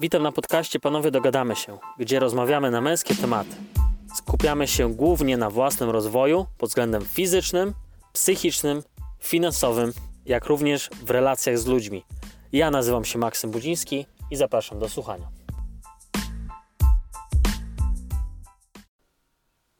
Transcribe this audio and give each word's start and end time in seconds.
Witam 0.00 0.22
na 0.22 0.32
podcaście 0.32 0.80
Panowie 0.80 1.10
Dogadamy 1.10 1.56
się, 1.56 1.78
gdzie 1.98 2.20
rozmawiamy 2.20 2.70
na 2.70 2.80
męskie 2.80 3.14
tematy. 3.14 3.56
Skupiamy 4.14 4.68
się 4.68 4.94
głównie 4.94 5.36
na 5.36 5.50
własnym 5.50 5.90
rozwoju 5.90 6.46
pod 6.58 6.68
względem 6.68 7.04
fizycznym, 7.04 7.74
psychicznym, 8.12 8.82
finansowym, 9.20 9.92
jak 10.26 10.46
również 10.46 10.90
w 11.02 11.10
relacjach 11.10 11.58
z 11.58 11.66
ludźmi. 11.66 12.04
Ja 12.52 12.70
nazywam 12.70 13.04
się 13.04 13.18
Maksym 13.18 13.50
Budziński 13.50 14.06
i 14.30 14.36
zapraszam 14.36 14.78
do 14.78 14.88
słuchania. 14.88 15.28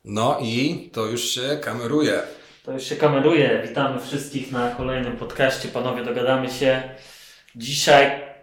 No 0.04 0.38
i 0.40 0.90
to 0.92 1.06
już 1.06 1.24
się 1.24 1.58
kameruje. 1.62 2.22
To 2.64 2.72
już 2.72 2.82
się 2.82 2.96
kameruje. 2.96 3.62
Witamy 3.68 4.00
wszystkich 4.00 4.52
na 4.52 4.70
kolejnym 4.70 5.16
podcaście. 5.16 5.68
Panowie, 5.68 6.04
dogadamy 6.04 6.50
się. 6.50 6.82
Dzisiaj 7.56 8.33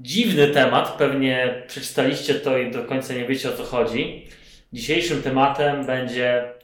dziwny 0.00 0.48
temat. 0.48 0.96
Pewnie 0.98 1.62
przeczytaliście 1.66 2.34
to 2.34 2.58
i 2.58 2.70
do 2.70 2.84
końca 2.84 3.14
nie 3.14 3.26
wiecie 3.26 3.48
o 3.48 3.52
co 3.52 3.64
chodzi. 3.64 4.28
Dzisiejszym 4.72 5.22
tematem 5.22 5.86
będzie 5.86 6.54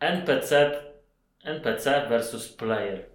NPC, 0.00 0.70
NPC 1.44 2.06
versus 2.08 2.48
player. 2.52 3.06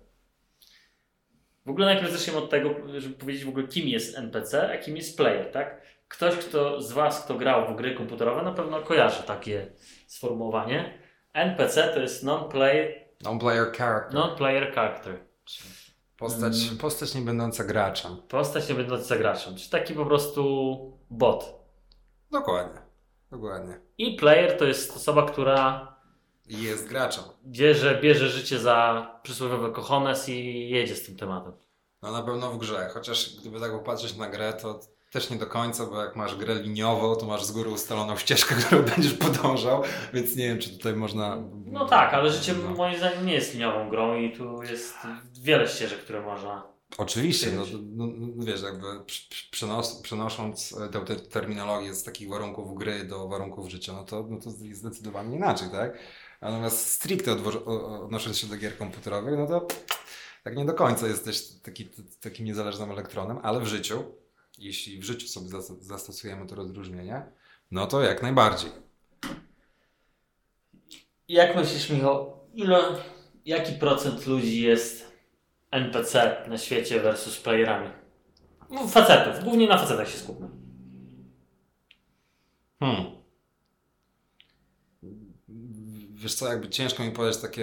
W 1.65 1.69
ogóle 1.69 1.85
najpierw 1.85 2.11
zaczniemy 2.11 2.39
od 2.39 2.49
tego, 2.49 2.75
żeby 2.97 3.15
powiedzieć 3.15 3.45
w 3.45 3.49
ogóle 3.49 3.67
kim 3.67 3.87
jest 3.87 4.17
NPC, 4.17 4.71
a 4.73 4.77
kim 4.77 4.97
jest 4.97 5.17
player, 5.17 5.51
tak? 5.51 5.81
Ktoś 6.07 6.35
kto 6.35 6.81
z 6.81 6.91
Was, 6.91 7.25
kto 7.25 7.35
grał 7.35 7.73
w 7.73 7.77
gry 7.77 7.95
komputerowe, 7.95 8.41
na 8.41 8.51
pewno 8.51 8.81
kojarzy 8.81 9.23
takie 9.23 9.67
sformułowanie. 10.07 10.97
NPC 11.33 11.91
to 11.93 11.99
jest 11.99 12.23
non-player 12.23 12.93
Non-player 13.23 13.71
character. 13.77 14.13
non-player 14.13 14.73
character. 14.73 15.17
Postać, 16.23 16.63
Mm. 16.63 16.77
postać 16.77 17.15
nie 17.15 17.21
będąca 17.21 17.63
graczem. 17.63 18.17
Postać 18.29 18.69
nie 18.69 18.75
będąca 18.75 19.17
graczem, 19.17 19.55
czyli 19.55 19.69
taki 19.69 19.93
po 19.93 20.05
prostu 20.05 20.43
bot. 21.09 21.53
Dokładnie. 22.31 22.81
Dokładnie. 23.31 23.79
I 23.97 24.15
player 24.15 24.57
to 24.57 24.65
jest 24.65 24.95
osoba, 24.95 25.25
która 25.25 25.93
jest 26.47 26.87
graczem. 26.87 27.23
bierze, 27.45 27.99
bierze 28.01 28.29
życie 28.29 28.59
za 28.59 29.07
przysłowiowe 29.23 29.71
kochones 29.71 30.29
i 30.29 30.69
jedzie 30.69 30.95
z 30.95 31.05
tym 31.05 31.15
tematem. 31.17 31.53
No 32.01 32.11
na 32.11 32.21
pewno 32.21 32.51
w 32.51 32.57
grze. 32.57 32.89
Chociaż 32.93 33.35
gdyby 33.39 33.59
tak 33.59 33.71
popatrzeć 33.71 34.15
na 34.17 34.29
grę, 34.29 34.53
to 34.53 34.79
też 35.13 35.29
nie 35.29 35.37
do 35.37 35.47
końca, 35.47 35.85
bo 35.85 36.03
jak 36.03 36.15
masz 36.15 36.35
grę 36.35 36.55
liniową, 36.55 37.15
to 37.15 37.25
masz 37.25 37.43
z 37.43 37.51
góry 37.51 37.69
ustaloną 37.69 38.17
ścieżkę, 38.17 38.55
którą 38.61 38.81
będziesz 38.83 39.13
podążał, 39.13 39.83
więc 40.13 40.35
nie 40.35 40.47
wiem, 40.47 40.59
czy 40.59 40.69
tutaj 40.69 40.93
można... 40.95 41.37
No 41.65 41.85
tak, 41.85 42.13
ale 42.13 42.31
życie 42.31 42.53
No. 42.63 42.75
moim 42.75 42.97
zdaniem 42.97 43.25
nie 43.25 43.33
jest 43.33 43.53
liniową 43.53 43.89
grą 43.89 44.15
i 44.15 44.31
tu 44.37 44.63
jest 44.63 44.93
wiele 45.41 45.67
ścieżek, 45.67 45.99
które 45.99 46.21
można... 46.21 46.73
Oczywiście, 46.97 47.51
no, 47.51 47.63
no, 47.81 48.07
no 48.17 48.45
wiesz, 48.45 48.61
jakby 48.61 48.87
przenos, 49.51 50.01
przenosząc 50.01 50.75
tę, 50.91 51.05
tę 51.05 51.15
terminologię 51.15 51.93
z 51.93 52.03
takich 52.03 52.29
warunków 52.29 52.77
gry 52.77 53.03
do 53.03 53.27
warunków 53.27 53.69
życia, 53.69 53.93
no 53.93 54.03
to, 54.03 54.25
no 54.29 54.37
to 54.37 54.49
jest 54.49 54.79
zdecydowanie 54.79 55.35
inaczej, 55.35 55.67
tak? 55.71 55.97
Natomiast 56.41 56.91
stricte 56.91 57.31
odnosząc 57.65 58.37
się 58.37 58.47
do 58.47 58.57
gier 58.57 58.77
komputerowych, 58.77 59.37
no 59.37 59.47
to 59.47 59.67
tak 60.43 60.55
nie 60.55 60.65
do 60.65 60.73
końca 60.73 61.07
jesteś 61.07 61.47
taki, 61.47 61.89
takim 62.21 62.45
niezależnym 62.45 62.91
elektronem, 62.91 63.39
ale 63.43 63.59
w 63.59 63.65
życiu, 63.67 64.03
jeśli 64.57 64.99
w 64.99 65.03
życiu 65.03 65.27
sobie 65.27 65.49
zas- 65.49 65.81
zastosujemy 65.81 66.47
to 66.47 66.55
rozróżnienie, 66.55 67.23
no 67.71 67.87
to 67.87 68.01
jak 68.01 68.21
najbardziej. 68.21 68.71
Jak 71.27 71.55
myślisz, 71.55 71.89
Michał, 71.89 72.39
ile, 72.53 72.79
jaki 73.45 73.73
procent 73.73 74.25
ludzi 74.27 74.61
jest 74.61 75.11
NPC 75.71 76.43
na 76.47 76.57
świecie 76.57 76.99
versus 76.99 77.37
playerami? 77.37 77.89
No, 78.69 78.87
facetów, 78.87 79.43
głównie 79.43 79.67
na 79.67 79.77
facetach 79.77 80.09
się 80.09 80.17
skupmy. 80.17 80.49
Hmm. 82.79 83.05
Wiesz 86.13 86.33
co, 86.35 86.47
jakby 86.47 86.69
ciężko 86.69 87.03
mi 87.03 87.11
powiedzieć 87.11 87.41
takie 87.41 87.61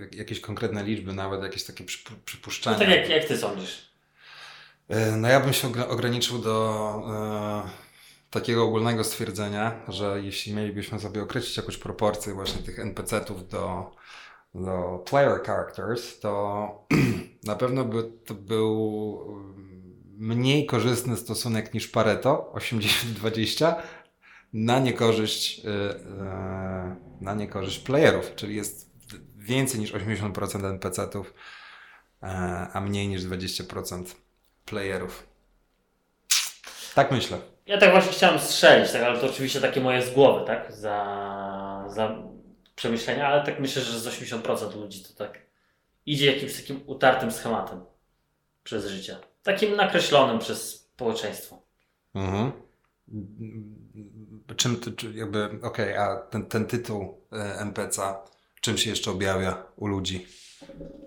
jak- 0.00 0.14
jakieś 0.14 0.40
konkretne 0.40 0.84
liczby, 0.84 1.12
nawet 1.12 1.42
jakieś 1.42 1.64
takie 1.64 1.84
przypu- 1.84 2.10
No 2.10 2.16
przypuszczenia. 2.24 2.78
tak 2.78 2.88
jak, 2.88 3.08
jak 3.08 3.24
ty 3.24 3.38
sądzisz? 3.38 3.91
E, 4.92 5.16
No 5.16 5.28
ja 5.28 5.40
bym 5.40 5.52
się 5.52 5.68
ogra- 5.68 5.88
ograniczył 5.88 6.38
do 6.38 7.02
e, 7.66 7.70
takiego 8.30 8.64
ogólnego 8.64 9.04
stwierdzenia, 9.04 9.80
że 9.88 10.20
jeśli 10.22 10.54
mielibyśmy 10.54 11.00
sobie 11.00 11.22
określić 11.22 11.56
jakąś 11.56 11.76
proporcję 11.76 12.34
właśnie 12.34 12.62
tych 12.62 12.78
NPC-ów 12.78 13.48
do, 13.48 13.90
do 14.54 15.04
player 15.10 15.42
characters, 15.42 16.20
to 16.20 16.86
na 17.44 17.56
pewno 17.56 17.84
by 17.84 18.10
to 18.26 18.34
był 18.34 19.24
mm, 19.28 19.82
mniej 20.18 20.66
korzystny 20.66 21.16
stosunek 21.16 21.74
niż 21.74 21.88
Pareto 21.88 22.52
80-20 22.54 23.74
na 24.52 24.78
niekorzyść, 24.78 25.64
e, 25.64 25.70
e, 25.70 26.96
na 27.20 27.34
niekorzyść 27.34 27.78
playerów, 27.78 28.34
czyli 28.34 28.56
jest 28.56 28.90
więcej 29.36 29.80
niż 29.80 29.92
80% 29.92 30.66
NPC-ów, 30.66 31.34
e, 32.22 32.26
a 32.72 32.80
mniej 32.80 33.08
niż 33.08 33.22
20% 33.22 34.21
playerów. 34.64 35.26
Tak 36.94 37.10
myślę. 37.10 37.38
Ja 37.66 37.78
tak 37.78 37.90
właśnie 37.90 38.12
chciałem 38.12 38.38
strzelić, 38.38 38.92
tak, 38.92 39.02
ale 39.02 39.18
to 39.18 39.26
oczywiście 39.26 39.60
takie 39.60 39.80
moje 39.80 40.02
z 40.02 40.10
głowy, 40.14 40.46
tak? 40.46 40.72
Za, 40.72 41.84
za 41.88 42.16
przemyślenia, 42.74 43.28
ale 43.28 43.44
tak 43.44 43.60
myślę, 43.60 43.82
że 43.82 44.00
z 44.00 44.06
80% 44.06 44.76
ludzi 44.76 45.04
to 45.04 45.14
tak 45.24 45.38
idzie 46.06 46.34
jakimś 46.34 46.60
takim 46.60 46.80
utartym 46.86 47.32
schematem 47.32 47.84
przez 48.64 48.86
życie. 48.86 49.16
Takim 49.42 49.76
nakreślonym 49.76 50.38
przez 50.38 50.74
społeczeństwo. 50.74 51.62
Mhm. 52.14 52.52
Czym 54.56 54.80
jakby, 55.14 55.58
okej, 55.62 55.96
a 55.96 56.16
ten, 56.16 56.46
ten 56.46 56.66
tytuł 56.66 57.20
e, 57.32 57.36
NPC, 57.58 58.14
czym 58.62 58.78
się 58.78 58.90
jeszcze 58.90 59.10
objawia 59.10 59.64
u 59.76 59.86
ludzi? 59.86 60.26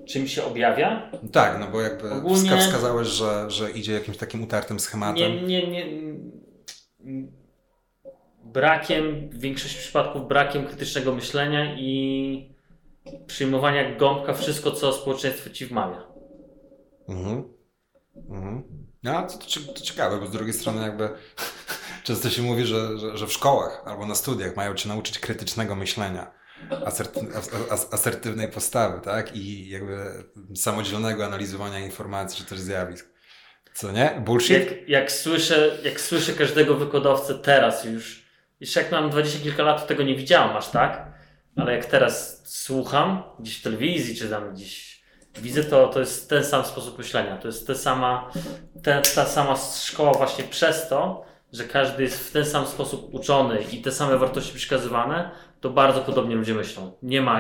Czym 0.08 0.28
się 0.28 0.44
objawia? 0.44 1.12
Tak, 1.32 1.60
no 1.60 1.68
bo 1.68 1.82
jakby 1.82 2.12
Ogólnie- 2.12 2.50
wska- 2.52 2.58
wskazałeś, 2.60 3.08
że, 3.08 3.52
że 3.52 3.72
idzie 3.72 3.94
jakimś 3.94 4.18
takim 4.18 4.44
utartym 4.44 4.80
schematem. 4.80 5.18
Nie, 5.18 5.42
nie, 5.42 5.68
nie. 5.68 5.86
Brakiem, 8.44 9.30
w 9.30 9.40
większości 9.40 9.78
przypadków 9.78 10.28
brakiem 10.28 10.66
krytycznego 10.68 11.16
myślenia 11.16 11.76
i 11.80 12.56
przyjmowania 13.28 13.96
gąbka 13.96 14.34
wszystko, 14.34 14.72
co 14.72 14.94
społeczeństwo 14.94 15.50
ci 15.50 15.66
wmawia. 15.66 16.08
Mhm. 17.10 17.44
Mhm. 18.30 18.64
No, 19.04 19.28
to, 19.28 19.38
to, 19.38 19.74
to 19.74 19.82
ciekawe, 19.82 20.20
bo 20.20 20.28
z 20.28 20.32
drugiej 20.32 20.54
strony 20.54 20.82
jakby 20.82 21.10
często 22.04 22.30
się 22.30 22.42
mówi, 22.42 22.66
że, 22.66 22.98
że, 22.98 23.18
że 23.18 23.28
w 23.28 23.34
szkołach 23.34 23.82
albo 23.86 24.06
na 24.06 24.16
studiach 24.16 24.56
mają 24.56 24.76
cię 24.76 24.90
nauczyć 24.90 25.20
krytycznego 25.20 25.76
myślenia, 25.76 26.32
aserty, 26.86 27.20
as, 27.36 27.50
as, 27.72 27.94
asertywnej 27.94 28.52
postawy, 28.52 29.02
tak? 29.02 29.36
I 29.36 29.70
jakby 29.70 30.24
samodzielnego 30.56 31.26
analizowania 31.26 31.80
informacji 31.80 32.38
czy 32.38 32.50
też 32.50 32.60
zjawisk. 32.60 33.10
Co 33.74 33.92
nie? 33.92 34.22
Bullshit? 34.26 34.58
Jak, 34.58 34.90
jak, 34.90 35.12
słyszę, 35.12 35.78
jak 35.84 36.02
słyszę 36.02 36.34
każdego 36.34 36.76
wykładowcę 36.76 37.36
teraz 37.36 37.86
już, 37.86 38.26
jeszcze 38.60 38.82
jak 38.82 38.92
mam 38.92 39.10
dwadzieścia 39.10 39.40
kilka 39.40 39.64
lat, 39.64 39.82
to 39.82 39.88
tego 39.88 40.04
nie 40.04 40.16
widziałam 40.16 40.58
aż 40.58 40.70
tak, 40.70 41.12
ale 41.56 41.76
jak 41.76 41.86
teraz 41.86 42.42
słucham 42.46 43.24
gdzieś 43.40 43.60
w 43.60 43.64
telewizji, 43.64 44.16
czy 44.16 44.30
tam 44.30 44.54
gdzieś 44.54 44.96
widzę, 45.42 45.64
to, 45.64 45.88
to 45.88 46.00
jest 46.00 46.30
ten 46.30 46.44
sam 46.44 46.66
sposób 46.66 46.98
myślenia. 46.98 47.38
To 47.38 47.48
jest 47.48 47.68
ta 47.68 47.76
sama, 47.76 48.32
te, 48.84 49.02
ta 49.16 49.26
sama 49.26 49.56
szkoła 49.86 50.14
właśnie 50.14 50.44
przez 50.44 50.90
to, 50.90 51.26
że 51.54 51.64
każdy 51.64 52.04
jest 52.04 52.30
w 52.30 52.32
ten 52.32 52.46
sam 52.46 52.68
sposób 52.68 53.14
uczony 53.14 53.62
i 53.72 53.82
te 53.82 53.92
same 53.92 54.18
wartości 54.18 54.56
przekazywane, 54.56 55.32
to 55.66 55.70
bardzo 55.70 56.02
podobnie 56.02 56.36
ludzie 56.36 56.54
myślą. 56.54 56.92
Nie 57.02 57.22
ma, 57.22 57.40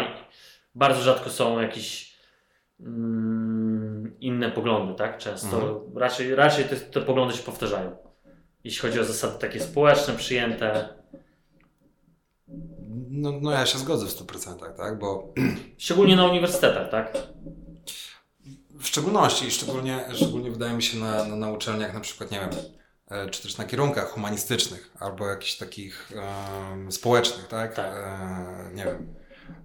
bardzo 0.75 1.01
rzadko 1.01 1.29
są 1.29 1.61
jakieś 1.61 2.15
mm, 2.79 4.15
inne 4.19 4.51
poglądy, 4.51 4.95
tak? 4.95 5.17
Często 5.17 5.55
Mhm. 5.55 5.97
raczej, 5.97 6.35
raczej 6.35 6.65
te, 6.65 6.75
te 6.75 7.01
poglądy 7.01 7.33
się 7.33 7.43
powtarzają. 7.43 7.97
Jeśli 8.63 8.81
chodzi 8.81 8.99
o 8.99 9.03
zasady 9.03 9.39
takie 9.39 9.59
społeczne, 9.59 10.13
przyjęte, 10.13 10.89
No, 13.09 13.31
no 13.41 13.51
ja 13.51 13.65
się 13.65 13.77
zgodzę 13.77 14.05
w 14.05 14.09
100%, 14.09 14.73
tak? 14.77 14.99
Bo 14.99 15.33
szczególnie 15.77 16.15
na 16.15 16.25
uniwersytetach, 16.25 16.89
tak? 16.89 17.17
w 18.79 18.87
szczególności, 18.87 19.51
szczególnie, 19.51 20.05
szczególnie 20.13 20.51
wydaje 20.51 20.73
mi 20.73 20.83
się 20.83 20.97
na, 20.97 21.25
na, 21.25 21.35
na 21.35 21.51
uczelniach 21.51 21.93
na 21.93 21.99
przykład, 21.99 22.31
nie 22.31 22.39
wiem, 22.39 22.49
czy 23.31 23.41
też 23.41 23.57
na 23.57 23.65
kierunkach 23.65 24.09
humanistycznych 24.09 24.91
albo 24.99 25.27
jakichś 25.27 25.55
takich 25.57 26.11
em, 26.71 26.91
społecznych, 26.91 27.47
tak? 27.47 27.73
Tak. 27.75 27.93
E, 27.95 28.69
nie 28.73 28.85
wiem, 28.85 29.13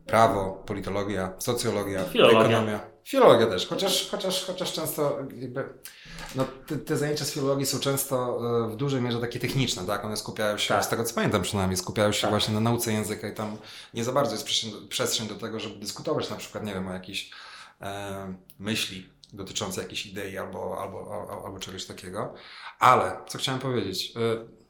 prawo, 0.07 0.63
politologia, 0.67 1.33
socjologia, 1.39 2.05
Filologia. 2.05 2.41
ekonomia. 2.41 2.81
Filologia 3.05 3.47
też, 3.47 3.67
chociaż, 3.67 4.09
chociaż, 4.11 4.45
chociaż 4.45 4.73
często 4.73 5.19
jakby, 5.37 5.65
no, 6.35 6.45
te, 6.67 6.77
te 6.77 6.97
zajęcia 6.97 7.25
z 7.25 7.31
filologii 7.33 7.67
są 7.67 7.81
często 7.81 8.41
e, 8.67 8.69
w 8.69 8.77
dużej 8.77 9.01
mierze 9.03 9.21
takie 9.21 9.39
techniczne, 9.41 9.87
tak? 9.87 10.05
One 10.05 10.17
skupiają 10.17 10.59
się, 10.59 10.75
Tak. 10.75 10.85
z 10.85 10.89
tego 10.89 11.05
co 11.05 11.15
pamiętam 11.15 11.43
przynajmniej, 11.43 11.77
skupiają 11.77 12.13
się 12.13 12.21
Tak. 12.21 12.31
właśnie 12.31 12.55
na 12.55 12.61
nauce 12.61 12.93
języka 12.93 13.29
i 13.29 13.35
tam 13.35 13.57
nie 13.95 14.05
za 14.05 14.13
bardzo 14.13 14.33
jest 14.33 14.45
przestrzeń, 14.45 14.89
przestrzeń 14.89 15.29
do 15.29 15.35
tego, 15.35 15.61
żeby 15.61 15.77
dyskutować 15.81 16.31
na 16.31 16.37
przykład, 16.37 16.65
nie 16.65 16.75
wiem, 16.75 16.89
o 16.89 16.93
jakiejś 16.93 17.31
e, 17.81 18.35
myśli 18.59 19.09
dotyczące 19.33 19.83
jakiejś 19.83 20.07
idei 20.07 20.39
albo, 20.39 20.83
albo, 20.83 20.99
albo, 20.99 21.45
albo 21.47 21.59
czegoś 21.59 21.87
takiego. 21.87 22.35
Ale, 22.79 23.17
co 23.29 23.39
chciałem 23.39 23.61
powiedzieć, 23.61 24.13
y, 24.17 24.61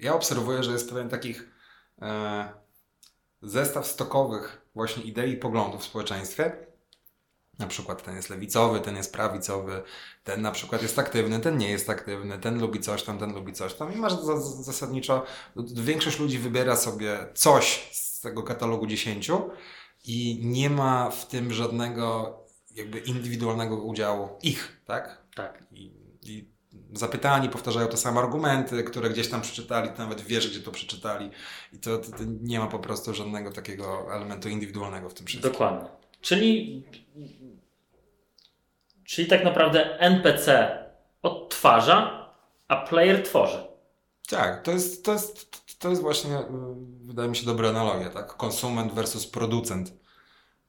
ja 0.00 0.14
obserwuję, 0.14 0.62
że 0.62 0.72
jest 0.72 0.90
pewien 0.90 1.08
takich 1.08 1.50
e, 2.02 2.52
zestaw 3.42 3.86
stokowych 3.86 4.60
właśnie 4.74 5.02
idei 5.02 5.32
i 5.32 5.36
poglądów 5.36 5.80
w 5.80 5.84
społeczeństwie. 5.84 6.66
Na 7.58 7.66
przykład 7.66 8.02
ten 8.02 8.16
jest 8.16 8.30
lewicowy, 8.30 8.80
ten 8.80 8.96
jest 8.96 9.12
prawicowy, 9.12 9.82
ten 10.24 10.42
na 10.42 10.50
przykład 10.50 10.82
jest 10.82 10.98
aktywny, 10.98 11.40
ten 11.40 11.58
nie 11.58 11.70
jest 11.70 11.90
aktywny, 11.90 12.38
ten 12.38 12.60
lubi 12.60 12.80
coś 12.80 13.02
tam, 13.02 13.18
ten 13.18 13.34
lubi 13.34 13.52
coś 13.52 13.74
tam. 13.74 13.94
I 13.94 13.96
masz 13.96 14.12
zasadniczo, 14.60 15.24
większość 15.74 16.18
ludzi 16.18 16.38
wybiera 16.38 16.76
sobie 16.76 17.26
coś 17.34 17.88
z 17.92 18.20
tego 18.20 18.42
katalogu 18.42 18.86
dziesięciu 18.86 19.50
i 20.04 20.40
nie 20.42 20.70
ma 20.70 21.10
w 21.10 21.28
tym 21.28 21.52
żadnego 21.52 22.38
jakby 22.74 22.98
indywidualnego 22.98 23.76
udziału 23.76 24.28
ich, 24.42 24.80
tak? 24.84 25.22
Tak. 25.34 25.64
I, 25.72 25.90
i 26.22 26.54
zapytani 26.92 27.48
powtarzają 27.48 27.88
te 27.88 27.96
same 27.96 28.20
argumenty, 28.20 28.84
które 28.84 29.10
gdzieś 29.10 29.28
tam 29.28 29.40
przeczytali, 29.40 29.88
ty 29.88 29.98
nawet 29.98 30.20
wiesz, 30.20 30.50
gdzie 30.50 30.60
to 30.60 30.70
przeczytali. 30.70 31.30
I 31.72 31.78
to, 31.78 31.98
to, 31.98 32.10
to, 32.10 32.24
nie 32.42 32.58
ma 32.58 32.66
po 32.66 32.78
prostu 32.78 33.14
żadnego 33.14 33.52
takiego 33.52 34.14
elementu 34.16 34.48
indywidualnego 34.48 35.08
w 35.08 35.14
tym 35.14 35.26
wszystkim. 35.26 35.52
Dokładnie. 35.52 35.88
Czyli, 36.20 36.82
czyli 39.04 39.28
tak 39.28 39.44
naprawdę 39.44 39.98
NPC 39.98 40.78
odtwarza, 41.22 42.24
a 42.68 42.76
player 42.76 43.22
tworzy. 43.22 43.58
Tak, 44.28 44.62
to 44.62 44.70
jest, 44.70 45.04
to 45.04 45.12
jest, 45.12 45.50
to 45.78 45.88
jest 45.88 46.02
właśnie, 46.02 46.38
y, 46.38 46.44
wydaje 47.04 47.28
mi 47.28 47.36
się, 47.36 47.46
dobra 47.46 47.68
analogia, 47.68 48.10
tak? 48.10 48.26
Konsument 48.26 48.92
versus 48.92 49.26
producent. 49.26 49.92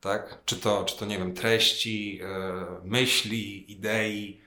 Tak? 0.05 0.39
Czy 0.45 0.55
to, 0.55 0.83
czy 0.83 0.97
to 0.97 1.05
nie 1.05 1.17
wiem, 1.17 1.33
treści, 1.33 2.17
yy, 2.17 2.25
myśli, 2.83 3.71
idei, 3.71 4.45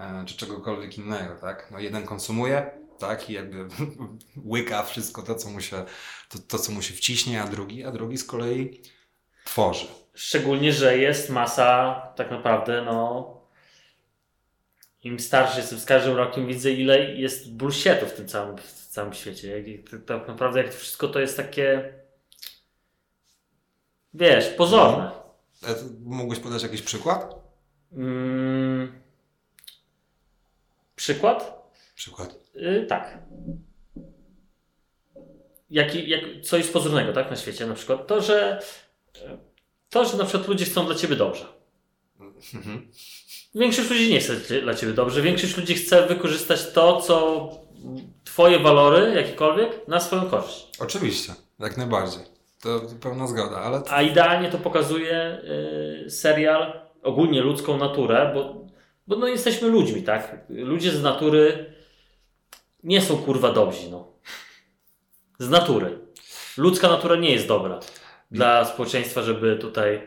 E, 0.00 0.24
czy 0.26 0.36
czegokolwiek 0.36 0.98
innego, 0.98 1.34
tak? 1.40 1.68
No 1.70 1.78
jeden 1.78 2.02
konsumuje, 2.02 2.70
tak? 2.98 3.30
I 3.30 3.32
jakby 3.32 3.66
łyka 4.52 4.82
wszystko 4.82 5.22
to, 5.22 5.34
co 5.34 5.50
mu 5.50 5.60
się, 5.60 5.84
to, 6.28 6.38
to, 6.48 6.58
co 6.58 6.72
mu 6.72 6.82
się 6.82 6.94
wciśnie, 6.94 7.42
a 7.42 7.46
drugi, 7.46 7.84
a 7.84 7.90
drugi 7.90 8.18
z 8.18 8.24
kolei 8.24 8.82
tworzy. 9.44 9.86
Szczególnie, 10.14 10.72
że 10.72 10.98
jest 10.98 11.30
masa 11.30 11.94
tak 12.16 12.30
naprawdę, 12.30 12.82
no 12.82 13.36
im 15.02 15.20
starszy 15.20 15.60
jestem, 15.60 15.78
z 15.78 15.84
każdym 15.84 16.16
rokiem 16.16 16.46
widzę, 16.46 16.70
ile 16.70 17.04
jest 17.14 17.52
bullshitu 17.52 18.06
w 18.06 18.12
tym 18.12 18.28
całym, 18.28 18.58
w 18.58 18.86
całym 18.86 19.12
świecie. 19.12 19.64
Tak 20.06 20.28
naprawdę 20.28 20.62
jak 20.62 20.74
wszystko 20.74 21.08
to 21.08 21.20
jest 21.20 21.36
takie 21.36 21.94
wiesz, 24.14 24.48
pozorne. 24.48 25.10
No. 25.62 25.68
Mógłbyś 26.04 26.38
podać 26.38 26.62
jakiś 26.62 26.82
przykład? 26.82 27.34
Mm, 27.92 29.00
Przykład? 30.96 31.70
Przykład. 31.94 32.34
Yy, 32.54 32.86
tak. 32.86 33.18
Jaki, 35.70 36.08
jak, 36.10 36.20
co 36.44 36.56
jest 36.56 36.72
pozornego 36.72 37.12
tak, 37.12 37.30
na 37.30 37.36
świecie 37.36 37.66
na 37.66 37.74
przykład? 37.74 38.06
To, 38.06 38.22
że 38.22 38.62
to, 39.90 40.04
że 40.04 40.16
na 40.16 40.24
przykład 40.24 40.48
ludzie 40.48 40.64
chcą 40.64 40.86
dla 40.86 40.94
Ciebie 40.94 41.16
dobrze. 41.16 41.46
Mhm. 42.54 42.90
Większość 43.54 43.90
ludzi 43.90 44.12
nie 44.12 44.20
chce 44.20 44.36
dla 44.62 44.74
Ciebie 44.74 44.92
dobrze. 44.92 45.22
Większość 45.22 45.56
ludzi 45.56 45.74
chce 45.74 46.06
wykorzystać 46.06 46.72
to, 46.72 47.00
co 47.00 47.48
Twoje 48.24 48.58
walory, 48.58 49.14
jakiekolwiek, 49.14 49.88
na 49.88 50.00
swoją 50.00 50.30
korzyść. 50.30 50.68
Oczywiście, 50.78 51.34
jak 51.58 51.76
najbardziej. 51.76 52.22
To 52.62 52.80
pełna 53.00 53.26
zgoda, 53.26 53.56
ale... 53.56 53.82
A 53.88 54.02
idealnie 54.02 54.50
to 54.50 54.58
pokazuje 54.58 55.38
yy, 56.02 56.10
serial, 56.10 56.80
ogólnie 57.02 57.40
ludzką 57.40 57.76
naturę, 57.76 58.30
bo 58.34 58.60
bo 59.10 59.16
no 59.16 59.28
jesteśmy 59.28 59.68
ludźmi, 59.68 60.02
tak? 60.02 60.36
Ludzie 60.48 60.90
z 60.90 61.02
natury 61.02 61.74
nie 62.82 63.02
są 63.02 63.16
kurwa 63.16 63.52
dobrzy, 63.52 63.90
no. 63.90 64.12
Z 65.38 65.48
natury. 65.48 65.98
Ludzka 66.56 66.88
natura 66.88 67.16
nie 67.16 67.32
jest 67.32 67.48
dobra 67.48 67.80
dla 68.30 68.64
społeczeństwa, 68.64 69.22
żeby 69.22 69.56
tutaj. 69.56 70.06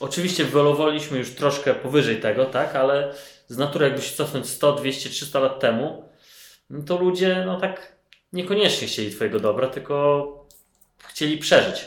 Oczywiście 0.00 0.44
wyolowaliśmy 0.44 1.18
już 1.18 1.30
troszkę 1.30 1.74
powyżej 1.74 2.20
tego, 2.20 2.44
tak, 2.44 2.76
ale 2.76 3.14
z 3.48 3.58
natury, 3.58 3.84
jakby 3.84 4.02
się 4.02 4.16
cofnąć 4.16 4.46
100, 4.48 4.72
200, 4.72 5.10
300 5.10 5.40
lat 5.40 5.60
temu, 5.60 6.08
no 6.70 6.82
to 6.82 6.98
ludzie, 6.98 7.42
no 7.46 7.60
tak, 7.60 7.96
niekoniecznie 8.32 8.88
chcieli 8.88 9.10
Twojego 9.10 9.40
dobra, 9.40 9.68
tylko 9.68 10.35
chcieli 11.16 11.38
przeżyć. 11.38 11.86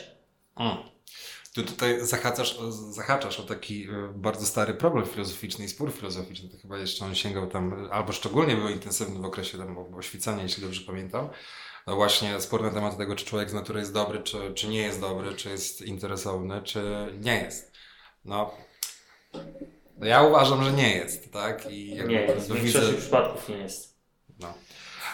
Mm. 0.56 0.78
Tu 1.54 1.64
tutaj 1.64 2.06
zahaczasz, 2.06 2.60
zahaczasz 2.90 3.40
o 3.40 3.44
taki 3.44 3.84
e, 3.84 4.14
bardzo 4.16 4.46
stary 4.46 4.74
problem 4.74 5.06
filozoficzny 5.06 5.66
i 5.66 5.70
spór 5.70 5.94
filozoficzny. 5.94 6.50
To 6.50 6.58
chyba 6.58 6.78
jeszcze 6.78 7.06
on 7.06 7.16
sięgał 7.16 7.48
tam, 7.48 7.90
albo 7.92 8.12
szczególnie 8.12 8.56
był 8.56 8.70
intensywny 8.70 9.20
w 9.20 9.26
okresie 9.26 9.58
tam 9.58 9.96
oświecania, 9.96 10.44
jeśli 10.44 10.64
dobrze 10.64 10.82
pamiętam. 10.82 11.30
No 11.88 11.96
właśnie 11.96 12.42
spór 12.42 12.64
na 12.64 12.70
temat 12.70 12.98
tego, 12.98 13.16
czy 13.16 13.26
człowiek 13.26 13.50
z 13.50 13.54
natury 13.54 13.80
jest 13.80 13.94
dobry, 13.94 14.24
czy, 14.24 14.54
czy 14.54 14.68
nie 14.68 14.82
jest 14.82 15.02
dobry, 15.02 15.36
czy 15.36 15.50
jest 15.50 15.82
interesowny, 15.82 16.62
czy 16.64 16.84
nie 17.20 17.36
jest. 17.36 17.72
No, 18.26 18.52
ja 20.02 20.24
uważam, 20.24 20.64
że 20.64 20.74
nie 20.74 20.96
jest, 20.96 21.34
tak? 21.34 21.72
I 21.72 21.94
nie 22.08 22.22
jest, 22.22 22.52
w 22.52 22.54
większości 22.54 22.88
widzę... 22.88 23.02
przypadków 23.02 23.50
nie 23.50 23.58
jest. 23.58 23.98
No. 24.40 24.54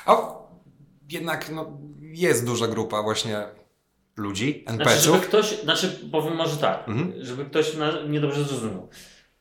A 0.05 0.35
jednak 1.09 1.49
no, 1.49 1.77
jest 2.01 2.45
duża 2.45 2.67
grupa 2.67 3.03
właśnie 3.03 3.64
ludzi, 4.15 4.63
NPC-ów. 4.67 4.93
Znaczy, 4.93 5.01
żeby 5.01 5.27
ktoś, 5.27 5.61
znaczy 5.61 5.99
powiem 6.11 6.35
może 6.35 6.57
tak, 6.57 6.87
mhm. 6.87 7.25
żeby 7.25 7.45
ktoś 7.45 7.71
niedobrze 8.09 8.43
zrozumiał. 8.43 8.89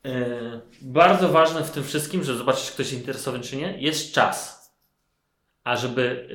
Yy, 0.05 0.61
bardzo 0.83 1.29
ważne 1.29 1.65
w 1.65 1.71
tym 1.71 1.85
wszystkim, 1.85 2.25
żeby 2.25 2.39
zobaczyć, 2.39 2.67
czy 2.67 2.73
ktoś 2.73 2.87
jest 2.87 3.01
interesowany, 3.01 3.45
czy 3.45 3.57
nie, 3.57 3.79
jest 3.79 4.13
czas. 4.13 4.65
A 5.65 5.77
żeby 5.77 6.29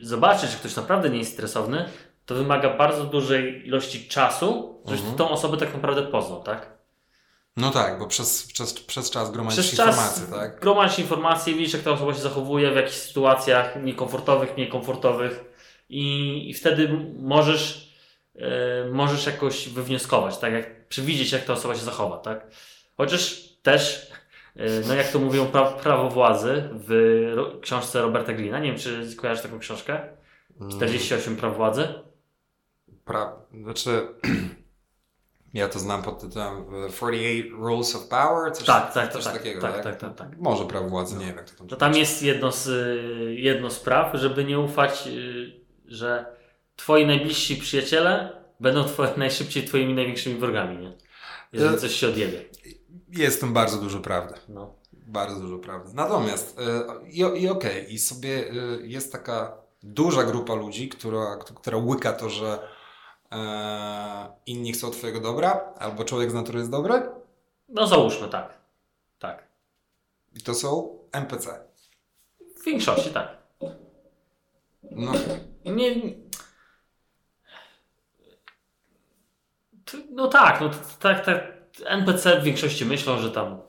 yy, 0.00 0.06
zobaczyć, 0.06 0.50
że 0.50 0.56
ktoś 0.56 0.76
naprawdę 0.76 1.10
nie 1.10 1.18
jest 1.18 1.30
interesowany, 1.30 1.88
to 2.26 2.34
wymaga 2.34 2.76
bardzo 2.76 3.04
dużej 3.04 3.66
ilości 3.66 4.08
czasu, 4.08 4.82
żebyś 4.86 5.00
mhm. 5.00 5.18
tą 5.18 5.30
osobę 5.30 5.56
tak 5.56 5.74
naprawdę 5.74 6.02
poznał, 6.02 6.42
tak? 6.42 6.72
No 7.56 7.70
tak, 7.70 7.98
bo 7.98 8.06
przez, 8.06 8.46
przez, 8.52 8.72
przez 8.72 9.10
czas 9.10 9.30
gromadzisz 9.30 9.66
przez 9.66 9.78
informacje, 9.78 10.26
czas 10.26 10.30
tak? 10.30 10.60
Gromadzisz 10.60 10.98
informacje, 10.98 11.54
widzisz, 11.54 11.72
jak 11.72 11.82
ta 11.82 11.90
osoba 11.90 12.14
się 12.14 12.20
zachowuje, 12.20 12.70
w 12.70 12.76
jakichś 12.76 12.96
sytuacjach 12.96 13.82
niekomfortowych, 13.82 14.56
niekomfortowych 14.56 15.51
i, 15.92 16.50
i 16.50 16.54
wtedy 16.54 16.88
możesz, 17.18 17.94
yy, 18.34 18.44
możesz 18.92 19.26
jakoś 19.26 19.68
wywnioskować, 19.68 20.38
tak? 20.38 20.52
Jak 20.52 20.88
przewidzieć, 20.88 21.32
jak 21.32 21.44
ta 21.44 21.52
osoba 21.52 21.74
się 21.74 21.84
zachowa, 21.84 22.18
tak? 22.18 22.46
Chociaż 22.96 23.48
też, 23.62 24.10
yy, 24.56 24.82
no 24.88 24.94
jak 24.94 25.08
to 25.08 25.18
mówią 25.18 25.46
pra, 25.46 25.64
prawo 25.64 26.10
władzy 26.10 26.68
w 26.72 27.22
ro, 27.34 27.60
książce 27.60 28.02
Roberta 28.02 28.32
Glina, 28.32 28.58
nie 28.58 28.68
wiem, 28.68 28.78
czy 28.78 29.16
kojarzysz 29.16 29.42
taką 29.42 29.58
książkę? 29.58 30.00
48 30.70 31.36
praw 31.36 31.56
władzy? 31.56 31.88
Pra, 33.04 33.36
znaczy... 33.62 33.90
Ja 35.54 35.68
to 35.68 35.78
znam 35.78 36.02
pod 36.02 36.20
tytułem 36.20 36.64
48 36.96 37.64
Rules 37.64 37.96
of 37.96 38.08
Power, 38.08 38.52
coś, 38.52 38.66
tak, 38.66 38.94
tak, 38.94 39.12
coś 39.12 39.24
tak, 39.24 39.32
takiego, 39.32 39.60
tak, 39.60 39.74
tak? 39.74 39.84
Tak, 39.84 39.96
tak, 39.96 40.14
tak. 40.14 40.38
Może 40.38 40.64
prawo 40.64 40.88
władzy, 40.88 41.16
nie 41.16 41.26
wiem 41.26 41.36
jak 41.36 41.50
to 41.50 41.56
tam 41.56 41.68
To 41.68 41.76
tam 41.76 41.94
jest 41.94 42.22
jedno 42.22 42.52
z, 42.52 42.68
jedno 43.38 43.70
z 43.70 43.80
praw, 43.80 44.14
żeby 44.14 44.44
nie 44.44 44.58
ufać 44.58 45.08
że 45.94 46.26
twoi 46.76 47.06
najbliżsi 47.06 47.56
przyjaciele 47.56 48.32
będą 48.60 48.84
twoje, 48.84 49.10
najszybciej 49.16 49.64
twoimi 49.64 49.94
największymi 49.94 50.40
wrogami, 50.40 50.78
nie? 50.78 50.92
Jeżeli 51.52 51.78
coś 51.78 51.92
się 51.94 52.08
odjebie. 52.08 52.44
Jest 53.08 53.40
tam 53.40 53.52
bardzo 53.52 53.78
dużo 53.78 54.00
prawdy. 54.00 54.34
No. 54.48 54.74
Bardzo 54.92 55.40
dużo 55.40 55.58
prawdy. 55.58 55.90
Natomiast 55.94 56.58
yy, 56.58 57.10
i, 57.10 57.18
i 57.18 57.24
okej, 57.24 57.48
okay, 57.50 57.80
i 57.80 57.98
sobie 57.98 58.28
yy, 58.28 58.80
jest 58.82 59.12
taka 59.12 59.56
duża 59.82 60.24
grupa 60.24 60.54
ludzi, 60.54 60.88
która, 60.88 61.36
która 61.36 61.78
łyka 61.78 62.12
to, 62.12 62.30
że 62.30 62.58
inni 64.46 64.72
chcą 64.72 64.90
twojego 64.90 65.20
dobra, 65.20 65.74
albo 65.78 66.04
człowiek 66.04 66.30
z 66.30 66.34
natury 66.34 66.58
jest 66.58 66.70
dobry? 66.70 67.02
No 67.68 67.86
załóżmy 67.86 68.28
tak. 68.28 68.58
Tak. 69.18 69.48
I 70.34 70.40
to 70.40 70.54
są 70.54 70.98
NPC. 71.12 71.60
W 72.60 72.64
większości 72.64 73.10
tak. 73.10 73.28
No. 74.90 75.12
Nie. 75.64 75.94
No 80.10 80.28
tak, 80.28 80.60
no 80.60 80.70
tak, 81.00 81.24
tak. 81.24 81.52
NPC 81.86 82.40
w 82.40 82.44
większości 82.44 82.84
myślą, 82.84 83.18
że 83.18 83.30
tam. 83.30 83.60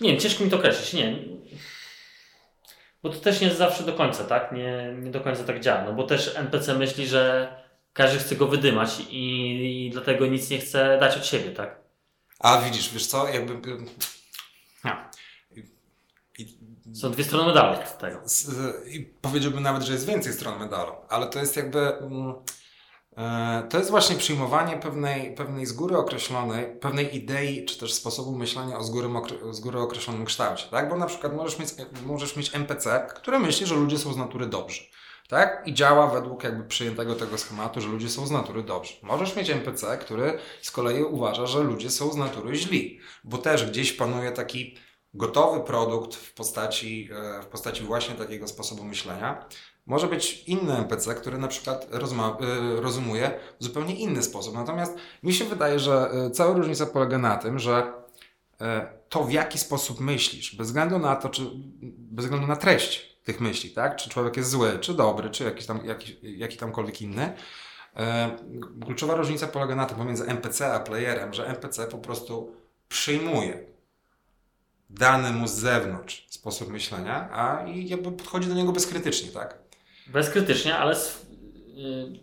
Nie 0.00 0.10
wiem, 0.10 0.20
ciężko 0.20 0.44
mi 0.44 0.50
to 0.50 0.56
określić, 0.56 0.92
nie. 0.92 1.18
Bo 3.02 3.10
to 3.10 3.20
też 3.20 3.40
nie 3.40 3.46
jest 3.46 3.58
zawsze 3.58 3.84
do 3.84 3.92
końca, 3.92 4.24
tak? 4.24 4.52
Nie, 4.52 4.94
nie 5.02 5.10
do 5.10 5.20
końca 5.20 5.44
tak 5.44 5.60
działa. 5.60 5.84
No 5.84 5.92
bo 5.92 6.02
też 6.02 6.36
NPC 6.36 6.74
myśli, 6.74 7.06
że 7.06 7.54
każdy 7.92 8.18
chce 8.18 8.36
go 8.36 8.46
wydymać 8.46 9.00
i, 9.10 9.86
i 9.86 9.90
dlatego 9.90 10.26
nic 10.26 10.50
nie 10.50 10.58
chce 10.58 10.98
dać 11.00 11.16
od 11.16 11.26
siebie, 11.26 11.50
tak? 11.50 11.80
A 12.38 12.58
widzisz, 12.60 12.92
wiesz 12.92 13.06
co, 13.06 13.28
jakby. 13.28 13.60
Są 16.94 17.10
dwie 17.10 17.24
strony 17.24 17.46
medalu 17.46 17.78
tego. 18.00 18.20
I 18.86 19.00
powiedziałbym 19.00 19.62
nawet, 19.62 19.82
że 19.82 19.92
jest 19.92 20.06
więcej 20.06 20.32
stron 20.32 20.58
medalu, 20.58 20.92
ale 21.08 21.26
to 21.26 21.38
jest 21.38 21.56
jakby. 21.56 21.98
Mm, 21.98 22.34
E, 23.16 23.66
to 23.70 23.78
jest 23.78 23.90
właśnie 23.90 24.16
przyjmowanie 24.16 24.76
pewnej, 24.76 25.34
pewnej 25.34 25.66
z 25.66 25.72
góry 25.72 25.96
określonej, 25.96 26.76
pewnej 26.80 27.16
idei, 27.16 27.64
czy 27.64 27.78
też 27.78 27.94
sposobu 27.94 28.32
myślenia 28.32 28.78
o 28.78 28.84
z 28.84 28.90
góry, 28.90 29.08
z 29.50 29.60
góry 29.60 29.78
określonym 29.78 30.24
kształcie, 30.24 30.66
tak? 30.70 30.88
Bo 30.88 30.96
na 30.96 31.06
przykład 31.06 31.36
możesz 31.36 31.58
mieć, 31.58 31.68
możesz 32.06 32.36
mieć 32.36 32.54
NPC, 32.54 33.06
który 33.14 33.38
myśli, 33.38 33.66
że 33.66 33.74
ludzie 33.74 33.98
są 33.98 34.12
z 34.12 34.16
natury 34.16 34.46
dobrzy, 34.46 34.82
tak? 35.28 35.62
I 35.66 35.74
działa 35.74 36.06
według 36.06 36.44
jakby 36.44 36.64
przyjętego 36.64 37.14
tego 37.14 37.38
schematu, 37.38 37.80
że 37.80 37.88
ludzie 37.88 38.08
są 38.08 38.26
z 38.26 38.30
natury 38.30 38.62
dobrzy. 38.62 38.94
Możesz 39.02 39.36
mieć 39.36 39.50
NPC, 39.50 39.98
który 39.98 40.38
z 40.62 40.70
kolei 40.70 41.02
uważa, 41.02 41.46
że 41.46 41.62
ludzie 41.62 41.90
są 41.90 42.12
z 42.12 42.16
natury 42.16 42.56
źli, 42.56 43.00
bo 43.24 43.38
też 43.38 43.70
gdzieś 43.70 43.92
panuje 43.92 44.32
taki 44.32 44.76
gotowy 45.14 45.60
produkt 45.60 46.14
w 46.14 46.34
postaci, 46.34 47.08
e, 47.12 47.42
w 47.42 47.46
postaci 47.46 47.82
właśnie 47.82 48.14
takiego 48.14 48.48
sposobu 48.48 48.84
myślenia, 48.84 49.48
może 49.86 50.06
być 50.06 50.44
inny 50.46 50.76
NPC, 50.76 51.14
który 51.14 51.38
na 51.38 51.48
przykład 51.48 51.84
y, 51.84 52.80
rozumuje 52.80 53.40
w 53.60 53.64
zupełnie 53.64 53.94
inny 53.94 54.22
sposób. 54.22 54.54
Natomiast 54.54 54.96
mi 55.22 55.32
się 55.32 55.44
wydaje, 55.44 55.78
że 55.78 56.10
y, 56.26 56.30
cała 56.30 56.54
różnica 56.54 56.86
polega 56.86 57.18
na 57.18 57.36
tym, 57.36 57.58
że 57.58 58.04
to 59.08 59.24
w 59.24 59.32
jaki 59.32 59.58
sposób 59.58 60.00
myślisz, 60.00 60.56
bez 60.56 60.66
względu 60.66 60.98
na 60.98 61.16
to, 61.16 61.28
czy 61.28 61.42
bez 61.82 62.24
względu 62.24 62.46
na 62.46 62.56
treść 62.56 63.18
tych 63.24 63.40
myśli, 63.40 63.70
tak? 63.70 63.96
Czy 63.96 64.10
człowiek 64.10 64.36
jest 64.36 64.50
zły, 64.50 64.78
czy 64.80 64.94
dobry, 64.94 65.30
czy 65.30 65.44
jakiś 65.44 65.66
tam, 65.66 65.86
jakiś, 65.86 66.16
jaki 66.22 66.56
tamkolwiek 66.56 67.02
inny. 67.02 67.32
Kluczowa 68.84 69.14
różnica 69.14 69.46
polega 69.46 69.74
na 69.74 69.86
tym 69.86 69.98
pomiędzy 69.98 70.26
NPC 70.26 70.74
a 70.74 70.80
playerem, 70.80 71.34
że 71.34 71.46
NPC 71.46 71.86
po 71.86 71.98
prostu 71.98 72.56
przyjmuje 72.88 73.73
dany 74.90 75.30
mu 75.30 75.48
z 75.48 75.52
zewnątrz 75.52 76.26
sposób 76.30 76.70
myślenia, 76.70 77.28
a 77.32 77.66
i 77.66 77.88
jakby 77.88 78.12
podchodzi 78.12 78.48
do 78.48 78.54
niego 78.54 78.72
bezkrytycznie, 78.72 79.30
tak? 79.30 79.64
bezkrytycznie, 80.06 80.76
ale 80.76 80.96
yy, 81.74 82.20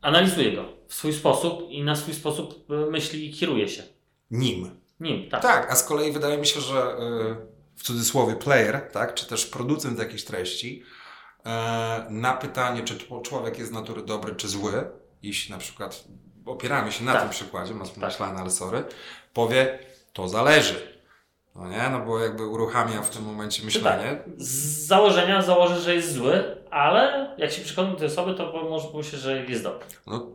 analizuje 0.00 0.52
go 0.52 0.64
w 0.88 0.94
swój 0.94 1.12
sposób 1.12 1.70
i 1.70 1.82
na 1.82 1.96
swój 1.96 2.14
sposób 2.14 2.70
y, 2.70 2.90
myśli 2.90 3.30
i 3.30 3.34
kieruje 3.34 3.68
się. 3.68 3.82
Nim. 4.30 4.80
Nim, 5.00 5.30
tak. 5.30 5.42
Tak, 5.42 5.70
a 5.70 5.76
z 5.76 5.84
kolei 5.84 6.12
wydaje 6.12 6.38
mi 6.38 6.46
się, 6.46 6.60
że 6.60 6.74
yy, 6.74 7.36
w 7.76 7.82
cudzysłowie 7.82 8.36
player, 8.36 8.88
tak, 8.92 9.14
czy 9.14 9.26
też 9.26 9.46
producent 9.46 9.98
jakiejś 9.98 10.24
treści, 10.24 10.82
yy, 11.44 11.50
na 12.10 12.32
pytanie, 12.34 12.82
czy 12.82 12.98
człowiek 13.22 13.58
jest 13.58 13.70
z 13.70 13.74
natury 13.74 14.02
dobry 14.02 14.34
czy 14.34 14.48
zły, 14.48 14.90
jeśli 15.22 15.52
na 15.52 15.58
przykład 15.58 16.04
opieramy 16.46 16.92
się 16.92 17.04
na 17.04 17.12
tak. 17.12 17.22
tym 17.22 17.30
przykładzie, 17.30 17.74
masz 17.74 18.16
tak. 18.16 18.38
ale 18.38 18.50
sorry, 18.50 18.84
powie, 19.32 19.78
to 20.12 20.28
zależy. 20.28 20.95
No 21.58 21.68
nie, 21.68 21.88
no 21.90 22.00
bo 22.00 22.18
jakby 22.18 22.46
uruchamia 22.46 23.02
w 23.02 23.10
tym 23.10 23.24
momencie 23.24 23.64
myślenie. 23.64 24.16
Tak. 24.16 24.24
Z 24.38 24.86
założenia 24.86 25.42
założy, 25.42 25.80
że 25.80 25.94
jest 25.94 26.12
zły, 26.12 26.56
ale 26.70 27.34
jak 27.38 27.52
się 27.52 27.62
przekona 27.62 27.90
do 27.90 27.96
tej 27.96 28.06
osoby, 28.06 28.34
to 28.34 28.64
może 28.70 28.88
pójść, 28.88 29.10
że 29.10 29.44
jest 29.44 29.62
dobry. 29.62 29.86
No 30.06 30.26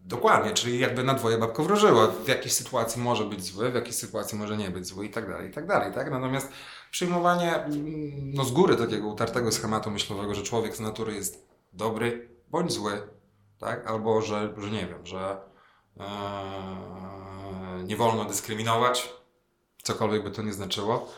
dokładnie, 0.00 0.54
czyli 0.54 0.78
jakby 0.78 1.04
na 1.04 1.14
dwoje 1.14 1.38
babko 1.38 1.62
wróżyła. 1.62 2.06
W 2.06 2.28
jakiej 2.28 2.50
sytuacji 2.50 3.02
może 3.02 3.24
być 3.24 3.44
zły, 3.44 3.70
w 3.70 3.74
jakiej 3.74 3.92
sytuacji 3.92 4.38
może 4.38 4.56
nie 4.56 4.70
być 4.70 4.86
zły 4.86 5.06
i 5.06 5.10
tak 5.10 5.28
dalej, 5.28 5.48
i 5.50 5.52
tak 5.52 5.66
dalej, 5.66 5.92
tak? 5.94 6.10
Natomiast 6.10 6.52
przyjmowanie 6.90 7.54
no 8.16 8.44
z 8.44 8.50
góry 8.50 8.76
takiego 8.76 9.08
utartego 9.08 9.52
schematu 9.52 9.90
myślowego, 9.90 10.34
że 10.34 10.42
człowiek 10.42 10.76
z 10.76 10.80
natury 10.80 11.14
jest 11.14 11.48
dobry 11.72 12.28
bądź 12.48 12.72
zły, 12.72 12.92
tak? 13.58 13.86
Albo, 13.86 14.22
że, 14.22 14.54
że 14.58 14.70
nie 14.70 14.86
wiem, 14.86 15.06
że 15.06 15.36
ee, 16.00 16.06
nie 17.84 17.96
wolno 17.96 18.24
dyskryminować, 18.24 19.12
cokolwiek 19.82 20.22
by 20.22 20.30
to 20.30 20.42
nie 20.42 20.52
znaczyło. 20.52 21.12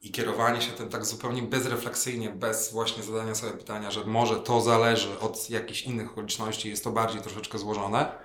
I 0.00 0.10
kierowanie 0.10 0.60
się 0.60 0.72
tym 0.72 0.88
tak 0.88 1.04
zupełnie 1.04 1.42
bezrefleksyjnie, 1.42 2.30
bez 2.30 2.72
właśnie 2.72 3.02
zadania 3.02 3.34
sobie 3.34 3.52
pytania, 3.52 3.90
że 3.90 4.04
może 4.04 4.36
to 4.36 4.60
zależy 4.60 5.18
od 5.18 5.50
jakichś 5.50 5.82
innych 5.82 6.10
okoliczności, 6.10 6.70
jest 6.70 6.84
to 6.84 6.90
bardziej 6.90 7.22
troszeczkę 7.22 7.58
złożone. 7.58 8.18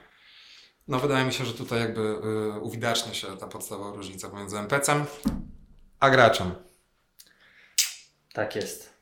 No 0.88 1.00
wydaje 1.00 1.26
mi 1.26 1.34
się, 1.34 1.46
że 1.46 1.54
tutaj 1.54 1.80
jakby 1.80 2.02
yy, 2.02 2.60
uwidacznia 2.60 3.14
się 3.14 3.38
ta 3.38 3.48
podstawowa 3.48 3.98
różnica 3.98 4.30
pomiędzy 4.30 4.58
NPC-em 4.58 5.06
a 6.00 6.10
graczem. 6.10 6.52
Tak 8.34 8.56
jest. 8.56 8.94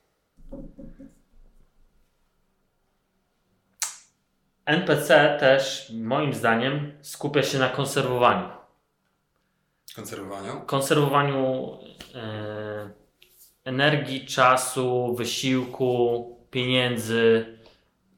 NPC 4.65 5.37
też 5.39 5.91
moim 5.95 6.33
zdaniem 6.33 6.93
skupia 7.01 7.43
się 7.43 7.59
na 7.59 7.69
konserwowaniu. 7.69 8.56
Konserwowaniu? 9.97 10.61
Konserwowaniu 10.65 11.77
e, 12.15 12.89
energii, 13.63 14.25
czasu, 14.25 15.15
wysiłku, 15.15 16.37
pieniędzy. 16.51 17.57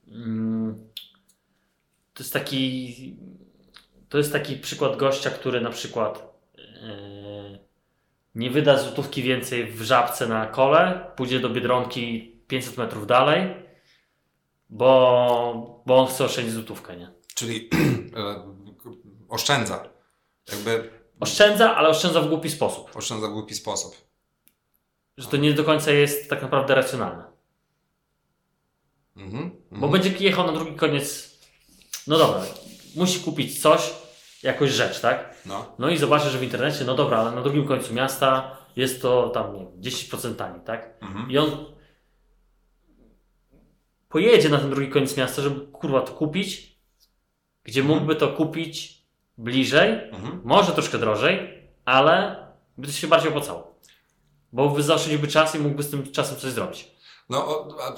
Mm, 0.08 0.90
to 2.14 2.24
jest 2.24 2.34
taki. 2.34 3.18
To 4.10 4.18
jest 4.18 4.34
taki 4.34 4.56
przykład 4.56 4.98
gościa, 4.98 5.30
który 5.30 5.62
na 5.62 5.70
przykład 5.70 6.34
e, 6.58 7.60
nie 8.36 8.50
wyda 8.50 8.78
złotówki 8.78 9.24
więcej 9.24 9.72
w 9.72 9.82
żabce 9.82 10.28
na 10.28 10.48
kole, 10.48 11.12
pójdzie 11.16 11.40
do 11.40 11.50
biedronki 11.50 12.36
500 12.48 12.78
metrów 12.78 13.08
dalej, 13.08 13.56
bo, 14.70 15.84
bo 15.86 15.98
on 15.98 16.08
chce 16.08 16.26
oszczędzić 16.26 16.54
złotówkę, 16.54 16.98
nie? 16.98 17.12
Czyli 17.36 17.70
e, 18.18 18.44
oszczędza. 19.30 19.90
Jakby 20.52 20.99
Oszczędza, 21.20 21.76
ale 21.76 21.90
oszczędza 21.90 22.22
w 22.22 22.30
głupi 22.30 22.50
sposób. 22.50 22.96
Oszczędza 22.96 23.28
w 23.28 23.32
głupi 23.32 23.56
sposób. 23.56 23.96
Że 25.18 25.28
to 25.28 25.38
nie 25.38 25.54
do 25.54 25.64
końca 25.64 25.92
jest 25.92 26.30
tak 26.30 26.42
naprawdę 26.42 26.76
racjonalne. 26.76 27.24
Mhm, 29.18 29.52
Bo 29.72 29.76
mhm. 29.76 29.92
będzie 29.92 30.26
jechał 30.26 30.46
na 30.46 30.52
drugi 30.52 30.76
koniec. 30.76 31.30
No 32.08 32.18
dobra, 32.18 32.42
musi 32.96 33.20
kupić 33.20 33.62
coś, 33.62 33.94
jakąś 34.44 34.70
rzecz, 34.70 35.00
tak? 35.00 35.36
No. 35.46 35.76
no 35.80 35.90
i 35.90 35.98
zobaczy, 35.98 36.30
że 36.30 36.40
w 36.40 36.44
internecie, 36.44 36.86
no 36.86 36.96
dobra, 36.96 37.18
ale 37.18 37.32
na 37.32 37.42
drugim 37.42 37.68
końcu 37.68 37.94
miasta 37.94 38.58
jest 38.76 39.02
to 39.02 39.30
tam, 39.30 39.54
nie 39.54 39.60
wiem, 39.60 39.82
10% 39.82 40.36
taniej, 40.36 40.62
tak? 40.62 40.98
Mhm. 41.02 41.32
I 41.32 41.38
on 41.38 41.66
pojedzie 44.10 44.50
na 44.50 44.58
ten 44.58 44.70
drugi 44.70 44.90
koniec 44.90 45.18
miasta, 45.18 45.42
żeby 45.42 45.68
kurwa 45.68 46.02
to 46.02 46.14
kupić, 46.14 46.80
gdzie 47.64 47.82
mhm. 47.82 48.00
mógłby 48.00 48.16
to 48.16 48.28
kupić 48.28 48.99
bliżej, 49.40 50.10
mhm. 50.12 50.42
może 50.44 50.72
troszkę 50.72 50.98
drożej, 50.98 51.64
ale 51.86 52.36
by 52.78 52.88
to 52.88 52.94
się 52.94 53.08
bardziej 53.08 53.30
opłacało. 53.30 53.80
Bo 54.54 54.82
zaoszczędziłby 54.82 55.28
czas 55.28 55.56
i 55.56 55.60
mógłby 55.60 55.84
z 55.84 55.90
tym 55.90 56.12
czasem 56.12 56.38
coś 56.38 56.52
zrobić. 56.52 56.92
No, 57.30 57.68
a, 57.82 57.94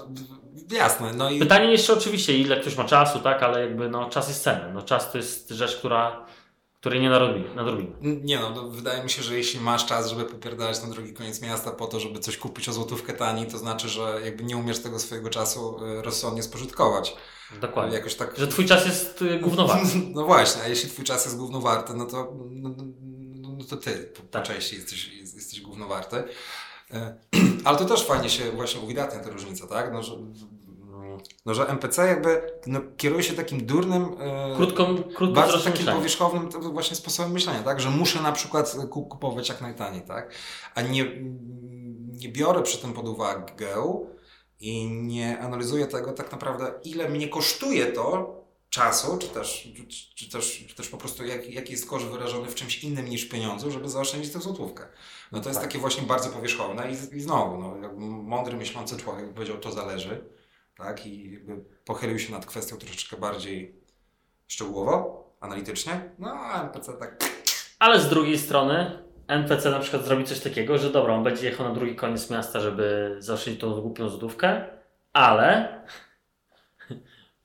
jasne. 0.76 1.14
No 1.14 1.30
i... 1.30 1.40
Pytanie 1.40 1.72
jeszcze 1.72 1.94
oczywiście, 1.94 2.38
ile 2.38 2.60
ktoś 2.60 2.78
ma 2.78 2.84
czasu, 2.84 3.20
tak, 3.20 3.44
ale 3.44 3.62
jakby 3.62 3.90
no, 3.90 4.10
czas 4.10 4.28
jest 4.28 4.44
cenny. 4.44 4.74
No, 4.74 4.82
czas 4.82 5.12
to 5.12 5.18
jest 5.18 5.50
rzecz, 5.50 5.76
która, 5.76 6.26
której 6.82 7.02
nie 7.02 7.10
nadrobimy. 7.10 7.56
nadrobimy. 7.56 7.92
Nie 8.02 8.40
no, 8.40 8.50
no, 8.50 8.70
wydaje 8.70 9.04
mi 9.04 9.10
się, 9.10 9.24
że 9.24 9.38
jeśli 9.38 9.60
masz 9.60 9.86
czas, 9.86 10.10
żeby 10.10 10.26
popierdalać 10.26 10.84
na 10.84 10.90
drugi 10.90 11.14
koniec 11.14 11.42
miasta 11.42 11.72
po 11.72 11.88
to, 11.88 12.00
żeby 12.00 12.20
coś 12.20 12.38
kupić 12.38 12.70
o 12.70 12.74
złotówkę 12.74 13.14
taniej, 13.14 13.48
to 13.48 13.58
znaczy, 13.58 13.90
że 13.90 14.20
jakby 14.26 14.44
nie 14.44 14.58
umiesz 14.58 14.80
tego 14.80 15.00
swojego 15.00 15.30
czasu 15.30 15.86
y, 15.86 16.02
rozsądnie 16.02 16.44
spożytkować. 16.44 17.16
Dokładnie. 17.62 17.96
Jakoś 17.96 18.16
tak... 18.16 18.38
Że 18.38 18.48
twój 18.48 18.66
czas 18.66 18.86
jest 18.86 19.22
y, 19.22 19.40
głównowarty. 19.40 19.88
No 20.16 20.26
właśnie, 20.26 20.62
a 20.62 20.68
jeśli 20.68 20.90
twój 20.90 21.06
czas 21.06 21.26
jest 21.26 21.38
głównowarty, 21.38 21.94
no 21.94 22.06
to, 22.06 22.34
no, 22.50 22.70
no, 22.78 22.84
no 23.58 23.64
to 23.64 23.78
ty 23.78 23.92
po, 23.92 24.22
tak. 24.24 24.44
części 24.44 24.76
jesteś, 24.76 25.14
jesteś 25.14 25.62
głównowarty. 25.62 26.24
E, 26.94 27.16
ale 27.66 27.78
to 27.78 27.86
też 27.86 28.06
fajnie 28.06 28.30
się 28.30 28.52
właśnie 28.52 28.82
uwidatnia 28.82 29.20
ta 29.20 29.30
różnica, 29.30 29.68
tak? 29.68 29.94
No, 29.94 30.04
że, 30.04 30.14
no, 31.46 31.54
że 31.54 31.68
NPC 31.68 32.08
jakby 32.08 32.42
no, 32.68 32.80
kieruje 32.98 33.24
się 33.24 33.34
takim 33.34 33.66
durnym, 33.66 34.06
e, 34.20 34.56
krótką, 34.56 34.98
krótką 34.98 35.34
bardzo 35.34 35.58
takim 35.58 35.72
myślenia. 35.72 35.98
powierzchownym 35.98 36.50
właśnie 36.50 36.96
sposobem 36.96 37.32
myślenia, 37.32 37.64
tak? 37.64 37.82
Że 37.82 37.90
muszę 37.90 38.22
na 38.22 38.32
przykład 38.32 38.76
kupować 38.90 39.50
jak 39.50 39.62
najtaniej, 39.62 40.02
tak? 40.02 40.34
A 40.76 40.82
nie, 40.82 41.06
nie 42.12 42.30
biorę 42.30 42.62
przy 42.62 42.78
tym 42.78 42.94
pod 42.94 43.08
uwagę, 43.08 43.46
i 44.60 44.86
nie 44.86 45.40
analizuję 45.40 45.88
tego 45.88 46.12
tak 46.12 46.32
naprawdę, 46.32 46.74
ile 46.84 47.10
mnie 47.10 47.28
kosztuje 47.28 47.86
to 47.86 48.42
czasu, 48.70 49.18
czy 49.18 49.28
też, 49.28 49.70
czy, 50.16 50.30
też, 50.30 50.66
czy 50.70 50.76
też 50.76 50.90
po 50.90 50.98
prostu 50.98 51.26
jak, 51.26 51.50
jaki 51.50 51.72
jest 51.72 51.90
koszt 51.90 52.06
wyrażony 52.06 52.48
w 52.48 52.56
czymś 52.56 52.84
innym 52.84 53.10
niż 53.10 53.26
pieniądzu, 53.26 53.72
żeby 53.72 53.90
zaoszczędzić 53.90 54.34
tę 54.34 54.42
złotówkę. 54.42 54.88
No 55.32 55.40
to 55.40 55.50
jest 55.50 55.60
tak. 55.60 55.70
takie 55.70 55.80
właśnie 55.80 56.04
bardzo 56.04 56.30
powierzchowne 56.30 56.92
i, 56.92 57.16
i 57.18 57.22
znowu, 57.22 57.58
no, 57.58 57.76
mądry, 58.08 58.58
myślący 58.58 58.98
człowiek 58.98 59.34
powiedział, 59.34 59.58
to 59.58 59.72
zależy, 59.72 60.26
tak, 60.84 61.06
i 61.06 61.34
jakby 61.34 61.64
pochylił 61.86 62.20
się 62.20 62.32
nad 62.32 62.46
kwestią 62.46 62.78
troszeczkę 62.78 63.18
bardziej 63.18 63.76
szczegółowo, 64.48 65.32
analitycznie, 65.40 66.02
no 66.20 66.32
a 66.32 66.64
NPC 66.64 66.94
tak... 66.94 67.24
Ale 67.80 68.00
z 68.00 68.10
drugiej 68.10 68.40
strony 68.40 69.04
NPC 69.28 69.70
na 69.70 69.80
przykład 69.80 70.06
zrobi 70.06 70.24
coś 70.24 70.40
takiego, 70.40 70.78
że 70.78 70.90
dobra, 70.90 71.14
on 71.14 71.24
będzie 71.24 71.46
jechał 71.46 71.68
na 71.68 71.76
drugi 71.76 71.96
koniec 71.96 72.30
miasta, 72.30 72.60
żeby 72.60 73.16
zaoszczędzić 73.20 73.62
tą 73.62 73.82
głupią 73.82 74.10
złotówkę, 74.10 74.66
ale 75.14 75.82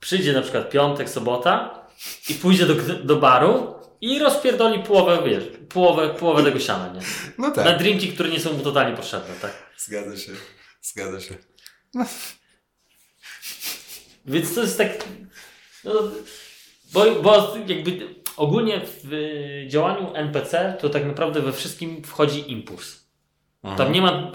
przyjdzie 0.01 0.33
na 0.33 0.43
przykład 0.43 0.71
piątek, 0.71 1.09
sobota 1.09 1.87
i 2.29 2.35
pójdzie 2.35 2.67
do, 2.67 2.75
do 3.05 3.17
baru 3.17 3.75
i 4.01 4.19
rozpierdoli 4.19 4.83
połowę, 4.83 5.23
wiesz, 5.25 5.45
połowę, 5.69 6.15
połowę 6.15 6.43
tego 6.43 6.61
siana, 6.61 6.93
nie? 6.93 7.01
No 7.39 7.51
tak. 7.51 7.65
Na 7.65 7.79
drinki, 7.79 8.13
które 8.13 8.29
nie 8.29 8.41
są 8.41 8.53
mu 8.53 8.63
totalnie 8.63 8.97
potrzebne, 8.97 9.35
tak? 9.43 9.53
Zgadza 9.77 10.17
się, 10.17 10.33
zgadza 10.83 11.21
się. 11.21 11.35
Więc 14.27 14.55
to 14.55 14.61
jest 14.61 14.79
tak 14.79 15.05
No, 15.85 15.93
bo, 16.93 17.05
bo 17.23 17.57
jakby 17.67 18.15
ogólnie 18.37 18.81
w 18.85 19.11
działaniu 19.69 20.15
NPC 20.15 20.77
to 20.81 20.89
tak 20.89 21.07
naprawdę 21.07 21.41
we 21.43 21.53
wszystkim 21.53 22.03
wchodzi 22.05 22.53
impuls. 22.53 23.07
Tam 23.77 23.93
nie 23.93 24.03
ma 24.03 24.33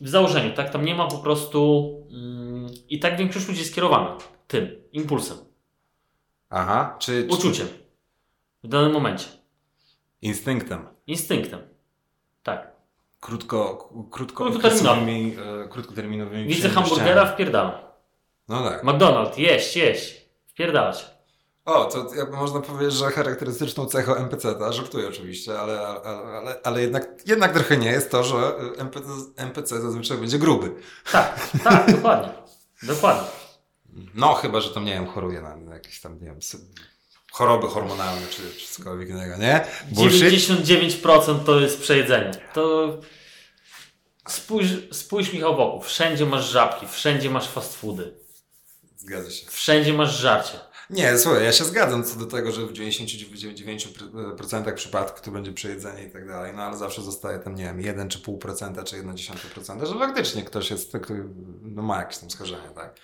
w 0.00 0.08
założeniu, 0.08 0.54
tak? 0.54 0.70
Tam 0.70 0.84
nie 0.84 0.94
ma 0.94 1.08
po 1.08 1.18
prostu 1.18 1.90
mm, 2.10 2.66
i 2.88 2.98
tak 2.98 3.16
większość 3.16 3.48
ludzi 3.48 3.60
jest 3.60 3.72
skierowana 3.72 4.18
tym 4.46 4.82
impulsem, 4.92 5.36
Aha, 6.50 6.96
czy, 6.98 7.26
czy 7.28 7.34
uczuciem 7.34 7.68
w 8.62 8.68
danym 8.68 8.92
momencie, 8.92 9.26
instynktem. 10.22 10.86
instynktem. 11.06 11.60
Tak. 12.42 12.74
Krótko, 13.20 13.92
krótko 14.10 14.48
e, 14.48 15.68
krótkoterminowymi 15.68 16.44
Widzę 16.44 16.68
przyjemnościami. 16.68 16.88
hamburgera, 16.88 17.26
wpierdalam. 17.26 17.93
No 18.48 18.70
tak. 18.70 18.84
McDonald's, 18.84 19.38
jeść, 19.38 19.76
jeść. 19.76 20.14
Wpierdalać. 20.46 21.14
O, 21.64 21.84
to 21.84 22.14
jakby 22.14 22.36
można 22.36 22.60
powiedzieć, 22.60 22.94
że 22.94 23.10
charakterystyczną 23.10 23.86
cechą 23.86 24.14
NPC-ta, 24.14 24.72
żartuję 24.72 25.08
oczywiście, 25.08 25.60
ale, 25.60 25.80
ale, 25.80 26.36
ale, 26.38 26.60
ale 26.64 26.82
jednak, 26.82 27.08
jednak 27.26 27.52
trochę 27.52 27.76
nie 27.76 27.90
jest 27.90 28.10
to, 28.10 28.24
że 28.24 28.36
NPC, 28.78 29.06
NPC 29.36 29.80
zazwyczaj 29.80 30.18
będzie 30.18 30.38
gruby. 30.38 30.72
Tak, 31.12 31.48
tak, 31.64 31.90
dokładnie. 31.96 32.32
Dokładnie. 32.82 33.28
No, 34.14 34.34
chyba, 34.34 34.60
że 34.60 34.70
tam, 34.70 34.84
nie 34.84 34.92
wiem, 34.92 35.06
choruje 35.06 35.42
na, 35.42 35.74
jakieś 35.74 36.00
tam, 36.00 36.14
nie 36.20 36.26
wiem, 36.26 36.38
choroby 37.32 37.68
hormonalne 37.68 38.26
czy, 38.26 38.42
czy 38.58 38.66
cokolwiek 38.74 39.08
innego, 39.08 39.36
nie? 39.36 39.64
Bullshit? 39.90 40.22
99% 40.22 41.44
to 41.44 41.60
jest 41.60 41.80
przejedzenie. 41.80 42.30
To 42.54 42.88
spójrz, 44.28 44.70
spójrz 44.92 45.32
Michał 45.32 45.56
wokół. 45.56 45.80
Wszędzie 45.80 46.26
masz 46.26 46.50
żabki, 46.50 46.86
wszędzie 46.86 47.30
masz 47.30 47.48
fast 47.48 47.76
foody, 47.76 48.14
Zgadza 49.04 49.30
się. 49.30 49.46
wszędzie 49.46 49.92
masz 49.92 50.18
żarcie. 50.18 50.58
Nie, 50.90 51.18
słuchaj, 51.18 51.44
ja 51.44 51.52
się 51.52 51.64
zgadzam 51.64 52.04
co 52.04 52.18
do 52.18 52.26
tego, 52.26 52.52
że 52.52 52.66
w 52.66 52.72
99% 52.72 54.74
przypadków 54.74 55.20
to 55.20 55.30
będzie 55.30 55.52
przejedzenie 55.52 56.04
i 56.04 56.10
tak 56.10 56.28
dalej, 56.28 56.52
no 56.56 56.62
ale 56.62 56.76
zawsze 56.76 57.02
zostaje 57.02 57.38
tam, 57.38 57.54
nie 57.54 57.64
wiem, 57.64 57.80
1 57.80 58.08
czy 58.08 58.18
pół 58.18 58.38
procenta, 58.38 58.84
czy 58.84 59.02
1,1%, 59.02 59.86
że 59.86 59.98
faktycznie 59.98 60.42
ktoś 60.42 60.70
jest, 60.70 60.92
no 61.62 61.82
ma 61.82 61.98
jakieś 61.98 62.18
tam 62.18 62.30
skażenie, 62.30 62.68
tak? 62.74 62.94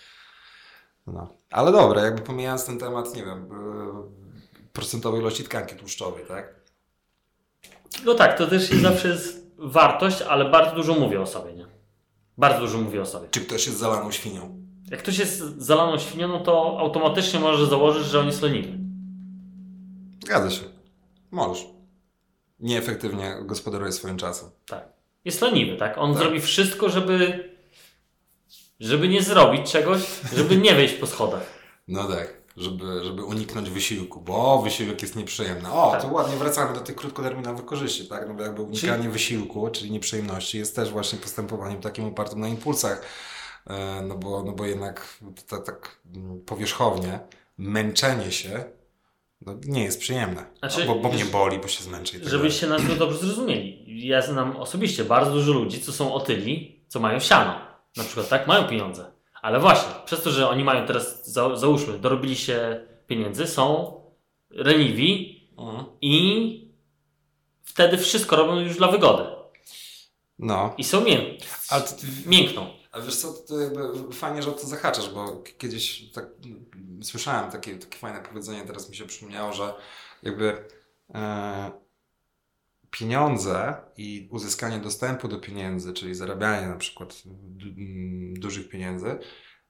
No. 1.07 1.35
Ale 1.51 1.73
dobra, 1.73 2.03
jakby 2.03 2.23
pomijając 2.23 2.67
ten 2.67 2.79
temat, 2.79 3.15
nie 3.15 3.25
wiem, 3.25 3.49
yy, 3.49 4.67
procentowej 4.73 5.21
ilości 5.21 5.45
tkanki 5.45 5.77
tłuszczowej, 5.77 6.25
tak? 6.29 6.55
No 8.05 8.15
tak, 8.15 8.39
to 8.39 8.47
też 8.47 8.71
jest 8.71 8.83
zawsze 8.83 9.09
jest 9.09 9.47
wartość, 9.59 10.23
ale 10.23 10.51
bardzo 10.51 10.75
dużo 10.75 10.95
mówię 10.95 11.21
o 11.21 11.27
sobie, 11.27 11.53
nie? 11.53 11.67
Bardzo 12.39 12.61
dużo 12.61 12.79
mówię 12.79 13.03
o 13.03 13.07
sobie. 13.07 13.29
Czy 13.31 13.41
ktoś 13.41 13.67
jest 13.67 13.79
zalaną 13.79 14.11
świnią? 14.11 14.60
Jak 14.91 15.01
ktoś 15.03 15.19
jest 15.19 15.39
zalaną 15.59 15.99
świnią, 15.99 16.29
no 16.29 16.41
to 16.41 16.77
automatycznie 16.79 17.41
możesz 17.41 17.69
założyć, 17.69 18.07
że 18.07 18.21
on 18.21 18.27
jest 18.27 18.43
leniwy. 18.43 18.79
Zgadza 20.25 20.51
się. 20.51 20.63
Możesz. 21.31 21.67
Nieefektywnie 22.61 23.37
gospodaruje 23.43 23.93
swoim 23.93 24.17
czasem. 24.17 24.49
Tak. 24.67 24.89
Jest 25.25 25.41
leniwy, 25.43 25.77
tak? 25.77 25.99
On 25.99 26.13
Tak. 26.15 26.23
zrobi 26.23 26.41
wszystko, 26.41 26.89
żeby 26.89 27.51
żeby 28.81 29.09
nie 29.09 29.23
zrobić 29.23 29.73
czegoś, 29.73 30.01
żeby 30.37 30.57
nie 30.57 30.75
wejść 30.75 30.95
po 30.95 31.07
schodach. 31.07 31.43
No 31.89 32.05
tak, 32.09 32.35
żeby, 32.57 33.05
żeby 33.05 33.25
uniknąć 33.25 33.71
wysiłku, 33.71 34.21
bo 34.21 34.63
wysiłek 34.63 35.03
jest 35.03 35.17
nieprzyjemny. 35.17 35.73
O, 35.73 35.91
Tak. 35.91 36.03
to 36.03 36.09
ładnie 36.09 36.37
wracamy 36.37 36.75
do 36.75 36.81
tych 36.81 36.97
krótkoterminowych 36.97 37.65
korzyści, 37.65 38.09
tak? 38.09 38.29
No 38.29 38.35
bo 38.35 38.43
jakby 38.43 38.63
unikanie 38.63 39.09
wysiłku, 39.09 39.71
czyli 39.71 39.91
nieprzyjemności 39.91 40.59
jest 40.59 40.77
też 40.77 40.91
właśnie 40.91 41.19
postępowaniem 41.19 41.81
takim 41.81 42.05
opartym 42.05 42.41
na 42.41 42.49
impulsach. 42.49 43.03
E, 43.67 44.03
No 44.03 44.15
bo, 44.19 44.43
no 44.43 44.53
bo 44.53 44.67
jednak 44.67 45.19
tak, 45.49 45.67
tak 45.67 46.01
powierzchownie 46.47 47.21
męczenie 47.59 48.33
się 48.33 48.65
no, 49.41 49.55
nie 49.65 49.85
jest 49.85 50.01
przyjemne. 50.01 50.47
Znaczy, 50.59 50.85
bo, 50.85 50.95
bo 50.95 51.09
mnie 51.13 51.25
boli, 51.25 51.59
bo 51.59 51.69
się 51.69 51.85
zmęczę 51.85 52.17
i 52.17 52.21
tak. 52.21 52.29
Żebyście 52.29 52.67
nas 52.67 52.83
tu 52.83 52.95
dobrze 52.97 53.19
zrozumieli. 53.19 53.85
Ja 54.09 54.23
znam 54.23 54.57
osobiście 54.57 55.05
bardzo 55.05 55.31
dużo 55.31 55.53
ludzi, 55.53 55.81
co 55.81 55.93
są 55.93 56.15
otyli, 56.15 56.81
co 56.89 57.01
mają 57.01 57.21
siano. 57.21 57.55
Na 57.97 58.05
przykład, 58.05 58.29
tak? 58.29 58.47
Mają 58.47 58.65
pieniądze. 58.69 59.11
Ale 59.43 59.61
właśnie, 59.61 59.93
przez 60.05 60.23
to, 60.23 60.31
że 60.31 60.49
oni 60.49 60.65
mają 60.65 60.87
teraz, 60.87 61.33
za, 61.33 61.57
załóżmy, 61.57 61.99
dorobili 61.99 62.37
się 62.37 62.87
pieniędzy, 63.07 63.47
są 63.47 63.95
leniwi 64.51 65.41
Mhm. 65.59 65.85
i 66.01 66.71
wtedy 67.63 67.99
wszystko 67.99 68.37
robią 68.37 68.61
już 68.61 68.77
dla 68.77 68.89
wygody. 68.89 69.23
No, 70.39 70.75
I 70.79 70.85
są 70.85 71.01
mię- 71.05 71.39
ale 71.71 71.83
to, 71.83 71.95
miękną. 72.27 72.67
A 72.91 73.01
wiesz 73.01 73.17
co, 73.17 73.33
to 73.33 73.61
jakby 73.61 74.13
fajnie, 74.13 74.43
że 74.43 74.51
o 74.51 74.53
to 74.53 74.67
zahaczasz, 74.67 75.11
bo 75.11 75.43
kiedyś 75.59 76.11
tak 76.11 76.27
mm, 76.45 77.05
słyszałem 77.05 77.51
takie, 77.51 77.77
takie 77.77 77.99
fajne 77.99 78.23
powiedzenie, 78.23 78.63
teraz 78.63 78.91
mi 78.91 78.97
się 78.97 79.07
przypomniało, 79.07 79.53
że 79.53 79.75
jakby 80.23 80.65
e, 81.15 81.71
pieniądze 82.91 83.83
i 83.97 84.29
uzyskanie 84.31 84.79
dostępu 84.79 85.29
do 85.29 85.39
pieniędzy, 85.39 85.93
czyli 85.93 86.15
zarabianie 86.15 86.67
na 86.67 86.77
przykład 86.77 87.23
mm, 87.27 88.35
dużych 88.35 88.69
pieniędzy 88.69 89.19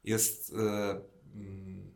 jest 0.05 0.53
e, 0.53 0.91
mm, 1.35 1.95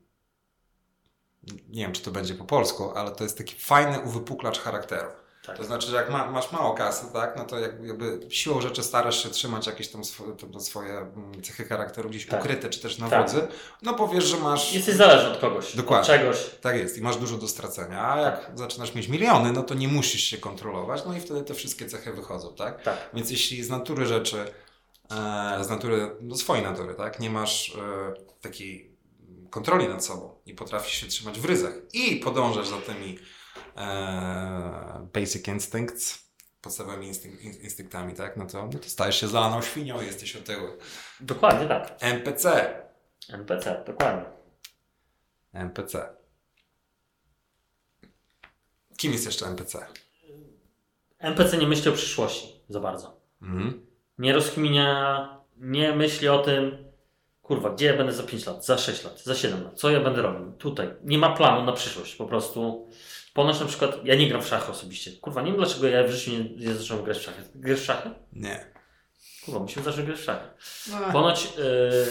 nie 1.68 1.82
wiem, 1.82 1.92
czy 1.92 2.02
to 2.02 2.10
będzie 2.10 2.34
po 2.34 2.44
polsku, 2.44 2.90
ale 2.90 3.10
to 3.10 3.24
jest 3.24 3.38
taki 3.38 3.56
fajny 3.58 4.00
uwypuklacz 4.00 4.58
charakteru. 4.60 5.10
Tak. 5.46 5.56
To 5.56 5.64
znaczy, 5.64 5.86
że 5.88 5.96
jak 5.96 6.10
ma, 6.10 6.30
masz 6.30 6.52
mało 6.52 6.74
kasy, 6.74 7.06
tak, 7.12 7.36
no 7.36 7.44
to 7.44 7.58
jak- 7.58 7.84
jakby 7.84 8.20
siłą 8.30 8.60
rzeczy 8.60 8.82
starasz 8.82 9.22
się 9.22 9.30
trzymać 9.30 9.66
jakieś 9.66 9.88
tam 9.88 10.04
swoje, 10.04 10.32
tam 10.36 10.60
swoje 10.60 10.90
mm, 10.98 11.42
cechy 11.42 11.64
charakteru 11.64 12.10
gdzieś 12.10 12.26
Tak. 12.26 12.40
ukryte, 12.40 12.70
czy 12.70 12.80
też 12.80 12.98
na 12.98 13.10
Tak. 13.10 13.22
wodzy, 13.22 13.46
no 13.82 13.94
powiesz, 13.94 14.24
że 14.24 14.36
masz... 14.36 14.74
Jesteś 14.74 14.94
zależny 14.94 15.30
od 15.30 15.38
kogoś, 15.38 15.76
Dokładnie. 15.76 16.14
od 16.14 16.20
czegoś. 16.20 16.50
Tak 16.60 16.76
jest 16.76 16.98
i 16.98 17.00
masz 17.00 17.16
dużo 17.16 17.36
do 17.36 17.48
stracenia, 17.48 18.08
a 18.12 18.20
jak 18.20 18.50
zaczynasz 18.54 18.94
mieć 18.94 19.08
miliony, 19.08 19.52
no 19.52 19.62
to 19.62 19.74
nie 19.74 19.88
musisz 19.88 20.22
się 20.22 20.38
kontrolować, 20.38 21.02
no 21.06 21.16
i 21.16 21.20
wtedy 21.20 21.42
te 21.42 21.54
wszystkie 21.54 21.86
cechy 21.86 22.12
wychodzą, 22.12 22.54
tak? 22.54 22.82
Tak. 22.82 23.10
Więc 23.14 23.30
jeśli 23.30 23.62
z 23.64 23.70
natury 23.70 24.06
rzeczy, 24.06 24.44
e, 25.10 25.64
z 25.64 25.68
natury, 25.68 26.10
no 26.20 26.36
swojej 26.36 26.64
natury, 26.64 26.94
tak, 26.94 27.20
nie 27.20 27.30
masz 27.30 27.76
e, 27.76 28.14
takiej 28.40 28.94
kontroli 29.50 29.88
nad 29.88 30.04
sobą 30.04 30.34
i 30.46 30.54
potrafisz 30.54 30.94
się 30.94 31.06
trzymać 31.06 31.40
w 31.40 31.44
ryzach 31.44 31.72
i 31.92 32.16
podążasz 32.16 32.68
za 32.68 32.76
tymi 32.76 33.18
e, 33.76 35.08
basic 35.12 35.48
instincts, 35.48 36.28
podstawowymi 36.60 37.06
instynk, 37.06 37.40
in- 37.42 37.60
instynktami, 37.62 38.14
tak, 38.14 38.36
no 38.36 38.46
to, 38.46 38.66
no 38.72 38.78
to 38.78 38.88
stajesz 38.88 39.20
się 39.20 39.28
zalaną 39.28 39.62
świnią 39.62 40.02
i 40.02 40.06
jesteś 40.06 40.36
otyły. 40.36 40.78
Dokładnie 41.20 41.68
tak. 41.68 41.96
NPC. 42.00 42.74
NPC, 43.28 43.82
dokładnie. 43.86 44.24
NPC. 45.52 46.14
Kim 48.96 49.12
jest 49.12 49.26
jeszcze 49.26 49.46
NPC? 49.46 49.86
NPC 51.18 51.58
nie 51.58 51.66
myśli 51.66 51.90
o 51.90 51.92
przyszłości 51.94 52.60
za 52.68 52.80
bardzo. 52.80 53.20
Mhm. 53.42 53.86
Nie 54.18 54.32
rozkminia, 54.32 55.28
nie 55.56 55.92
myśli 55.92 56.28
o 56.28 56.38
tym, 56.38 56.84
kurwa, 57.42 57.70
gdzie 57.70 57.86
ja 57.86 57.96
będę 57.96 58.12
za 58.12 58.22
5 58.22 58.46
lat, 58.46 58.66
za 58.66 58.78
6 58.78 59.04
lat, 59.04 59.22
za 59.22 59.34
7 59.34 59.64
lat, 59.64 59.78
co 59.80 59.90
ja 59.90 60.00
będę 60.00 60.22
robił 60.22 60.52
tutaj. 60.52 60.94
Nie 61.02 61.18
ma 61.18 61.36
planu 61.36 61.64
na 61.64 61.72
przyszłość, 61.72 62.16
po 62.16 62.26
prostu. 62.26 62.88
Ponoć 63.34 63.60
na 63.60 63.66
przykład, 63.66 63.96
ja 64.04 64.14
nie 64.14 64.28
gram 64.28 64.42
w 64.42 64.46
szachy 64.46 64.72
osobiście. 64.72 65.12
Kurwa, 65.12 65.42
nie 65.42 65.50
wiem 65.50 65.60
dlaczego 65.60 65.86
ja 65.88 66.04
w 66.04 66.10
życiu 66.10 66.30
nie, 66.30 66.66
nie 66.66 66.74
zacząłem 66.74 67.04
grać 67.04 67.18
w 67.18 67.22
szachy. 67.22 67.42
Grasz 67.54 67.80
w 67.80 67.84
szachy? 67.84 68.10
Nie. 68.32 68.66
Kurwa, 69.44 69.60
musimy 69.60 69.84
zacząć 69.84 70.06
grać 70.06 70.18
w 70.18 70.24
szachy. 70.24 70.48
No. 70.90 71.12
Ponoć, 71.12 71.44
yy, 71.44 72.06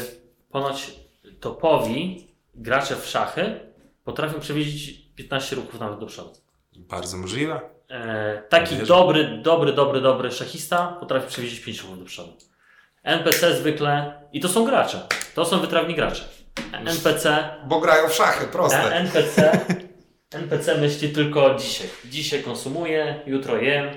ponoć 0.51 0.91
topowi 1.39 2.27
gracze 2.55 2.95
w 2.95 3.05
szachy 3.05 3.59
potrafią 4.03 4.39
przewidzieć 4.39 5.01
15 5.15 5.55
ruchów 5.55 5.79
nawet 5.79 5.99
do 5.99 6.05
przodu. 6.05 6.33
Bardzo 6.75 7.17
możliwe. 7.17 7.61
E, 7.89 8.43
taki 8.49 8.75
Wierzę. 8.75 8.85
dobry, 8.85 9.39
dobry, 9.43 9.73
dobry, 9.73 10.01
dobry 10.01 10.31
szachista 10.31 10.97
potrafi 10.99 11.27
przewidzieć 11.27 11.59
5 11.59 11.81
ruchów 11.81 11.99
do 11.99 12.05
przodu. 12.05 12.37
NPC 13.03 13.55
zwykle, 13.55 14.21
i 14.33 14.39
to 14.39 14.49
są 14.49 14.65
gracze, 14.65 15.07
to 15.35 15.45
są 15.45 15.59
wytrawni 15.59 15.95
gracze. 15.95 16.23
NPC, 16.73 17.49
Bo 17.67 17.79
grają 17.79 18.09
w 18.09 18.13
szachy, 18.13 18.45
e, 18.45 18.47
proste. 18.47 18.95
NPC, 18.95 19.59
NPC 20.35 20.77
myśli 20.77 21.09
tylko 21.09 21.55
dzisiaj. 21.55 21.87
Dzisiaj 22.05 22.43
konsumuję, 22.43 23.21
jutro 23.25 23.57
jem 23.57 23.95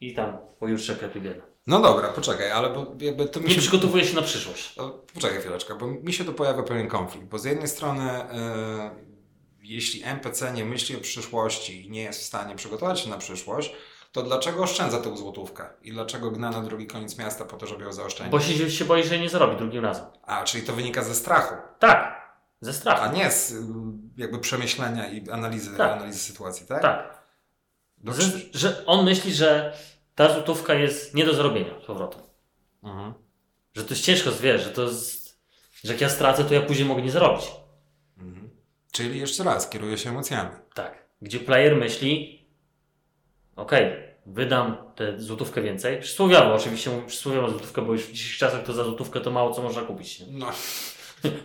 i 0.00 0.14
tam 0.14 0.38
pojutrze 0.58 0.96
klepię 0.96 1.20
biedę. 1.20 1.40
No 1.66 1.80
dobra, 1.80 2.08
poczekaj, 2.08 2.50
ale 2.50 2.70
bo 2.70 2.94
jakby 3.00 3.26
to 3.28 3.40
mi 3.40 3.46
Nie 3.48 3.54
się... 3.54 3.60
przygotowuje 3.60 4.04
się 4.04 4.14
na 4.16 4.22
przyszłość. 4.22 4.74
Poczekaj 5.14 5.40
chwileczkę, 5.40 5.74
bo 5.78 5.86
mi 5.86 6.12
się 6.12 6.24
tu 6.24 6.32
pojawia 6.34 6.62
pewien 6.62 6.88
konflikt, 6.88 7.26
bo 7.26 7.38
z 7.38 7.44
jednej 7.44 7.68
strony 7.68 8.10
e, 8.10 8.90
jeśli 9.62 10.02
NPC 10.04 10.52
nie 10.52 10.64
myśli 10.64 10.96
o 10.96 11.00
przyszłości 11.00 11.86
i 11.86 11.90
nie 11.90 12.02
jest 12.02 12.20
w 12.20 12.24
stanie 12.24 12.54
przygotować 12.56 13.00
się 13.00 13.10
na 13.10 13.18
przyszłość, 13.18 13.72
to 14.12 14.22
dlaczego 14.22 14.62
oszczędza 14.62 15.00
tę 15.00 15.16
złotówkę? 15.16 15.64
I 15.82 15.92
dlaczego 15.92 16.30
gna 16.30 16.50
na 16.50 16.60
drugi 16.62 16.86
koniec 16.86 17.18
miasta 17.18 17.44
po 17.44 17.56
to, 17.56 17.66
żeby 17.66 17.84
ją 17.84 17.92
zaoszczędzić? 17.92 18.32
Bo 18.32 18.40
się, 18.40 18.70
się 18.70 18.84
boi, 18.84 19.04
że 19.04 19.18
nie 19.18 19.28
zarobi 19.28 19.56
drugim 19.56 19.84
razem. 19.84 20.04
A, 20.22 20.44
czyli 20.44 20.66
to 20.66 20.72
wynika 20.72 21.02
ze 21.04 21.14
strachu, 21.14 21.54
Tak, 21.78 22.19
ze 22.60 22.70
a 22.70 22.74
strachu. 22.74 23.16
nie 23.16 23.30
z 23.30 23.50
y, 23.52 23.56
jakby 24.16 24.38
przemyślenia 24.38 25.08
i 25.08 25.30
analizy, 25.30 25.76
Tak. 25.76 25.92
analizy 25.92 26.18
sytuacji, 26.18 26.66
tak? 26.66 26.82
Tak. 26.82 27.22
No, 28.04 28.12
Że, 28.14 28.22
czy- 28.30 28.58
że 28.58 28.86
on 28.86 29.04
myśli, 29.04 29.34
że 29.34 29.76
ta 30.14 30.32
złotówka 30.34 30.74
jest 30.74 31.14
nie 31.14 31.24
do 31.24 31.34
zarobienia 31.34 31.80
z 31.82 31.86
powrotem. 31.86 32.20
Mhm. 32.82 33.14
Że 33.74 33.84
to 33.84 33.90
jest 33.90 34.04
ciężko, 34.04 34.30
wiesz, 34.32 34.62
że 34.64 34.70
to 34.70 34.82
jest, 34.82 35.38
że 35.84 35.92
jak 35.92 36.00
ja 36.00 36.08
stracę, 36.08 36.44
to 36.44 36.54
ja 36.54 36.60
później 36.62 36.88
mogę 36.88 37.02
nie 37.02 37.10
zarobić. 37.10 37.44
Mhm. 38.18 38.50
Czyli 38.92 39.18
jeszcze 39.20 39.44
raz, 39.44 39.68
kieruje 39.68 39.98
się 39.98 40.10
emocjami. 40.10 40.50
Tak. 40.74 41.04
Gdzie 41.22 41.40
player 41.40 41.76
myśli, 41.76 42.40
okej, 43.56 43.92
wydam 44.26 44.76
tę 44.96 45.20
złotówkę 45.20 45.62
więcej. 45.62 46.00
Przysłowiowo, 46.00 46.54
oczywiście 46.54 47.02
przysłowiowo 47.06 47.50
złotówkę, 47.50 47.82
bo 47.82 47.92
już 47.92 48.02
w 48.02 48.12
dzisiejszych 48.12 48.38
czasach 48.38 48.64
to 48.64 48.72
za 48.72 48.84
złotówkę 48.84 49.20
to 49.20 49.30
mało 49.30 49.54
co 49.54 49.62
można 49.62 49.82
kupić. 49.82 50.20
Nie? 50.20 50.26
No, 50.30 50.50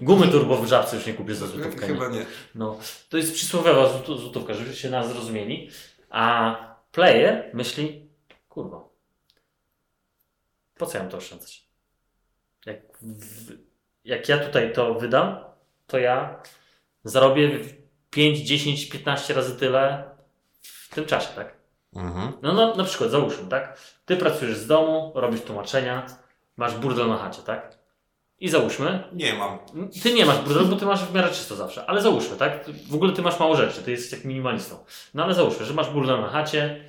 Gumy 0.02 0.28
turbo 0.28 0.58
w 0.58 0.68
żabce 0.68 0.96
już 0.96 1.06
nie 1.06 1.14
kupisz 1.14 1.36
za 1.38 1.48
złotówkę. 1.48 1.88
chyba 1.88 2.08
nie? 2.08 2.20
nie. 2.20 2.26
No, 2.56 2.80
to 3.10 3.18
jest 3.18 3.34
przysłowiowa 3.34 3.84
złot- 3.90 4.20
złotówka, 4.20 4.54
żeby 4.54 4.76
się 4.76 4.90
nas 4.90 5.08
zrozumieli. 5.10 5.70
A 6.10 6.56
player 6.92 7.50
myśli, 7.54 8.10
kurwa, 8.50 8.84
po 10.78 10.86
co 10.86 10.98
ja 10.98 11.04
mam 11.04 11.12
to 11.12 11.18
oszczędzać? 11.18 11.66
Jak, 12.66 12.78
w, 13.02 13.52
jak 14.06 14.30
ja 14.30 14.38
tutaj 14.38 14.74
to 14.74 14.94
wydam, 14.94 15.38
to 15.88 15.98
ja 16.00 16.42
zarobię 17.04 17.60
5, 18.10 18.40
10, 18.40 18.90
15 18.90 19.34
razy 19.34 19.56
tyle 19.56 20.04
w 20.62 20.96
tym 20.96 21.06
czasie, 21.06 21.28
tak? 21.36 21.56
Mhm. 21.96 22.34
No, 22.42 22.54
no 22.54 22.76
na 22.76 22.84
przykład, 22.84 23.10
załóżmy, 23.12 23.50
tak? 23.50 23.80
Ty 24.06 24.18
pracujesz 24.18 24.58
z 24.58 24.68
domu, 24.68 25.12
robisz 25.16 25.42
tłumaczenia, 25.42 26.06
masz 26.58 26.76
burdel 26.76 27.08
na 27.08 27.18
chacie, 27.18 27.42
tak? 27.42 27.78
I 28.40 28.50
załóżmy, 28.50 29.04
Nie 29.14 29.34
mam. 29.34 29.60
ty 30.04 30.14
nie 30.14 30.26
masz 30.26 30.38
burdelu, 30.42 30.68
bo 30.68 30.76
ty 30.76 30.86
masz 30.86 31.04
w 31.06 31.14
miarę 31.14 31.30
czysto 31.30 31.56
zawsze, 31.56 31.86
ale 31.86 32.02
załóżmy, 32.02 32.38
tak? 32.38 32.70
W 32.90 32.96
ogóle 32.96 33.14
ty 33.14 33.22
masz 33.22 33.40
mało 33.40 33.56
rzeczy, 33.56 33.82
ty 33.84 33.92
jesteś 33.92 34.12
jak 34.12 34.26
minimalistą. 34.26 34.78
No 35.14 35.24
ale 35.24 35.34
załóżmy, 35.34 35.66
że 35.66 35.74
masz 35.74 35.90
burdel 35.90 36.22
na 36.22 36.30
chacie, 36.30 36.86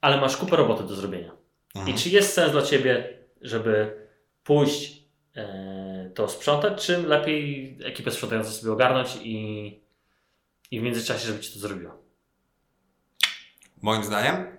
ale 0.00 0.20
masz 0.20 0.36
kupę 0.36 0.56
roboty 0.56 0.84
do 0.84 0.94
zrobienia. 0.94 1.32
Mhm. 1.74 1.96
I 1.96 2.00
czy 2.00 2.08
jest 2.08 2.32
sens 2.32 2.52
dla 2.52 2.62
ciebie, 2.62 3.18
żeby 3.40 4.06
pójść 4.44 5.02
e, 5.36 6.10
to 6.14 6.28
sprzątać, 6.28 6.86
czy 6.86 6.98
lepiej 7.02 7.78
ekipę 7.84 8.10
sprzątającą 8.10 8.50
sobie 8.50 8.72
ogarnąć 8.72 9.16
i, 9.22 9.80
i 10.70 10.80
w 10.80 10.82
międzyczasie, 10.82 11.26
żeby 11.26 11.40
ci 11.40 11.52
to 11.52 11.58
zrobiła? 11.58 11.96
Moim 13.82 14.04
zdaniem 14.04 14.56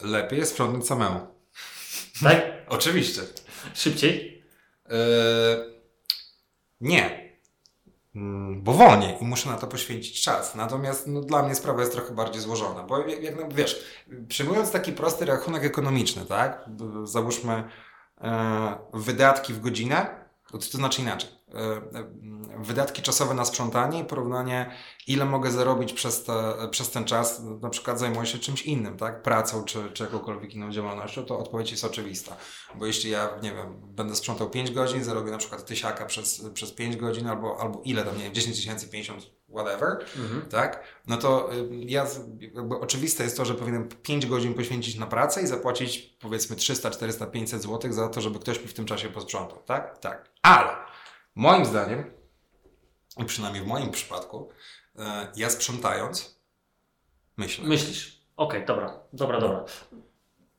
lepiej 0.00 0.38
jest 0.38 0.52
sprzątnąć 0.52 0.86
samemu. 0.86 1.20
Tak? 2.22 2.42
Oczywiście. 2.68 3.22
Szybciej? 3.74 4.33
Yy, 4.88 4.94
nie. 6.80 7.34
Mm, 8.14 8.62
Bo 8.62 8.72
wolniej 8.72 9.16
i 9.20 9.24
muszę 9.24 9.50
na 9.50 9.56
to 9.56 9.66
poświęcić 9.66 10.22
czas. 10.22 10.54
Natomiast 10.54 11.06
no, 11.06 11.20
dla 11.20 11.42
mnie 11.42 11.54
sprawa 11.54 11.80
jest 11.80 11.92
trochę 11.92 12.14
bardziej 12.14 12.42
złożona. 12.42 12.82
Bo 12.82 12.98
jak, 12.98 13.22
jak 13.22 13.54
wiesz, 13.54 13.84
przyjmując 14.28 14.70
taki 14.70 14.92
prosty 14.92 15.24
rachunek 15.24 15.64
ekonomiczny, 15.64 16.26
tak? 16.26 16.64
Załóżmy 17.04 17.64
e, 18.20 18.76
wydatki 18.92 19.52
w 19.52 19.60
godzinę, 19.60 20.23
to, 20.52 20.58
to 20.58 20.78
znaczy 20.78 21.02
inaczej. 21.02 21.30
E, 21.54 21.58
e, 21.58 22.10
wydatki 22.58 23.02
czasowe 23.02 23.34
na 23.34 23.44
sprzątanie 23.44 24.00
i 24.00 24.04
porównanie, 24.04 24.70
ile 25.06 25.24
mogę 25.24 25.50
zarobić 25.50 25.92
przez, 25.92 26.24
te, 26.24 26.54
przez 26.70 26.90
ten 26.90 27.04
czas, 27.04 27.42
na 27.60 27.70
przykład 27.70 27.98
zajmuję 27.98 28.26
się 28.26 28.38
czymś 28.38 28.62
innym, 28.62 28.96
tak? 28.96 29.22
Pracą 29.22 29.64
czy, 29.64 29.90
czy 29.92 30.02
jakąkolwiek 30.02 30.54
inną 30.54 30.72
działalnością, 30.72 31.24
to 31.24 31.38
odpowiedź 31.38 31.70
jest 31.70 31.84
oczywista. 31.84 32.36
Bo 32.74 32.86
jeśli 32.86 33.10
ja, 33.10 33.30
nie 33.42 33.52
wiem, 33.52 33.80
będę 33.82 34.16
sprzątał 34.16 34.50
5 34.50 34.70
godzin, 34.70 35.04
zarobię 35.04 35.30
na 35.30 35.38
przykład 35.38 35.66
tysiaka 35.66 36.06
przez, 36.06 36.44
przez 36.54 36.72
5 36.72 36.96
godzin 36.96 37.26
albo, 37.26 37.60
albo 37.60 37.82
ile 37.84 38.04
tam, 38.04 38.16
nie 38.16 38.24
wiem, 38.24 38.34
10 38.34 38.56
tysięcy, 38.56 38.88
50, 38.88 39.30
whatever, 39.54 39.98
Mhm. 40.16 40.42
tak? 40.50 40.84
No 41.06 41.16
to 41.16 41.54
y, 41.54 41.68
ja, 41.74 42.06
jakby 42.54 42.76
oczywiste 42.80 43.24
jest 43.24 43.36
to, 43.36 43.44
że 43.44 43.54
powinienem 43.54 43.88
5 44.02 44.26
godzin 44.26 44.54
poświęcić 44.54 44.96
na 44.96 45.06
pracę 45.06 45.42
i 45.42 45.46
zapłacić 45.46 46.16
powiedzmy 46.20 46.56
300, 46.56 46.90
400, 46.90 47.26
500 47.26 47.62
zł 47.62 47.92
za 47.92 48.08
to, 48.08 48.20
żeby 48.20 48.38
ktoś 48.38 48.60
mi 48.60 48.68
w 48.68 48.74
tym 48.74 48.84
czasie 48.84 49.08
posprzątał, 49.08 49.58
tak? 49.66 49.98
Tak. 49.98 50.28
Ale 50.42 50.70
moim 51.34 51.64
zdaniem, 51.64 52.04
i 53.18 53.24
przynajmniej 53.24 53.64
w 53.64 53.66
moim 53.66 53.90
przypadku, 53.90 54.48
y, 54.96 55.00
ja 55.36 55.50
sprzątając 55.50 56.40
myślę. 57.36 57.64
Myślisz. 57.68 58.24
Okej, 58.36 58.66
dobra, 58.66 59.00
dobra, 59.12 59.40
dobra. 59.40 59.64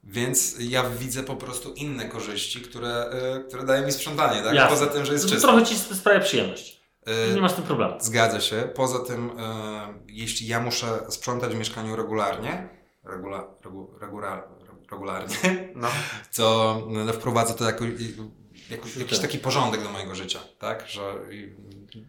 Więc 0.03 0.55
ja 0.60 0.89
widzę 0.89 1.23
po 1.23 1.36
prostu 1.36 1.73
inne 1.73 2.05
korzyści, 2.10 2.62
które, 2.62 3.12
y, 3.39 3.47
które 3.47 3.63
daje 3.63 3.86
mi 3.86 3.91
sprzątanie, 3.91 4.41
tak? 4.43 4.53
Jasne. 4.55 4.69
Poza 4.77 4.88
tym, 4.91 5.05
że 5.05 5.13
jest 5.13 5.25
To 5.25 5.31
czysto. 5.31 5.47
trochę 5.47 5.65
ci 5.65 5.75
sprawia 5.75 6.19
przyjemność. 6.19 6.74
Y, 7.31 7.35
Nie 7.35 7.41
masz 7.41 7.51
z 7.51 7.55
tym 7.55 7.63
problemu. 7.63 7.95
Zgadza 7.99 8.41
się. 8.41 8.69
Poza 8.75 8.99
tym, 8.99 9.29
y, 9.29 9.33
jeśli 10.07 10.47
ja 10.47 10.59
muszę 10.59 10.99
sprzątać 11.09 11.51
w 11.55 11.59
mieszkaniu 11.59 11.95
regularnie, 11.95 12.69
regula, 13.03 13.47
regu, 13.65 13.97
regula, 14.01 14.43
regularnie, 14.91 15.35
No. 15.75 15.87
to 16.35 16.81
no, 16.87 17.13
wprowadza 17.13 17.53
to 17.53 17.65
jako, 17.65 17.85
jako, 18.69 18.87
jakiś 18.99 19.17
Tak. 19.19 19.27
taki 19.27 19.39
porządek 19.39 19.83
do 19.83 19.89
mojego 19.89 20.15
życia, 20.15 20.39
tak? 20.59 20.87
Że 20.87 21.13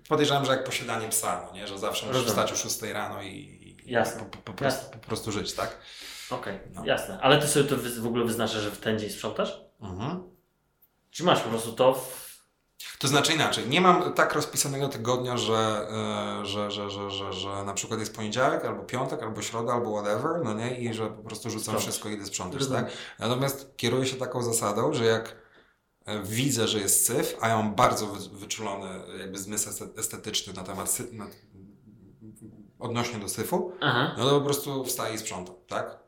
podejrzewam, 0.09 0.45
że 0.45 0.53
jak 0.53 0.65
posiadanie 0.65 1.09
psa, 1.09 1.43
no, 1.47 1.53
nie? 1.55 1.67
że 1.67 1.79
zawsze 1.79 2.07
musisz 2.07 2.23
Rozumiem. 2.23 2.47
wstać 2.47 2.53
o 2.53 2.69
6 2.69 2.83
rano 2.83 3.23
i, 3.23 3.67
Jasne. 3.87 4.25
Po, 4.25 4.37
po, 4.39 4.53
po, 4.53 4.65
Jasne. 4.65 4.81
prostu, 4.81 4.99
po 4.99 5.07
prostu 5.07 5.33
żyć, 5.33 5.53
tak? 5.53 5.79
Okej, 6.31 6.59
No. 6.75 6.85
jasne. 6.85 7.19
Ale 7.23 7.39
ty 7.41 7.47
sobie 7.49 7.65
to 7.69 7.77
w 8.03 8.07
ogóle 8.07 8.25
wyznaczasz, 8.25 8.63
że 8.63 8.71
w 8.71 8.79
ten 8.79 8.99
dzień 8.99 9.11
sprzątasz? 9.11 9.61
Mhm. 9.81 10.23
Czy 11.11 11.25
masz 11.25 11.41
po 11.41 11.49
prostu 11.49 11.73
to 11.73 11.95
w... 11.95 12.26
To 12.99 13.09
znaczy 13.09 13.33
inaczej, 13.33 13.69
nie 13.69 13.81
mam 13.81 14.13
tak 14.13 14.35
rozpisanego 14.35 14.89
tygodnia, 14.89 15.37
że, 15.37 15.89
e, 16.43 16.47
że, 16.47 16.71
że, 16.71 16.91
że, 16.91 17.11
że, 17.11 17.33
że 17.33 17.65
na 17.65 17.75
przykład 17.75 18.01
jest 18.01 18.15
poniedziałek, 18.17 18.65
albo 18.65 18.83
piątek, 18.83 19.23
albo 19.23 19.43
środa, 19.43 19.73
albo 19.73 19.93
whatever, 20.03 20.41
no 20.45 20.55
nie, 20.55 20.81
i 20.81 20.95
że 20.95 21.07
po 21.11 21.23
prostu 21.23 21.51
rzucam 21.51 21.61
Sprzątasz. 21.63 21.83
wszystko 21.83 22.09
i 22.09 22.13
idę 22.13 22.27
sprzątać, 22.27 22.59
Rozumiem. 22.61 22.85
tak? 22.85 22.93
Natomiast 23.19 23.77
kieruję 23.77 24.07
się 24.07 24.17
taką 24.17 24.43
zasadą, 24.43 24.93
że 24.93 25.05
jak 25.05 25.37
e, 26.05 26.23
widzę, 26.23 26.69
że 26.69 26.79
jest 26.79 27.07
syf, 27.07 27.37
a 27.41 27.49
ja 27.49 27.57
mam 27.57 27.75
bardzo 27.75 28.07
wy- 28.07 28.39
wyczulony 28.39 28.89
jakby 29.19 29.39
zmysł 29.39 29.71
este- 29.71 29.99
estetyczny 29.99 30.53
na 30.53 30.63
temat 30.63 30.87
sy- 30.89 31.13
na, 31.13 31.27
odnośnie 32.79 33.19
do 33.19 33.29
syfu, 33.29 33.73
Aha, 33.81 34.15
no 34.19 34.29
to 34.31 34.39
po 34.39 34.45
prostu 34.45 34.85
wstaję 34.85 35.15
i 35.15 35.19
sprzątam, 35.19 35.55
tak? 35.69 35.99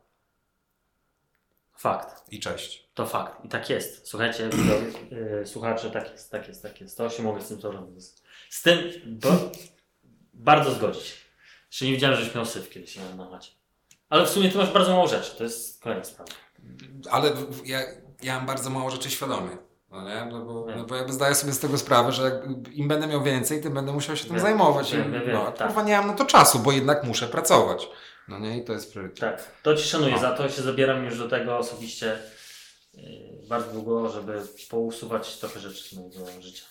Fakt. 1.79 2.33
I 2.33 2.41
cześć. 2.41 2.88
To 2.95 3.07
fakt. 3.07 3.45
I 3.45 3.49
tak 3.49 3.71
jest. 3.71 4.09
Słuchajcie, 4.09 4.51
yy, 5.11 5.47
słuchacze, 5.47 5.91
tak 5.91 6.11
jest, 6.12 6.31
tak 6.31 6.49
jest, 6.49 6.62
tak 6.62 6.81
jest. 6.81 6.97
To 6.97 7.11
się 7.11 7.23
mogę 7.23 7.41
z 7.43 7.49
tym 7.49 7.61
zgodzić. 7.61 8.05
Z 8.51 8.62
tym 8.62 8.79
bo, 9.07 9.29
bardzo 10.35 10.71
zgodzić. 10.75 11.29
Jeszcze 11.71 11.85
nie 11.85 11.93
wiedziałem, 11.93 12.17
żeś 12.17 12.35
miał 12.35 12.47
syf 12.47 12.71
kiedyś 12.71 12.97
na, 12.97 13.25
na 13.25 13.31
macie. 13.31 13.51
Ale 14.09 14.27
w 14.27 14.29
sumie 14.29 14.51
ty 14.51 14.59
masz 14.59 14.73
bardzo 14.73 14.91
mało 14.91 15.09
rzeczy. 15.09 15.37
To 15.38 15.45
jest 15.45 15.83
kolejna 15.83 16.05
sprawa. 16.05 16.31
Ale 17.11 17.31
ja, 17.64 17.81
ja 18.23 18.37
mam 18.37 18.47
bardzo 18.47 18.71
mało 18.71 18.91
rzeczy 18.91 19.11
świadomie. 19.11 19.57
No 19.91 20.09
nie? 20.09 20.29
No 20.33 20.45
bo, 20.45 20.67
no 20.77 20.85
bo 20.85 20.95
jakby 20.95 21.12
zdaję 21.12 21.35
sobie 21.35 21.53
z 21.53 21.59
tego 21.59 21.79
sprawę, 21.79 22.12
że 22.12 22.23
jak 22.23 22.35
im 22.73 22.88
będę 22.88 23.07
miał 23.07 23.23
więcej, 23.23 23.61
tym 23.61 23.75
będę 23.75 23.93
musiał 23.93 24.17
się 24.17 24.25
tym 24.25 24.35
Wiem, 24.35 24.43
zajmować. 24.43 24.93
wiem, 24.93 25.09
I, 25.09 25.12
wiem, 25.27 25.33
no, 25.33 25.53
tak. 25.53 25.67
kurwa, 25.69 25.83
nie 25.83 25.97
mam 25.97 26.07
na 26.07 26.12
to 26.12 26.25
czasu, 26.25 26.59
bo 26.59 26.73
jednak 26.73 27.05
muszę 27.05 27.27
pracować. 27.27 27.88
No 28.29 28.38
nie? 28.38 28.59
I 28.59 28.64
to 28.64 28.73
jest 28.73 28.93
priorytet. 28.93 29.21
Tak. 29.21 29.62
To 29.62 29.75
ci 29.77 29.85
szanuję 29.85 30.12
No. 30.14 30.21
za 30.21 30.31
to. 30.33 30.49
Się 30.49 30.62
zabieram 30.62 31.05
już 31.05 31.19
do 31.19 31.29
tego 31.29 31.59
osobiście 31.59 32.19
yy, 32.95 33.03
bardzo 33.49 33.73
długo, 33.73 34.09
żeby 34.09 34.43
pousuwać 34.71 35.37
trochę 35.37 35.61
rzeczy 35.61 35.88
z 35.88 35.93
mojego 35.93 36.43
życia. 36.43 36.64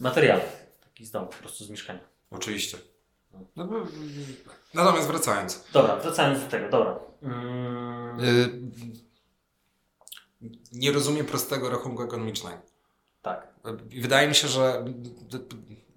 Materiały. 0.00 0.42
Taki 0.84 1.04
z 1.06 1.10
domu, 1.10 1.26
po 1.26 1.32
prostu 1.36 1.64
z 1.64 1.70
mieszkania. 1.70 2.00
Oczywiście. 2.30 2.78
No, 3.56 3.64
bo, 3.64 3.86
natomiast 4.74 5.06
wracając. 5.08 5.64
Dobra, 5.72 5.96
wracając 5.96 6.40
do 6.44 6.46
tego, 6.50 6.68
dobra. 6.68 6.98
Mm, 7.22 8.20
Y, 8.20 8.60
nie 10.72 10.92
rozumiem 10.92 11.26
prostego 11.26 11.70
rachunku 11.70 12.02
ekonomicznego. 12.02 12.58
tak. 13.22 13.48
I 13.90 14.00
Wydaje 14.00 14.28
mi 14.28 14.34
się, 14.34 14.48
że 14.48 14.84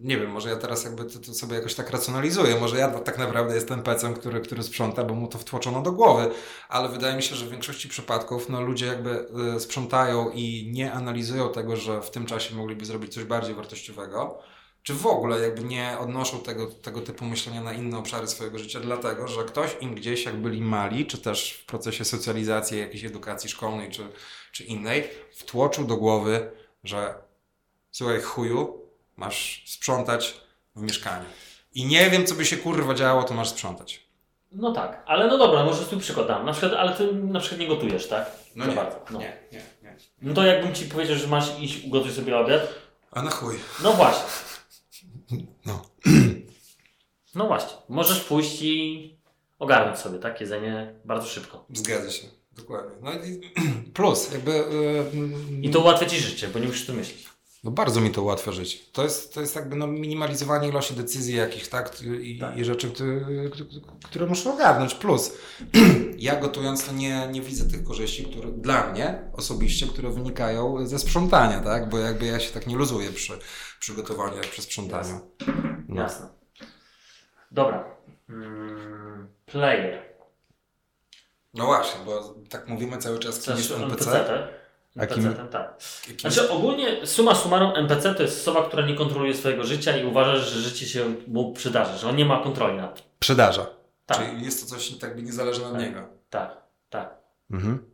nie 0.03 0.17
wiem, 0.17 0.31
może 0.31 0.49
ja 0.49 0.55
teraz 0.55 0.83
jakby 0.83 1.05
to, 1.05 1.19
to 1.19 1.33
sobie 1.33 1.55
jakoś 1.55 1.75
tak 1.75 1.89
racjonalizuję, 1.89 2.59
może 2.59 2.77
ja 2.77 2.87
tak 2.87 3.17
naprawdę 3.17 3.55
jestem 3.55 3.83
pecem, 3.83 4.13
który, 4.13 4.41
który 4.41 4.63
sprząta, 4.63 5.03
bo 5.03 5.13
mu 5.13 5.27
to 5.27 5.37
wtłoczono 5.37 5.81
do 5.81 5.91
głowy, 5.91 6.31
ale 6.69 6.89
wydaje 6.89 7.15
mi 7.15 7.23
się, 7.23 7.35
że 7.35 7.45
w 7.45 7.49
większości 7.49 7.89
przypadków 7.89 8.49
no, 8.49 8.61
ludzie 8.61 8.85
jakby 8.85 9.27
y, 9.55 9.59
sprzątają 9.59 10.29
i 10.29 10.69
nie 10.73 10.93
analizują 10.93 11.49
tego, 11.49 11.75
że 11.75 12.01
w 12.01 12.11
tym 12.11 12.25
czasie 12.25 12.55
mogliby 12.55 12.85
zrobić 12.85 13.13
coś 13.13 13.23
bardziej 13.23 13.55
wartościowego, 13.55 14.39
czy 14.83 14.93
w 14.93 15.07
ogóle 15.07 15.39
jakby 15.39 15.63
nie 15.63 15.97
odnoszą 15.99 16.39
tego, 16.39 16.67
tego 16.67 17.01
typu 17.01 17.25
myślenia 17.25 17.63
na 17.63 17.73
inne 17.73 17.97
obszary 17.97 18.27
swojego 18.27 18.59
życia, 18.59 18.79
dlatego, 18.79 19.27
że 19.27 19.43
ktoś 19.43 19.77
im 19.81 19.95
gdzieś 19.95 20.25
jak 20.25 20.35
byli 20.35 20.61
mali, 20.61 21.05
czy 21.05 21.17
też 21.17 21.53
w 21.53 21.65
procesie 21.65 22.05
socjalizacji, 22.05 22.79
jakiejś 22.79 23.03
edukacji 23.03 23.49
szkolnej, 23.49 23.91
czy, 23.91 24.07
czy 24.51 24.63
innej, 24.63 25.09
wtłoczył 25.31 25.85
do 25.85 25.97
głowy, 25.97 26.51
że 26.83 27.13
słuchaj 27.91 28.21
chuju, 28.21 28.80
masz 29.17 29.63
sprzątać 29.67 30.41
w 30.75 30.81
mieszkaniu. 30.81 31.25
I 31.73 31.85
nie 31.85 32.09
wiem, 32.09 32.25
co 32.25 32.35
by 32.35 32.45
się 32.45 32.57
kurwa 32.57 32.93
działo, 32.93 33.23
to 33.23 33.33
masz 33.33 33.49
sprzątać. 33.49 34.11
No 34.51 34.71
tak, 34.73 35.03
ale 35.05 35.27
no 35.27 35.37
dobra, 35.37 35.63
może 35.63 35.85
tu 35.85 35.99
przykład 35.99 36.27
dam. 36.27 36.45
Na 36.45 36.51
przykład, 36.51 36.73
ale 36.73 36.95
ty 36.95 37.13
na 37.13 37.39
przykład 37.39 37.59
nie 37.61 37.67
gotujesz, 37.67 38.07
tak? 38.07 38.31
No 38.55 38.65
nie, 38.65 38.75
bardzo. 38.75 39.05
No. 39.11 39.19
nie, 39.19 39.37
nie, 39.51 39.61
nie. 39.83 39.95
no 40.21 40.33
to 40.33 40.45
jakbym 40.45 40.75
ci 40.75 40.85
powiedział, 40.85 41.15
że 41.15 41.27
masz 41.27 41.59
iść 41.59 41.85
ugotuj 41.85 42.11
sobie 42.11 42.37
obiad. 42.37 42.61
A 43.11 43.21
na 43.21 43.31
chuj. 43.31 43.55
No 43.83 43.93
właśnie. 43.93 44.23
No. 45.65 45.81
No 47.35 47.47
właśnie. 47.47 47.77
Możesz 47.89 48.19
pójść 48.19 48.61
i 48.61 49.17
ogarnąć 49.59 49.99
sobie, 49.99 50.19
tak? 50.19 50.41
Jedzenie 50.41 50.93
bardzo 51.05 51.27
szybko. 51.27 51.65
Zgadza 51.73 52.11
się. 52.11 52.27
Dokładnie. 52.51 52.95
No 53.01 53.11
i 53.13 53.51
plus, 53.93 54.31
jakby... 54.31 54.51
Yy, 54.51 55.61
I 55.61 55.69
to 55.69 55.79
ułatwia 55.79 56.05
ci 56.05 56.19
życie, 56.19 56.47
bo 56.47 56.59
nie 56.59 56.67
musisz 56.67 56.85
tu 56.85 56.93
myśleć. 56.93 57.25
No 57.63 57.71
bardzo 57.71 58.01
mi 58.01 58.11
to 58.11 58.21
ułatwia 58.21 58.51
życie. 58.51 58.77
To 58.91 59.03
jest, 59.03 59.33
to 59.33 59.41
jest 59.41 59.55
jakby 59.55 59.75
no 59.75 59.87
minimalizowanie 59.87 60.69
ilości 60.69 60.93
decyzji 60.93 61.35
jakichś, 61.35 61.67
tak? 61.67 62.01
I, 62.01 62.39
Tak. 62.39 62.57
i 62.57 62.65
rzeczy, 62.65 62.91
które, 62.91 63.09
które 64.03 64.25
muszę 64.25 64.53
ogarnąć. 64.53 64.95
Plus, 64.95 65.33
ja 66.17 66.35
gotując 66.35 66.85
to 66.85 66.91
nie, 66.91 67.27
nie 67.31 67.41
widzę 67.41 67.69
tych 67.69 67.83
korzyści, 67.83 68.25
które 68.25 68.51
dla 68.51 68.91
mnie 68.91 69.21
osobiście, 69.33 69.87
które 69.87 70.09
wynikają 70.09 70.87
ze 70.87 70.99
sprzątania, 70.99 71.59
tak? 71.59 71.89
Bo 71.89 71.97
jakby 71.97 72.25
ja 72.25 72.39
się 72.39 72.53
tak 72.53 72.67
nie 72.67 72.75
luzuję 72.75 73.11
przy 73.11 73.39
przygotowaniu 73.79 74.37
jak 74.37 74.47
przy 74.47 74.61
sprzątaniu. 74.61 75.19
No. 75.87 76.01
Jasne. 76.01 76.27
Dobra. 77.51 77.95
Mm, 78.29 79.27
player. 79.45 80.11
No 81.53 81.65
właśnie, 81.65 82.05
bo 82.05 82.35
tak 82.49 82.67
mówimy 82.67 82.97
cały 82.97 83.19
czas, 83.19 83.39
kim 83.39 83.57
jest 83.57 83.71
NPC? 83.71 84.11
NPC. 84.11 84.60
A 84.99 85.05
kim- 85.07 85.27
NPC, 85.27 85.47
tak. 85.51 85.81
Jakim- 86.09 86.31
Znaczy 86.31 86.49
ogólnie 86.51 87.07
suma 87.07 87.35
summarum 87.35 87.71
NPC 87.75 88.15
to 88.15 88.23
jest 88.23 88.41
osoba, 88.47 88.67
która 88.67 88.85
nie 88.85 88.95
kontroluje 88.95 89.33
swojego 89.33 89.63
życia 89.63 89.97
i 89.97 90.05
uważa, 90.05 90.35
że 90.37 90.59
życie 90.61 90.85
się 90.85 91.15
mu 91.27 91.53
przydarzy, 91.53 91.97
że 91.97 92.09
on 92.09 92.15
nie 92.15 92.25
ma 92.25 92.43
kontroli 92.43 92.77
nad 92.77 92.95
tym. 92.95 93.03
Przydarza. 93.19 93.65
Tak, 94.05 94.17
Czyli 94.17 94.45
jest 94.45 94.61
to 94.63 94.75
coś 94.75 94.89
tak 94.97 95.15
by 95.15 95.23
niezależne 95.23 95.65
od 95.65 95.73
Tak. 95.73 95.81
niego. 95.81 96.07
tak, 96.29 96.57
tak. 96.89 97.17
Mhm. 97.51 97.85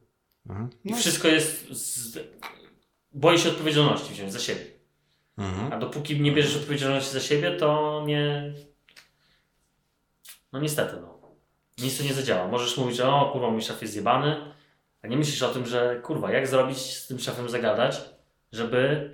Mhm. 0.50 0.70
I 0.86 0.92
No, 0.92 0.98
wszystko 0.98 1.28
jest... 1.28 1.70
Z... 1.72 2.20
Boi 3.12 3.40
się 3.40 3.50
odpowiedzialności 3.50 4.14
wziąć 4.14 4.34
za 4.34 4.40
siebie. 4.40 4.66
mhm. 5.38 5.74
A 5.74 5.78
dopóki 5.78 6.22
nie 6.22 6.32
bierzesz 6.32 6.56
odpowiedzialności 6.56 7.12
za 7.14 7.20
siebie, 7.20 7.52
to 7.52 8.04
nie... 8.06 8.54
No 10.54 10.60
niestety, 10.60 10.96
no. 11.02 11.18
Nic 11.78 11.98
to 11.98 12.04
nie 12.04 12.14
zadziała. 12.14 12.48
Możesz 12.48 12.78
mówić, 12.78 12.98
że 12.98 13.10
o 13.10 13.30
kurwa 13.32 13.50
mój 13.50 13.62
szef 13.62 13.82
jest 13.82 13.94
zjebany, 13.94 14.54
nie 15.10 15.18
myślisz 15.18 15.44
o 15.44 15.50
tym, 15.54 15.66
że 15.66 16.02
kurwa, 16.04 16.32
jak 16.32 16.48
zrobić 16.48 16.78
z 16.78 17.08
tym 17.08 17.20
szefem 17.20 17.50
zagadać, 17.50 18.02
żeby 18.52 19.12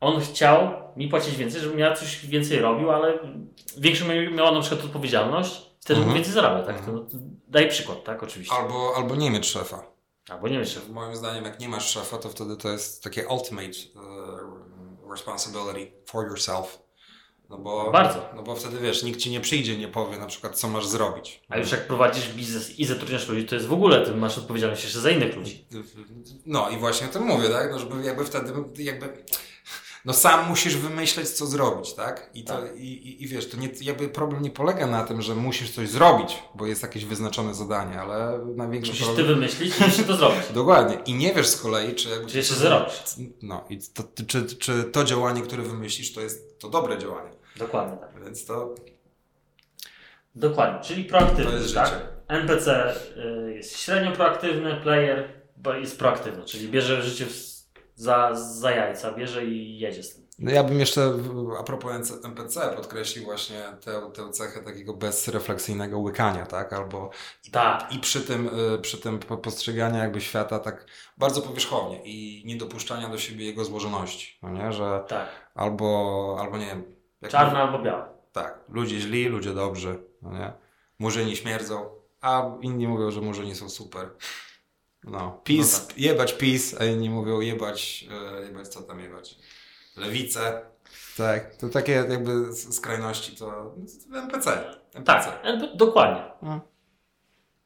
on 0.00 0.20
chciał 0.20 0.68
mi 0.96 1.08
płacić 1.08 1.36
więcej, 1.36 1.60
żebym 1.60 1.78
ja 1.78 1.94
coś 1.96 2.26
więcej 2.26 2.58
robił, 2.58 2.90
ale 2.90 3.18
większą 3.78 4.04
mia- 4.06 4.32
miała 4.34 4.52
na 4.52 4.60
przykład 4.60 4.84
odpowiedzialność, 4.84 5.70
wtedy 5.80 5.98
Mhm. 6.00 6.14
więcej 6.16 6.32
zarabia, 6.34 6.62
tak? 6.66 6.78
Mhm. 6.78 7.06
Daj 7.48 7.68
przykład, 7.68 8.04
tak? 8.04 8.22
Oczywiście. 8.22 8.54
Albo, 8.54 8.92
albo 8.96 9.16
nie 9.16 9.30
mieć 9.30 9.46
szefa. 9.46 9.82
Albo 10.28 10.48
nie 10.48 10.56
wiem, 10.56 10.64
szef. 10.66 10.88
Moim 10.88 11.16
zdaniem, 11.16 11.44
jak 11.44 11.60
nie 11.60 11.68
masz 11.68 11.90
szefa, 11.90 12.18
to 12.18 12.28
wtedy 12.28 12.56
to 12.56 12.68
jest 12.68 13.04
takie 13.04 13.28
ultimate 13.28 13.68
e, 13.68 15.10
responsibility 15.10 15.92
for 16.06 16.26
yourself. 16.28 16.78
No 17.50 17.58
bo, 17.58 17.90
Bardzo. 17.90 18.28
No 18.36 18.42
bo 18.42 18.56
wtedy 18.56 18.78
wiesz, 18.78 19.02
nikt 19.02 19.20
ci 19.20 19.30
nie 19.30 19.40
przyjdzie, 19.40 19.78
nie 19.78 19.88
powie 19.88 20.18
na 20.18 20.26
przykład, 20.26 20.58
co 20.58 20.68
masz 20.68 20.86
zrobić. 20.86 21.40
A 21.48 21.58
już 21.58 21.72
jak 21.72 21.86
prowadzisz 21.86 22.28
biznes 22.32 22.78
i 22.78 22.84
zatrudniasz 22.84 23.28
ludzi, 23.28 23.44
to 23.44 23.54
jest 23.54 23.66
w 23.66 23.72
ogóle, 23.72 24.06
ty 24.06 24.14
masz 24.14 24.38
odpowiedzialność 24.38 24.84
jeszcze 24.84 25.00
za 25.00 25.10
innych 25.10 25.36
ludzi. 25.36 25.66
No 26.46 26.70
i 26.70 26.76
właśnie 26.76 27.06
o 27.06 27.10
tym 27.10 27.22
mówię, 27.22 27.48
tak? 27.48 27.70
No, 27.70 27.78
żeby 27.78 28.04
jakby 28.04 28.24
wtedy, 28.24 28.52
jakby. 28.78 29.24
No 30.04 30.12
sam 30.12 30.48
musisz 30.48 30.76
wymyśleć, 30.76 31.28
co 31.28 31.46
zrobić, 31.46 31.94
tak? 31.94 32.30
I, 32.34 32.44
to, 32.44 32.54
Tak. 32.54 32.76
i, 32.76 33.08
i, 33.08 33.22
I 33.22 33.28
wiesz, 33.28 33.50
to 33.50 33.56
nie, 33.56 33.68
jakby 33.80 34.08
problem 34.08 34.42
nie 34.42 34.50
polega 34.50 34.86
na 34.86 35.04
tym, 35.04 35.22
że 35.22 35.34
musisz 35.34 35.70
coś 35.70 35.88
zrobić, 35.88 36.42
bo 36.54 36.66
jest 36.66 36.82
jakieś 36.82 37.04
wyznaczone 37.04 37.54
zadanie, 37.54 38.00
ale 38.00 38.38
największy 38.56 38.92
Musisz 38.92 39.06
ty 39.06 39.14
problem... 39.14 39.34
wymyślić 39.34 39.80
i 39.80 39.82
jeszcze 39.82 40.02
to 40.02 40.16
zrobić. 40.16 40.40
Dokładnie. 40.54 40.98
I 41.06 41.14
nie 41.14 41.34
wiesz 41.34 41.46
z 41.46 41.60
kolei, 41.60 41.94
czy 41.94 42.08
jakby... 42.08 42.26
Czy 42.26 42.36
jeszcze 42.36 42.54
zrobisz. 42.54 43.02
No 43.42 43.64
i 43.68 43.78
to, 43.94 44.02
czy, 44.26 44.46
czy 44.46 44.84
to 44.84 45.04
działanie, 45.04 45.42
które 45.42 45.62
wymyślisz, 45.62 46.12
to 46.12 46.20
jest 46.20 46.60
to 46.60 46.68
dobre 46.68 46.98
działanie. 46.98 47.30
Dokładnie 47.56 47.96
tak. 47.96 48.24
Więc 48.24 48.46
to, 48.46 48.74
Dokładnie, 50.34 50.80
czyli 50.82 51.04
proaktywny, 51.04 51.52
tak? 51.52 51.62
życie. 51.62 52.08
NPC 52.28 52.94
y, 53.16 53.54
jest 53.54 53.78
średnio 53.78 54.12
proaktywny, 54.12 54.76
player 54.82 55.28
bo 55.56 55.74
jest 55.74 55.98
proaktywny, 55.98 56.44
czyli 56.44 56.68
bierze 56.68 57.02
życie 57.02 57.26
w, 57.26 57.53
za, 57.94 58.34
za 58.34 58.70
jajca, 58.70 59.12
bierze 59.12 59.44
i 59.44 59.78
jedzie 59.78 60.02
z 60.02 60.14
tym. 60.14 60.24
No 60.38 60.50
ja 60.50 60.64
bym 60.64 60.80
jeszcze 60.80 61.12
a 61.58 61.62
propos 61.62 62.12
NPC 62.24 62.72
podkreślił 62.76 63.24
właśnie 63.24 63.62
tę, 63.84 64.10
tę 64.14 64.30
cechę 64.30 64.60
takiego 64.62 64.94
bezrefleksyjnego 64.94 65.98
łykania, 65.98 66.46
tak? 66.46 66.72
Albo 66.72 67.10
i, 67.44 67.50
Tak. 67.50 67.92
i 67.92 67.98
przy 67.98 68.20
tym, 68.20 68.50
y, 68.74 68.78
przy 68.78 68.98
tym 68.98 69.18
po- 69.18 69.36
postrzegania 69.36 69.98
jakby 69.98 70.20
świata 70.20 70.58
tak 70.58 70.86
bardzo 71.18 71.42
powierzchownie 71.42 72.00
i 72.04 72.42
niedopuszczania 72.46 73.08
do 73.08 73.18
siebie 73.18 73.44
jego 73.46 73.64
złożoności, 73.64 74.38
no 74.42 74.50
nie? 74.50 74.72
Że 74.72 75.04
Tak, 75.08 75.28
albo, 75.54 76.36
albo 76.40 76.58
nie 76.58 76.66
wiem. 76.66 76.84
czarna 77.28 77.62
albo 77.62 77.78
biała. 77.78 78.08
Tak, 78.32 78.58
ludzie 78.68 79.00
źli, 79.00 79.24
ludzie 79.28 79.54
dobrzy, 79.54 79.98
no 80.22 80.32
nie? 80.32 80.52
Murzyni 80.98 81.36
śmierdzą, 81.36 81.90
a 82.20 82.50
inni 82.60 82.88
mówią, 82.88 83.10
że 83.10 83.20
murzyni 83.20 83.54
są 83.54 83.68
super. 83.68 84.10
No, 85.04 85.40
PiS, 85.44 85.88
No 85.88 85.94
jebać 85.96 86.32
PiS, 86.32 86.80
a 86.80 86.84
inni 86.84 87.10
mówią 87.10 87.40
jebać, 87.40 88.06
e, 88.40 88.42
jebać 88.46 88.68
co 88.68 88.82
tam 88.82 89.00
jebać. 89.00 89.38
Lewicę. 89.96 90.62
Tak, 91.16 91.56
to 91.56 91.68
takie 91.68 91.92
jakby 91.92 92.52
skrajności 92.54 93.36
to 93.36 93.74
to 94.10 94.18
NPC. 94.18 94.74
NPC. 94.94 95.24
Tak, 95.24 95.40
NP 95.42 95.76
dokładnie. 95.76 96.22
No. 96.42 96.60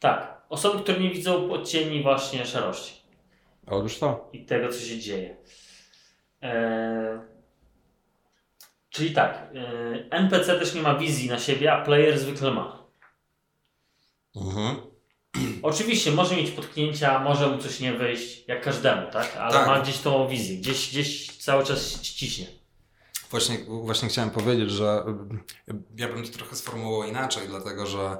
Tak. 0.00 0.38
Osoby, 0.48 0.82
które 0.82 1.00
nie 1.00 1.10
widzą 1.10 1.52
odcieni 1.52 2.02
właśnie 2.02 2.46
szarości 2.46 3.02
Otóż 3.66 3.98
to. 3.98 4.28
i 4.32 4.44
tego, 4.46 4.68
co 4.68 4.78
się 4.80 4.98
dzieje. 4.98 5.36
Eee, 6.42 7.18
czyli 8.90 9.12
tak, 9.14 9.50
eee, 9.54 10.08
NPC 10.10 10.58
też 10.58 10.74
nie 10.74 10.82
ma 10.82 10.94
wizji 10.98 11.28
na 11.30 11.38
siebie, 11.38 11.72
a 11.72 11.84
player 11.84 12.18
zwykle 12.18 12.50
ma. 12.50 12.84
Mhm. 14.36 14.76
Oczywiście 15.62 16.12
może 16.12 16.36
mieć 16.36 16.50
potknięcia, 16.50 17.18
może 17.18 17.46
mu 17.50 17.58
coś 17.58 17.80
nie 17.80 17.92
wyjść, 17.92 18.44
jak 18.48 18.62
każdemu, 18.62 19.10
tak? 19.12 19.36
Ale 19.36 19.52
Tak. 19.52 19.66
ma 19.66 19.80
gdzieś 19.80 19.98
tą 19.98 20.28
wizję, 20.28 20.56
gdzieś, 20.56 20.90
gdzieś 20.90 21.36
cały 21.36 21.64
czas 21.64 22.02
ściśnie. 22.02 22.46
Właśnie, 23.30 23.58
właśnie 23.68 24.08
chciałem 24.08 24.30
powiedzieć, 24.30 24.70
że 24.70 25.04
y, 25.68 25.74
ja 25.96 26.08
bym 26.08 26.24
to 26.24 26.32
trochę 26.32 26.56
sformułował 26.56 27.08
inaczej, 27.08 27.48
dlatego 27.48 27.86
że 27.86 28.16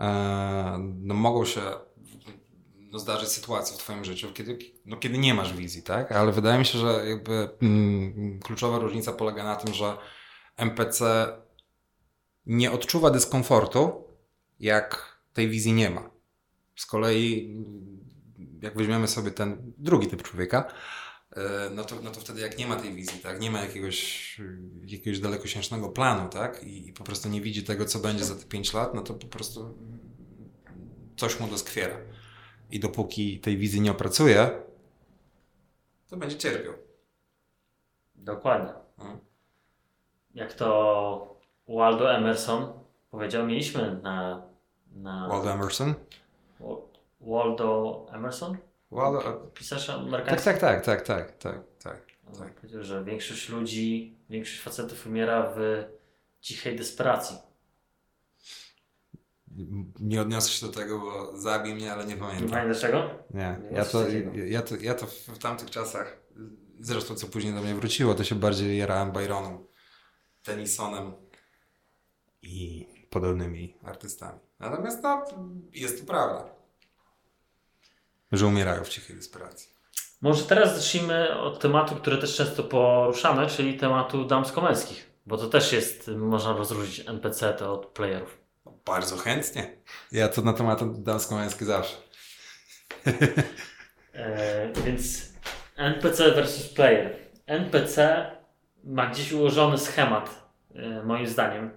e, 0.00 0.78
no, 1.00 1.14
mogą 1.14 1.44
się 1.44 1.60
no, 2.74 2.98
zdarzyć 2.98 3.28
sytuacje 3.28 3.76
w 3.76 3.78
Twoim 3.78 4.04
życiu, 4.04 4.32
kiedy, 4.32 4.58
no, 4.86 4.96
kiedy 4.96 5.18
nie 5.18 5.34
masz 5.34 5.52
wizji, 5.52 5.82
tak? 5.82 6.12
Ale 6.12 6.32
wydaje 6.32 6.58
mi 6.58 6.66
się, 6.66 6.78
że 6.78 7.08
jakby 7.08 7.48
mm, 7.62 8.40
kluczowa 8.44 8.78
różnica 8.78 9.12
polega 9.12 9.44
na 9.44 9.56
tym, 9.56 9.74
że 9.74 9.96
MPC 10.56 11.26
nie 12.46 12.72
odczuwa 12.72 13.10
dyskomfortu, 13.10 14.04
jak 14.60 15.18
tej 15.32 15.48
wizji 15.48 15.72
nie 15.72 15.90
ma. 15.90 16.10
Z 16.80 16.86
kolei, 16.86 17.56
jak 18.62 18.76
weźmiemy 18.76 19.08
sobie 19.08 19.30
ten 19.30 19.72
drugi 19.78 20.06
typ 20.06 20.22
człowieka, 20.22 20.72
e, 21.36 21.70
no 21.74 21.84
to, 21.84 21.96
no 22.02 22.10
to 22.10 22.20
wtedy 22.20 22.40
jak 22.40 22.58
nie 22.58 22.66
ma 22.66 22.76
tej 22.76 22.94
wizji, 22.94 23.18
tak, 23.18 23.40
nie 23.40 23.50
ma 23.50 23.60
jakiegoś, 23.60 24.40
jakiegoś 24.86 25.20
dalekosiężnego 25.20 25.88
planu, 25.88 26.28
tak, 26.28 26.62
i, 26.62 26.88
i 26.88 26.92
po 26.92 27.04
prostu 27.04 27.28
nie 27.28 27.40
widzi 27.40 27.64
tego, 27.64 27.84
co 27.84 27.98
będzie 27.98 28.24
za 28.24 28.34
te 28.34 28.44
5 28.44 28.72
lat, 28.72 28.94
no 28.94 29.02
to 29.02 29.14
po 29.14 29.26
prostu 29.26 29.78
coś 31.16 31.40
mu 31.40 31.46
doskwiera. 31.46 31.96
I 32.70 32.80
dopóki 32.80 33.40
tej 33.40 33.56
wizji 33.56 33.80
nie 33.80 33.90
opracuje, 33.90 34.50
to 36.10 36.16
będzie 36.16 36.36
cierpiał. 36.36 36.74
Dokładnie. 38.14 38.72
Mhm. 38.98 39.18
Jak 40.34 40.52
to 40.52 41.36
Waldo 41.68 42.14
Emerson 42.14 42.72
powiedział, 43.10 43.46
mieliśmy 43.46 44.00
na... 44.02 44.42
na 44.92 45.28
Waldo 45.28 45.52
Emerson? 45.52 45.94
Wa- 47.20 47.26
Waldo 47.38 48.06
Emerson? 48.12 48.56
Waldo, 48.90 49.50
Pisarz 49.54 49.86
tak, 49.86 49.96
amerykański? 49.96 50.44
tak, 50.44 50.58
tak, 50.58 50.84
tak, 50.84 51.02
tak, 51.02 51.36
tak, 51.38 51.62
tak. 51.82 52.02
tak. 52.38 52.54
Powiedział, 52.54 52.82
że 52.82 53.04
większość 53.04 53.48
ludzi, 53.48 54.16
większość 54.30 54.60
facetów 54.60 55.06
umiera 55.06 55.52
w 55.56 55.84
cichej 56.40 56.76
desperacji. 56.76 57.36
Nie 60.00 60.22
odniosę 60.22 60.50
się 60.50 60.66
do 60.66 60.72
tego, 60.72 60.98
bo 60.98 61.36
zabij 61.38 61.74
mnie, 61.74 61.92
ale 61.92 62.04
nie 62.06 62.14
Nie 62.14 62.20
pamiętam. 62.20 62.50
pamiętasz 62.50 62.80
czego? 62.80 63.10
Nie, 63.34 63.58
Nie, 63.70 63.76
ja 63.76 63.84
to, 63.84 64.08
ja, 64.34 64.62
to, 64.62 64.76
ja 64.76 64.94
to 64.94 65.06
w, 65.06 65.38
tamtych 65.38 65.70
czasach, 65.70 66.20
zresztą 66.80 67.14
co 67.14 67.26
później 67.26 67.54
do 67.54 67.60
mnie 67.60 67.74
wróciło, 67.74 68.14
to 68.14 68.24
się 68.24 68.34
bardziej 68.34 68.78
jarałem 68.78 69.12
Byronem, 69.12 69.58
Tennysonem 70.42 71.12
i 72.42 72.86
podobnymi 73.10 73.76
artystami. 73.84 74.38
Natomiast 74.58 75.02
no, 75.02 75.24
jest 75.72 76.00
to 76.00 76.06
prawda, 76.06 76.48
że 78.32 78.46
umierają 78.46 78.84
w 78.84 78.88
cichej 78.88 79.16
desperacji. 79.16 79.68
Może 80.20 80.44
teraz 80.44 80.76
zacznijmy 80.76 81.38
od 81.38 81.60
tematu, 81.60 81.96
który 81.96 82.18
też 82.18 82.36
często 82.36 82.64
poruszamy, 82.64 83.46
czyli 83.46 83.78
tematu 83.78 84.24
damsko-męskich. 84.24 85.10
Bo 85.26 85.36
to 85.36 85.46
też 85.46 85.72
jest, 85.72 86.08
można 86.08 86.52
rozróżnić 86.52 87.08
NPC 87.08 87.52
to 87.52 87.74
od 87.74 87.86
playerów. 87.86 88.38
No, 88.66 88.72
bardzo 88.86 89.16
chętnie. 89.16 89.76
Ja 90.12 90.28
to 90.28 90.42
na 90.42 90.52
temat 90.52 91.02
damsko-męski 91.02 91.64
zawsze. 91.64 91.96
E, 94.14 94.72
więc 94.84 95.32
NPC 95.76 96.30
versus 96.30 96.68
player. 96.68 97.16
NPC 97.46 98.26
ma 98.84 99.06
gdzieś 99.06 99.32
ułożony 99.32 99.78
schemat, 99.78 100.48
e, 100.74 101.02
moim 101.02 101.26
zdaniem. 101.26 101.70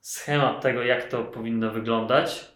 Schemat 0.00 0.60
tego, 0.62 0.82
jak 0.82 1.08
to 1.08 1.24
powinno 1.24 1.70
wyglądać. 1.70 2.51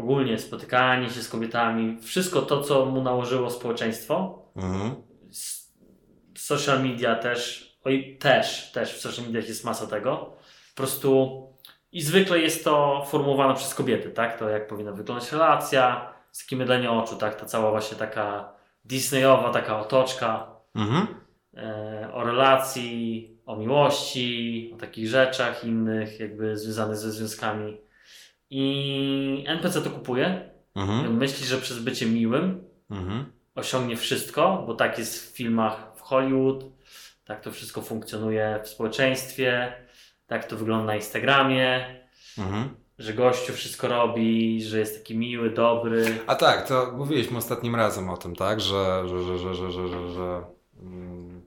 Ogólnie 0.00 0.38
spotykanie 0.38 1.10
się 1.10 1.22
z 1.22 1.28
kobietami, 1.28 1.98
wszystko 2.02 2.42
to, 2.42 2.62
co 2.62 2.86
mu 2.86 3.02
nałożyło 3.02 3.50
społeczeństwo, 3.50 4.42
Mhm. 4.56 4.94
social 6.36 6.82
media 6.82 7.14
też, 7.16 7.70
oj, 7.84 8.16
też, 8.20 8.72
też 8.72 8.94
w 8.94 9.00
social 9.00 9.26
mediach 9.26 9.48
jest 9.48 9.64
masa 9.64 9.86
tego. 9.86 10.16
Po 10.74 10.76
prostu 10.76 11.40
i 11.92 12.02
zwykle 12.02 12.38
jest 12.38 12.64
to 12.64 13.04
formułowane 13.08 13.54
przez 13.54 13.74
kobiety, 13.74 14.10
tak? 14.10 14.38
To 14.38 14.48
jak 14.48 14.66
powinna 14.68 14.92
wyglądać 14.92 15.32
relacja, 15.32 16.12
z 16.32 16.44
takim 16.44 16.58
mydleniem 16.58 16.90
oczu, 16.90 17.16
tak? 17.16 17.34
Ta 17.40 17.46
cała 17.46 17.70
właśnie 17.70 17.96
taka 17.96 18.52
Disneyowa 18.84 19.50
taka 19.50 19.80
otoczka 19.80 20.46
Mhm. 20.74 21.06
e, 21.56 22.10
o 22.14 22.24
relacji, 22.24 23.36
o 23.46 23.56
miłości, 23.56 24.70
o 24.74 24.76
takich 24.76 25.08
rzeczach 25.08 25.64
innych, 25.64 26.20
jakby 26.20 26.58
związanych 26.58 26.96
ze 26.96 27.12
związkami. 27.12 27.80
I 28.50 29.44
NPC 29.46 29.82
to 29.82 29.90
kupuje. 29.90 30.50
Mhm. 30.74 31.16
Myśli, 31.16 31.46
że 31.46 31.58
przez 31.58 31.78
bycie 31.78 32.06
miłym 32.06 32.64
Mhm. 32.90 33.32
osiągnie 33.54 33.96
wszystko, 33.96 34.64
bo 34.66 34.74
tak 34.74 34.98
jest 34.98 35.32
w 35.32 35.36
filmach 35.36 35.92
w 35.96 36.00
Hollywood, 36.00 36.64
tak 37.24 37.40
to 37.40 37.52
wszystko 37.52 37.82
funkcjonuje 37.82 38.60
w 38.64 38.68
społeczeństwie, 38.68 39.72
tak 40.26 40.44
to 40.44 40.56
wygląda 40.56 40.84
na 40.86 40.96
Instagramie, 40.96 42.00
Mhm. 42.38 42.68
że 42.98 43.14
gościu 43.14 43.52
wszystko 43.52 43.88
robi, 43.88 44.62
że 44.62 44.78
jest 44.78 44.98
taki 44.98 45.18
miły, 45.18 45.50
dobry. 45.50 46.18
A 46.26 46.34
tak, 46.34 46.68
to 46.68 46.92
mówiliśmy 46.96 47.38
ostatnim 47.38 47.74
razem 47.74 48.10
o 48.10 48.16
tym, 48.16 48.36
tak? 48.36 48.60
Że, 48.60 49.02
że, 49.08 49.22
że, 49.22 49.38
że, 49.38 49.54
że, 49.54 49.72
że, 49.72 49.88
że, 49.88 50.10
że 50.10 50.44
mm, 50.82 51.42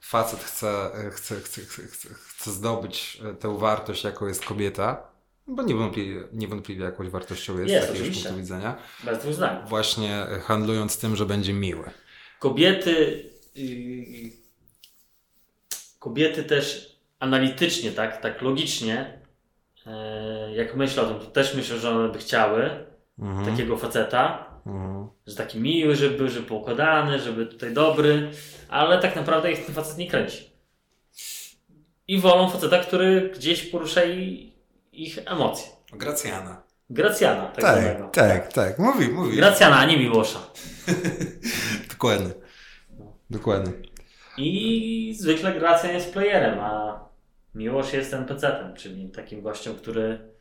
facet 0.00 0.40
chce, 0.40 0.90
chce, 1.12 1.34
chce, 1.40 1.60
chce, 1.62 1.82
chce, 1.82 2.08
chce 2.14 2.50
zdobyć 2.50 3.20
tę 3.40 3.58
wartość, 3.58 4.04
jaką 4.04 4.26
jest 4.26 4.44
kobieta, 4.44 5.13
bo 5.46 5.62
niewątpliwie, 5.62 6.20
niewątpliwie 6.32 6.84
jakąś 6.84 7.08
wartością 7.08 7.58
jest, 7.58 7.70
Jest, 7.72 7.86
z 7.86 7.90
jakiegoś 7.94 8.14
punktu 8.18 8.36
widzenia, 8.36 8.76
Bez 9.04 9.18
dwóch 9.18 9.34
właśnie 9.68 10.26
handlując 10.42 10.98
tym, 10.98 11.16
że 11.16 11.26
będzie 11.26 11.52
miły. 11.52 11.90
Kobiety, 12.38 13.24
yy, 13.54 14.30
kobiety 15.98 16.44
też 16.44 16.96
analitycznie, 17.18 17.92
tak, 17.92 18.20
tak 18.22 18.42
logicznie, 18.42 19.18
yy, 19.86 19.92
jak 20.56 20.76
myślę 20.76 21.02
o 21.02 21.06
tym, 21.06 21.18
to 21.20 21.26
też 21.26 21.54
myślę, 21.54 21.78
że 21.78 21.90
one 21.90 22.08
by 22.12 22.18
chciały 22.18 22.70
Mhm. 23.18 23.46
takiego 23.50 23.76
faceta, 23.76 24.50
Mhm. 24.66 25.08
że 25.26 25.36
taki 25.36 25.60
miły, 25.60 25.96
żeby, 25.96 26.28
żeby 26.28 26.46
poukładany, 26.46 27.18
żeby 27.20 27.46
tutaj 27.46 27.74
dobry, 27.74 28.30
ale 28.68 28.98
tak 28.98 29.16
naprawdę 29.16 29.52
ich 29.52 29.66
ten 29.66 29.74
facet 29.74 29.98
nie 29.98 30.10
kręci. 30.10 30.50
I 32.08 32.18
wolą 32.18 32.50
faceta, 32.50 32.78
który 32.78 33.30
gdzieś 33.34 33.62
porusza 33.62 34.04
i- 34.04 34.53
ich 35.02 35.18
emocje. 35.26 35.66
Gracjana. 35.92 36.62
Gracjana, 36.90 37.46
tak, 37.46 37.64
zwanego. 37.64 38.08
Tak, 38.08 38.12
tak, 38.12 38.52
tak. 38.52 38.78
Mówi, 38.78 39.08
mówi. 39.08 39.36
Gracjana, 39.36 39.76
a 39.76 39.86
nie 39.86 39.96
Miłosza. 39.96 40.40
Dokładnie. 41.92 42.30
Dokładnie. 43.30 43.72
I 44.36 45.16
zwykle 45.20 45.52
Gracjan 45.52 45.92
jest 45.92 46.12
playerem, 46.12 46.60
a 46.60 47.04
Miłosz 47.54 47.92
jest 47.92 48.12
NPC-tem, 48.12 48.74
czyli 48.74 49.10
takim 49.10 49.42
gościem, 49.42 49.74
który 49.74 50.34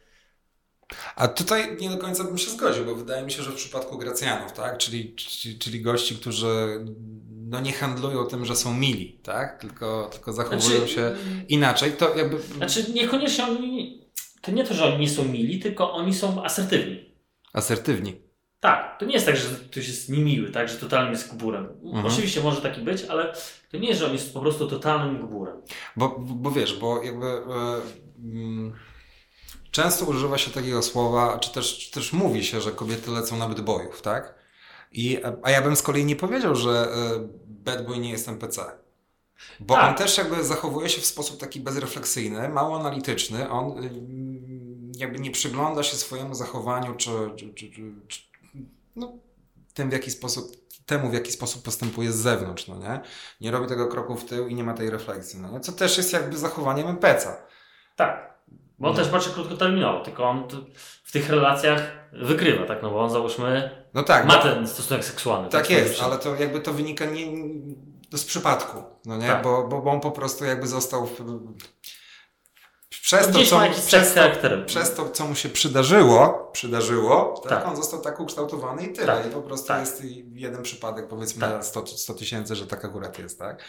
A 1.16 1.28
tutaj 1.28 1.78
nie 1.80 1.90
do 1.90 1.98
końca 1.98 2.24
bym 2.24 2.38
się 2.38 2.52
zgodził, 2.52 2.86
bo 2.86 2.96
wydaje 2.96 3.24
mi 3.24 3.32
się, 3.32 3.44
że 3.44 3.52
w 3.52 3.56
przypadku 3.56 3.98
Gracjanów, 3.98 4.52
tak? 4.52 4.78
Czyli, 4.78 5.16
czyli, 5.16 5.60
czyli 5.60 5.82
gości, 5.82 6.16
którzy 6.16 6.86
no 7.48 7.62
nie 7.62 7.74
handlują 7.74 8.26
tym, 8.26 8.46
że 8.46 8.56
są 8.56 8.74
mili, 8.74 9.20
tak? 9.24 9.62
Tylko, 9.62 10.10
tylko 10.12 10.34
zachowują 10.34 10.78
Znaczy- 10.78 10.94
się 10.94 11.16
inaczej, 11.48 11.92
to 11.92 12.16
jakby... 12.18 12.40
Znaczy, 12.40 12.94
niekoniecznie 12.94 13.44
oni. 13.46 14.03
To 14.44 14.52
nie 14.52 14.64
to, 14.64 14.74
że 14.74 14.86
oni 14.86 14.98
nie 14.98 15.10
są 15.10 15.24
mili, 15.24 15.60
tylko 15.60 15.94
oni 15.94 16.14
są 16.14 16.44
asertywni. 16.44 17.14
Asertywni. 17.54 18.22
Tak, 18.60 19.00
to 19.00 19.06
nie 19.06 19.14
jest 19.14 19.26
tak, 19.26 19.38
że 19.38 19.50
ktoś 19.72 19.88
jest 19.88 20.10
niemiły, 20.10 20.52
tak, 20.52 20.70
że 20.70 20.78
totalnym 20.78 21.12
jest 21.12 21.36
gburem. 21.36 21.68
Mhm. 21.84 22.06
Oczywiście 22.06 22.42
może 22.42 22.62
taki 22.62 22.82
być, 22.82 23.04
ale 23.04 23.34
to 23.72 23.78
nie 23.78 23.88
jest, 23.88 24.00
że 24.00 24.06
on 24.06 24.14
jest 24.14 24.34
po 24.34 24.40
prostu 24.40 24.68
totalnym 24.68 25.28
gburem. 25.28 25.62
Bo, 25.96 26.16
bo 26.20 26.52
wiesz, 26.52 26.80
bo 26.80 27.04
jakby... 27.04 27.26
E, 27.26 27.42
mm, 28.24 28.74
często 29.72 30.06
używa 30.06 30.38
się 30.38 30.52
takiego 30.52 30.82
słowa, 30.82 31.40
czy 31.40 31.54
też, 31.54 31.78
czy 31.78 31.92
też 31.92 32.14
mówi 32.14 32.44
się, 32.44 32.62
że 32.62 32.72
kobiety 32.72 33.12
lecą 33.12 33.38
na 33.38 33.50
bojów, 33.50 34.02
tak? 34.02 34.36
I, 34.92 35.20
a 35.44 35.52
ja 35.52 35.62
bym 35.62 35.76
z 35.76 35.82
kolei 35.82 36.06
nie 36.06 36.16
powiedział, 36.16 36.56
że 36.56 36.72
e, 36.72 37.28
bad 37.48 37.86
boy 37.86 37.98
nie 37.98 38.12
jest 38.12 38.28
NPC. 38.28 38.84
Bo 39.60 39.76
Tak. 39.76 39.90
on 39.90 39.96
też 39.96 40.18
jakby 40.18 40.44
zachowuje 40.44 40.90
się 40.90 41.02
w 41.02 41.06
sposób 41.06 41.40
taki 41.40 41.60
bezrefleksyjny, 41.60 42.50
mało 42.50 42.80
analityczny. 42.80 43.50
On 43.50 43.84
y, 43.84 43.90
jakby 44.98 45.20
nie 45.20 45.32
przygląda 45.32 45.84
się 45.84 45.98
swojemu 45.98 46.36
zachowaniu, 46.36 46.96
czy, 46.96 47.10
czy, 47.36 47.54
czy, 47.54 47.70
czy, 48.08 48.20
no, 48.96 49.14
tym 49.74 49.90
w 49.90 49.94
jaki 49.94 50.12
sposób, 50.12 50.56
temu 50.86 51.10
w 51.10 51.14
jaki 51.14 51.32
sposób 51.32 51.64
postępuje 51.66 52.12
z 52.12 52.16
zewnątrz, 52.16 52.68
no 52.68 52.78
nie? 52.80 53.02
Nie 53.42 53.52
robi 53.52 53.68
tego 53.68 53.88
kroku 53.88 54.16
w 54.16 54.26
tył 54.26 54.48
i 54.48 54.56
nie 54.56 54.64
ma 54.64 54.74
tej 54.74 54.90
refleksji, 54.90 55.40
no 55.40 55.52
nie? 55.52 55.60
Co 55.60 55.72
też 55.72 55.98
jest 55.98 56.14
jakby 56.14 56.38
zachowaniem 56.38 56.88
NPC-a. 56.88 57.38
Tak. 57.96 58.34
Bo 58.80 58.88
on 58.90 58.96
No. 58.96 59.00
też 59.04 59.12
patrzy 59.12 59.30
krótkoterminowo, 59.32 60.04
tylko 60.06 60.24
on 60.24 60.48
w 61.04 61.12
tych 61.12 61.30
relacjach 61.30 61.92
wygrywa, 62.14 62.66
tak? 62.66 62.84
No 62.84 62.90
bo 62.92 63.02
on 63.04 63.10
załóżmy 63.10 63.72
No 63.94 64.04
tak, 64.04 64.26
ma 64.26 64.38
bo- 64.38 64.44
ten 64.44 64.68
stosunek 64.68 65.06
seksualny. 65.06 65.50
Tak 65.50 65.66
z 65.66 65.70
jest, 65.70 66.02
ale 66.02 66.18
to 66.18 66.36
jakby 66.36 66.60
to 66.60 66.74
wynika 66.74 67.06
nie, 67.06 67.26
z 68.14 68.24
przypadku, 68.26 68.84
no 69.06 69.18
nie? 69.18 69.28
Tak. 69.28 69.44
Bo, 69.44 69.68
bo, 69.68 69.82
bo 69.82 69.92
on 69.92 70.00
po 70.00 70.12
prostu 70.12 70.46
jakby 70.46 70.68
został 70.68 71.08
w, 71.08 71.22
przez, 73.02 73.28
to, 73.28 73.34
co, 73.46 73.62
przez, 73.86 74.14
to, 74.14 74.22
przez 74.66 74.94
to, 74.94 75.10
co 75.10 75.28
mu 75.28 75.36
się 75.36 75.50
przydarzyło, 75.50 76.50
przydarzyło, 76.54 77.42
tak, 77.44 77.50
Tak. 77.50 77.68
on 77.68 77.76
został 77.76 78.02
tak 78.02 78.20
ukształtowany 78.20 78.84
i 78.86 78.94
tyle. 78.94 79.08
Tak. 79.18 79.26
I 79.28 79.30
po 79.30 79.42
prostu 79.42 79.68
Tak. 79.68 79.80
jest 79.80 80.04
jeden 80.34 80.64
przypadek, 80.64 81.08
powiedzmy 81.08 81.42
Tak. 81.42 81.52
na 81.52 81.64
100 81.64 81.88
100 81.88 82.14
tysięcy, 82.14 82.56
że 82.56 82.68
tak 82.68 82.86
akurat 82.86 83.20
jest, 83.20 83.40
tak? 83.40 83.64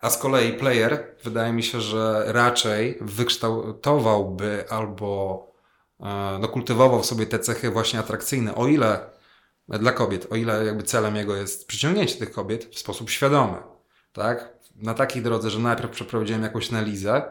A 0.00 0.10
z 0.10 0.18
kolei 0.18 0.52
player, 0.52 1.16
wydaje 1.24 1.52
mi 1.52 1.62
się, 1.62 1.80
że 1.80 2.24
raczej 2.26 2.98
wykształtowałby 3.00 4.64
albo 4.70 5.46
e, 6.00 6.38
no, 6.40 6.48
kultywował 6.48 7.02
w 7.02 7.06
sobie 7.06 7.26
te 7.26 7.38
cechy 7.38 7.70
właśnie 7.70 7.98
atrakcyjne, 7.98 8.54
o 8.54 8.66
ile 8.66 9.00
dla 9.68 9.92
kobiet, 9.92 10.26
o 10.32 10.36
ile 10.36 10.64
jakby 10.64 10.82
celem 10.82 11.16
jego 11.16 11.36
jest 11.36 11.66
przyciągnięcie 11.66 12.14
tych 12.16 12.32
kobiet 12.32 12.64
w 12.74 12.78
sposób 12.78 13.10
świadomy, 13.10 13.56
tak? 14.12 14.52
Na 14.76 14.94
takiej 14.94 15.22
drodze, 15.22 15.50
że 15.50 15.58
najpierw 15.58 15.90
przeprowadziłem 15.90 16.42
jakąś 16.42 16.70
analizę 16.72 17.22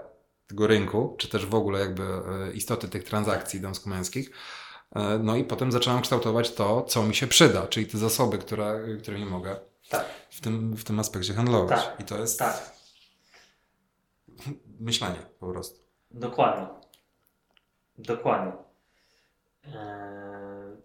tego 0.51 0.67
rynku, 0.67 1.15
czy 1.17 1.27
też 1.27 1.45
w 1.45 1.55
ogóle 1.55 1.79
jakby 1.79 2.03
e, 2.03 2.51
istoty 2.53 2.87
tych 2.87 3.03
transakcji 3.03 3.61
damsko-męskich, 3.61 4.31
e, 4.95 5.19
no 5.23 5.35
i 5.35 5.43
potem 5.43 5.71
zacząłem 5.71 6.01
kształtować 6.01 6.53
to, 6.53 6.81
co 6.81 7.03
mi 7.03 7.15
się 7.15 7.27
przyda, 7.27 7.67
czyli 7.67 7.85
te 7.85 7.97
zasoby, 7.97 8.37
które, 8.37 8.79
którymi 9.01 9.25
mogę 9.25 9.59
Tak, 9.89 10.05
w 10.29 10.41
tym, 10.41 10.75
w 10.75 10.83
tym 10.83 10.99
aspekcie 10.99 11.33
handlować. 11.33 11.85
Tak. 11.85 11.99
I 11.99 12.03
to 12.03 12.17
jest 12.17 12.39
tak, 12.39 12.71
myślenie 14.79 15.19
po 15.39 15.47
prostu. 15.51 15.79
dokładnie. 16.11 16.67
Dokładnie. 17.97 18.51
Eee... 19.65 20.81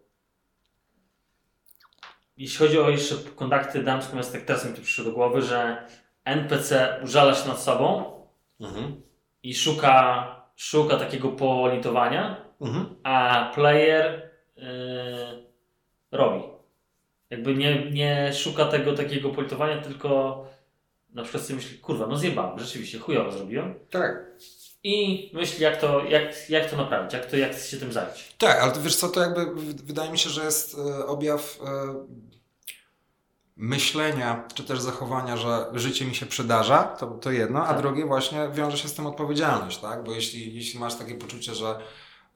Jeśli 2.36 2.58
chodzi 2.58 2.78
o 2.78 2.90
jeszcze 2.90 3.14
kontakty 3.16 3.82
damskie, 3.82 4.20
tak 4.32 4.44
teraz 4.44 4.64
mi 4.64 4.72
to 4.72 4.82
przyszło 4.82 5.04
do 5.04 5.12
głowy, 5.12 5.42
że 5.42 5.86
NPC 6.24 7.00
użala 7.04 7.34
się 7.34 7.48
nad 7.48 7.60
sobą 7.60 8.16
Mhm. 8.60 9.02
I 9.48 9.54
szuka, 9.54 10.26
szuka 10.56 10.96
takiego 10.96 11.28
politowania, 11.28 12.46
Mhm. 12.60 12.86
a 13.02 13.52
player 13.54 14.30
yy, 14.56 14.64
robi. 16.12 16.44
Jakby 17.30 17.54
nie, 17.54 17.90
nie 17.90 18.32
szuka 18.34 18.64
tego 18.64 18.92
takiego 18.92 19.30
politowania, 19.30 19.80
tylko 19.82 20.42
na 21.14 21.22
przykład 21.22 21.42
sobie 21.44 21.56
myśli, 21.56 21.78
kurwa, 21.78 22.06
no 22.06 22.16
zjebałem, 22.16 22.58
rzeczywiście, 22.58 22.98
chujowo 22.98 23.32
zrobiłem. 23.32 23.74
Tak. 23.90 24.24
I 24.82 25.30
myśli, 25.34 25.62
jak 25.62 25.80
to, 25.80 26.04
jak, 26.04 26.50
jak 26.50 26.70
to 26.70 26.76
naprawić, 26.76 27.12
jak, 27.12 27.26
to, 27.26 27.36
jak 27.36 27.54
się 27.54 27.76
tym 27.76 27.92
zająć. 27.92 28.34
Tak, 28.38 28.60
ale 28.62 28.72
wiesz 28.82 28.96
co, 28.96 29.08
to 29.08 29.20
jakby 29.20 29.46
wydaje 29.84 30.10
mi 30.10 30.18
się, 30.18 30.30
że 30.30 30.44
jest 30.44 30.76
e, 30.78 31.06
objaw 31.06 31.58
e, 31.64 31.66
myślenia, 33.56 34.44
czy 34.54 34.64
też 34.64 34.80
zachowania, 34.80 35.36
że 35.36 35.66
życie 35.72 36.04
mi 36.04 36.14
się 36.14 36.26
przydarza, 36.26 36.82
to, 36.82 37.06
to 37.06 37.30
jedno, 37.30 37.64
a 37.66 37.68
Tak. 37.68 37.78
drugie 37.82 38.06
właśnie 38.06 38.48
wiąże 38.52 38.78
się 38.78 38.88
z 38.88 38.94
tym 38.94 39.06
odpowiedzialność, 39.06 39.78
tak? 39.78 40.04
Bo 40.04 40.12
jeśli, 40.12 40.54
jeśli 40.54 40.80
masz 40.80 40.94
takie 40.94 41.14
poczucie, 41.14 41.54
że 41.54 41.78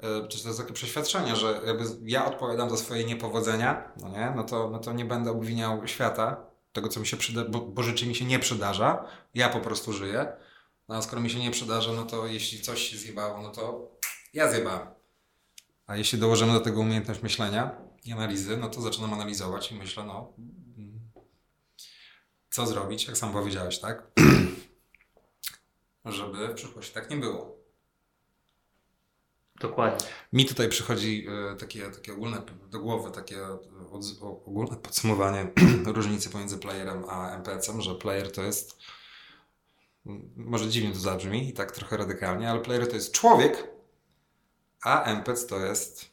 e, 0.01 0.29
czy 0.29 0.43
to 0.43 0.49
jest 0.49 0.61
takie 0.61 0.73
przeświadczenie, 0.73 1.37
że 1.37 1.61
jakby 1.67 1.85
ja 2.05 2.25
odpowiadam 2.25 2.71
za 2.71 2.77
swoje 2.77 3.05
niepowodzenia, 3.05 3.93
no 4.03 4.09
nie, 4.09 4.33
no 4.37 4.45
to, 4.45 4.71
no 4.71 4.79
to 4.79 4.93
nie 4.93 5.05
będę 5.05 5.31
obwiniał 5.31 5.87
świata, 5.87 6.37
tego 6.73 6.89
co 6.89 7.01
mi 7.01 7.07
się 7.07 7.17
przyda, 7.17 7.45
bo, 7.45 7.61
bo 7.61 7.83
życie 7.83 8.07
mi 8.07 8.15
się 8.15 8.25
nie 8.25 8.39
przydarza, 8.39 9.05
ja 9.35 9.49
po 9.49 9.61
prostu 9.61 9.93
żyję, 9.93 10.33
no 10.89 10.97
a 10.97 11.03
skoro 11.03 11.23
mi 11.23 11.31
się 11.31 11.39
nie 11.39 11.51
przydarza, 11.51 11.93
no 11.93 12.03
to 12.05 12.27
jeśli 12.27 12.61
coś 12.61 12.81
się 12.83 12.97
zjebało, 12.97 13.43
no 13.43 13.49
to 13.51 13.91
ja 14.35 14.51
zjebałem. 14.53 14.87
A 15.87 15.97
jeśli 15.97 16.19
dołożymy 16.19 16.53
do 16.53 16.61
tego 16.61 16.81
umiejętność 16.81 17.23
myślenia 17.23 17.71
i 18.05 18.13
analizy, 18.13 18.57
no 18.57 18.69
to 18.69 18.81
zaczynam 18.81 19.15
analizować 19.15 19.73
i 19.73 19.75
myślę, 19.75 20.05
no, 20.05 20.33
co 22.51 22.67
zrobić, 22.67 23.07
jak 23.07 23.17
sam 23.17 23.33
powiedziałeś, 23.33 23.79
tak? 23.79 24.07
Żeby 26.05 26.49
w 26.49 26.55
przyszłości 26.55 26.95
tak 26.95 27.11
nie 27.11 27.17
było. 27.17 27.61
Dokładnie. 29.61 30.09
Mi 30.33 30.45
tutaj 30.45 30.69
przychodzi 30.69 31.27
e, 31.53 31.57
takie, 31.57 31.91
takie 31.91 32.13
ogólne 32.13 32.43
do 32.71 32.81
głowy, 32.81 33.11
takie 33.11 33.37
e, 33.37 33.59
ogólne 34.23 34.77
podsumowanie 34.77 35.53
różnicy 35.87 36.31
pomiędzy 36.31 36.59
playerem 36.59 37.05
a 37.09 37.31
NPC-em, 37.31 37.81
że 37.81 37.95
player 37.95 38.33
to 38.33 38.43
jest 38.43 38.79
może 40.37 40.69
dziwnie 40.69 40.93
to 40.93 40.99
zabrzmi 40.99 41.49
i 41.49 41.53
tak 41.53 41.73
trochę 41.73 41.97
radykalnie, 41.97 42.51
ale 42.51 42.61
player 42.61 42.89
to 42.89 42.95
jest 42.95 43.13
człowiek, 43.13 43.71
a 44.83 45.05
NPC 45.05 45.47
to 45.47 45.59
jest 45.59 46.10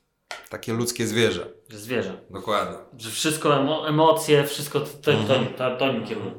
takie 0.50 0.74
ludzkie 0.74 1.08
zwierzę. 1.08 1.48
Zwierzę. 1.70 2.22
Dokładnie. 2.30 2.78
Że 2.98 3.10
wszystko, 3.12 3.58
emo, 3.60 3.88
emocje, 3.89 4.43
wszystko 4.43 4.80
to, 4.80 4.86
to, 4.86 4.98
to, 5.02 5.12
Mhm. 5.12 5.54
to, 5.54 5.78
to 5.78 5.91
nim 5.93 6.06
kieruje. 6.08 6.32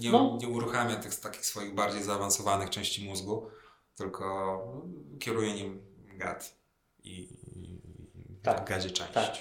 Nie, 0.00 0.10
No. 0.12 0.38
nie 0.40 0.48
uruchamia 0.48 0.96
tych 0.96 1.20
takich 1.20 1.46
swoich 1.46 1.74
bardziej 1.74 2.02
zaawansowanych 2.02 2.70
części 2.70 3.04
mózgu, 3.08 3.46
tylko 3.96 4.58
kieruje 5.20 5.54
nim 5.54 5.82
gad 6.18 6.56
i, 7.04 7.12
i 7.56 7.80
Tak, 8.42 8.68
gadzie 8.68 8.90
część. 8.90 9.12
tak. 9.12 9.32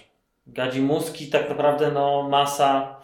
Gadzi 0.48 0.82
mózg 0.82 1.22
i 1.22 1.28
tak 1.30 1.50
naprawdę 1.50 1.92
no, 1.92 2.28
masa, 2.30 3.00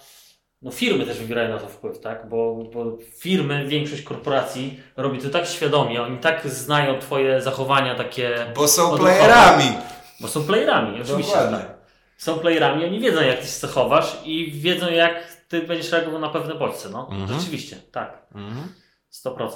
no 0.62 0.72
firmy 0.72 1.06
też 1.06 1.20
wywierają 1.20 1.50
na 1.50 1.58
to 1.60 1.68
wpływ, 1.68 2.00
tak? 2.00 2.30
Bo, 2.30 2.56
bo 2.74 2.98
firmy, 3.18 3.68
większość 3.68 4.02
korporacji 4.02 4.80
robi 4.98 5.20
to 5.22 5.30
tak 5.30 5.48
świadomie, 5.48 6.02
oni 6.02 6.18
tak 6.18 6.48
znają 6.50 7.00
twoje 7.00 7.42
zachowania 7.42 7.96
takie, 7.96 8.52
Bo 8.56 8.68
są 8.68 8.84
Odruchowe. 8.92 9.10
playerami! 9.18 9.78
Bo 10.20 10.28
są 10.28 10.44
playerami, 10.44 11.02
oczywiście. 11.02 11.34
Tak. 11.34 11.78
Są 12.18 12.40
playerami, 12.40 12.86
oni 12.86 13.00
wiedzą 13.00 13.22
jak 13.22 13.40
ty 13.40 13.46
się 13.46 13.52
zachowasz 13.60 14.18
i 14.26 14.52
wiedzą 14.52 14.90
jak 14.92 15.38
ty 15.48 15.62
będziesz 15.62 15.92
reagował 15.92 16.20
na 16.22 16.30
pewne 16.30 16.56
bodźce, 16.56 16.90
no. 16.90 17.10
Mhm. 17.12 17.40
Rzeczywiście, 17.40 17.76
tak. 17.92 18.28
Mhm. 18.36 18.68
100%. 19.12 19.50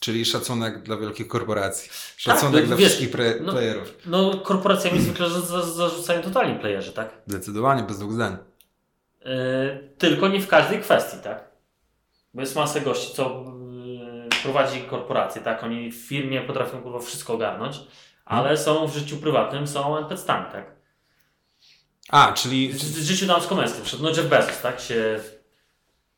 Czyli 0.00 0.24
szacunek 0.24 0.82
dla 0.82 0.96
wielkich 0.96 1.28
korporacji. 1.28 1.90
Szacunek 2.16 2.60
no 2.60 2.66
dla 2.66 2.76
wiesz, 2.76 2.88
wszystkich 2.88 3.16
pre- 3.16 3.40
no- 3.40 3.52
playerów. 3.52 3.94
No 4.06 4.38
korporacjami 4.38 5.00
zwykle 5.00 5.30
za- 5.30 5.40
za- 5.40 5.62
zarzucają 5.62 6.22
totalnie 6.22 6.54
playerzy, 6.58 6.92
tak? 6.92 7.10
Zdecydowanie, 7.26 7.82
bez 7.82 7.98
dwóch 7.98 8.12
zdań. 8.12 8.36
Yy, 9.24 9.90
tylko 9.98 10.28
nie 10.28 10.40
w 10.40 10.48
każdej 10.48 10.80
kwestii, 10.80 11.16
tak? 11.24 11.44
Bo 12.34 12.40
jest 12.40 12.56
masę 12.56 12.80
gości, 12.80 13.14
co 13.14 13.44
yy, 13.84 14.28
prowadzi 14.42 14.80
korporacje, 14.82 15.42
tak? 15.42 15.64
Oni 15.64 15.92
w 15.92 15.96
firmie 16.06 16.40
potrafią 16.40 16.82
kurwa 16.82 16.98
wszystko 16.98 17.32
ogarnąć, 17.34 17.80
ale 18.24 18.58
są 18.58 18.88
w 18.88 18.94
życiu 18.94 19.16
prywatnym, 19.16 19.66
są 19.66 19.96
NPC-tami, 19.96 20.52
tak? 20.52 20.74
A, 22.08 22.32
czyli... 22.32 22.72
W, 22.72 22.76
w 22.76 23.02
życiu 23.02 23.26
damsko-męskim, 23.26 23.98
no 24.02 24.08
Jeff 24.08 24.28
Bezos, 24.28 24.60
tak? 24.60 24.80
Się, 24.80 25.20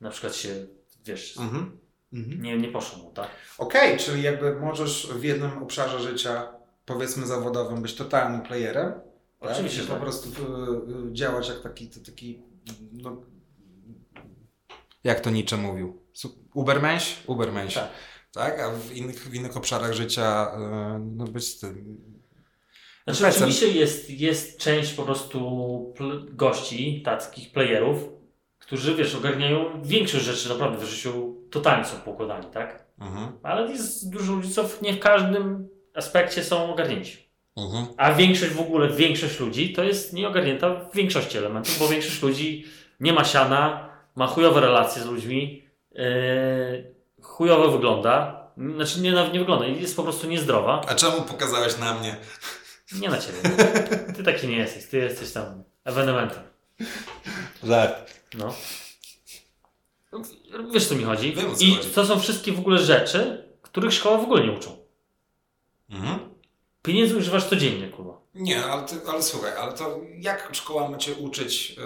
na 0.01 0.11
przykład 0.11 0.37
się, 0.37 0.67
wiesz, 1.05 1.37
Mhm. 1.39 1.79
Mhm. 2.13 2.43
nie, 2.43 2.57
nie 2.59 2.69
poszło 2.69 2.99
mu, 2.99 3.11
tak? 3.11 3.29
Okej, 3.59 3.99
czyli 3.99 4.23
jakby 4.23 4.57
możesz 4.61 5.07
w 5.13 5.23
jednym 5.25 5.63
obszarze 5.63 6.01
życia, 6.01 6.49
powiedzmy 6.87 7.27
zawodowym, 7.27 7.83
być 7.83 7.95
totalnym 7.95 8.43
playerem. 8.43 8.93
tak? 9.41 9.51
Oczywiście, 9.51 9.81
że 9.83 9.87
po 9.89 9.93
tak. 9.95 10.03
prostu 10.03 10.29
y, 10.29 11.09
y, 11.11 11.13
działać 11.13 11.49
jak 11.49 11.61
taki, 11.61 11.89
to 11.89 12.01
taki 12.07 12.43
no, 12.93 13.17
jak 15.05 15.21
to 15.21 15.31
Nietzsche 15.31 15.57
mówił? 15.57 16.03
Ubermensch? 16.55 17.07
Ubermensch. 17.27 17.75
Tak. 17.75 17.89
Tak. 18.37 18.61
A 18.61 18.71
w 18.71 18.93
innych, 18.93 19.17
w 19.17 19.35
innych 19.35 19.57
obszarach 19.57 19.93
życia 19.93 20.47
y, 20.47 20.99
no 21.17 21.25
być 21.25 21.59
tym. 21.61 22.07
Znaczy 23.07 23.37
oczywiście 23.37 23.69
jest, 23.69 24.11
jest 24.11 24.59
część 24.59 24.93
po 24.93 25.03
prostu 25.03 25.95
gości, 26.31 27.03
takich 27.05 27.53
playerów, 27.53 27.99
którzy, 28.59 28.95
wiesz, 28.95 29.15
ogarniają 29.15 29.83
większość 29.83 30.25
rzeczy 30.25 30.49
naprawdę 30.49 30.79
w 30.79 30.89
życiu 30.89 31.37
totalnie 31.51 31.85
są 31.85 31.97
poukładani, 31.97 32.47
tak? 32.53 32.87
Mhm. 33.01 33.33
Ale 33.43 33.71
jest 33.71 34.11
dużo 34.11 34.33
ludzi, 34.33 34.51
co 34.51 34.69
nie 34.83 34.93
w 34.93 35.01
każdym 35.01 35.69
aspekcie 35.95 36.45
są 36.45 36.73
ogarnięci. 36.73 37.31
Mhm. 37.57 37.87
A 37.97 38.13
większość 38.13 38.53
w 38.53 38.61
ogóle, 38.61 38.89
większość 38.89 39.41
ludzi 39.41 39.73
to 39.73 39.85
jest 39.85 40.13
nieogarnięta 40.13 40.75
w 40.75 40.97
większości 40.97 41.39
elementów, 41.39 41.79
bo 41.79 41.89
większość 41.89 42.23
ludzi 42.23 42.65
nie 43.01 43.13
ma 43.13 43.25
siana, 43.25 43.89
ma 44.17 44.27
chujowe 44.27 44.61
relacje 44.61 45.03
z 45.03 45.07
ludźmi, 45.07 45.63
yy, 45.93 46.96
chujowo 47.37 47.71
wygląda, 47.71 48.41
znaczy 48.75 49.01
nie, 49.01 49.13
nie 49.33 49.39
wygląda, 49.39 49.67
jest 49.67 49.97
po 49.97 50.03
prostu 50.03 50.27
niezdrowa. 50.27 50.81
A 50.89 50.95
czemu 50.95 51.23
pokazałeś 51.23 51.79
na 51.79 51.95
mnie? 51.95 52.17
Nie 52.93 53.09
na 53.09 53.19
ciebie. 53.19 53.39
Ty 54.17 54.23
taki 54.25 54.49
nie 54.49 54.57
jesteś, 54.57 54.87
ty 54.87 54.97
jesteś 54.97 55.33
tam 55.33 55.65
ewenementem. 55.85 56.43
Żart. 57.65 58.21
No. 58.35 58.55
Wiesz, 60.73 60.87
co 60.87 60.95
mi 60.95 61.05
chodzi? 61.05 61.33
Wiem, 61.35 61.57
co 61.57 61.65
I 61.65 61.75
chodzi. 61.75 61.91
to 61.91 62.07
są 62.07 62.21
wszystkie 62.21 62.53
w 62.53 62.59
ogóle 62.59 62.79
rzeczy, 62.79 63.49
których 63.63 63.93
szkoła 63.93 64.19
w 64.19 64.23
ogóle 64.25 64.47
nie 64.47 64.53
uczą. 64.53 64.77
Mhm. 65.91 66.19
Pieniędzy 66.83 67.17
używasz 67.17 67.45
codziennie. 67.45 67.86
Nie, 68.37 68.65
ale, 68.65 68.83
ty, 68.83 68.97
ale 69.09 69.23
słuchaj, 69.23 69.51
ale 69.61 69.73
to 69.73 70.01
jak 70.19 70.49
szkoła 70.53 70.89
ma 70.89 70.97
Cię 70.99 71.15
uczyć 71.15 71.77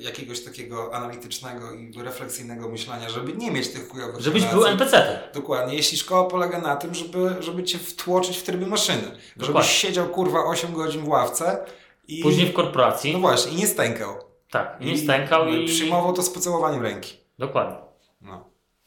y, 0.00 0.02
jakiegoś 0.02 0.40
takiego 0.44 0.94
analitycznego 0.94 1.72
i 1.72 1.92
refleksyjnego 2.02 2.68
myślenia, 2.68 3.08
żeby 3.08 3.32
nie 3.32 3.50
mieć 3.50 3.68
tych 3.68 3.88
chujowych 3.88 4.20
Żebyś 4.20 4.42
relacji? 4.42 4.60
był 4.60 4.68
NPC-tem. 4.68 5.18
Dokładnie, 5.34 5.74
jeśli 5.74 5.98
szkoła 5.98 6.24
polega 6.30 6.58
na 6.60 6.76
tym, 6.76 6.94
żeby, 6.94 7.36
żeby 7.40 7.64
Cię 7.64 7.78
wtłoczyć 7.78 8.36
w 8.38 8.42
tryby 8.42 8.66
maszyny. 8.66 9.02
Dokładnie. 9.02 9.44
Żebyś 9.46 9.66
siedział 9.66 10.08
kurwa 10.08 10.44
8 10.44 10.72
godzin 10.72 11.04
w 11.04 11.08
ławce 11.08 11.64
i... 12.08 12.22
Później 12.22 12.46
w 12.46 12.52
korporacji. 12.52 13.12
No 13.12 13.18
właśnie, 13.18 13.52
i 13.52 13.56
nie 13.56 13.66
stękał. 13.66 14.14
tak, 14.50 14.76
i 14.80 14.86
nie 14.86 14.98
stękał 14.98 15.48
i... 15.48 15.66
Przyjmował 15.66 16.12
to 16.12 16.22
z 16.22 16.30
pocałowaniem 16.30 16.82
ręki. 16.82 17.16
Dokładnie. 17.38 17.76
No. 18.20 18.44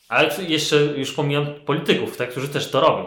Ale 0.10 0.36
jeszcze 0.48 0.76
już 0.76 1.12
pomijam 1.14 1.46
polityków, 1.66 2.18
tak, 2.18 2.32
którzy 2.32 2.50
też 2.50 2.72
to 2.72 2.82
robią. 2.82 3.06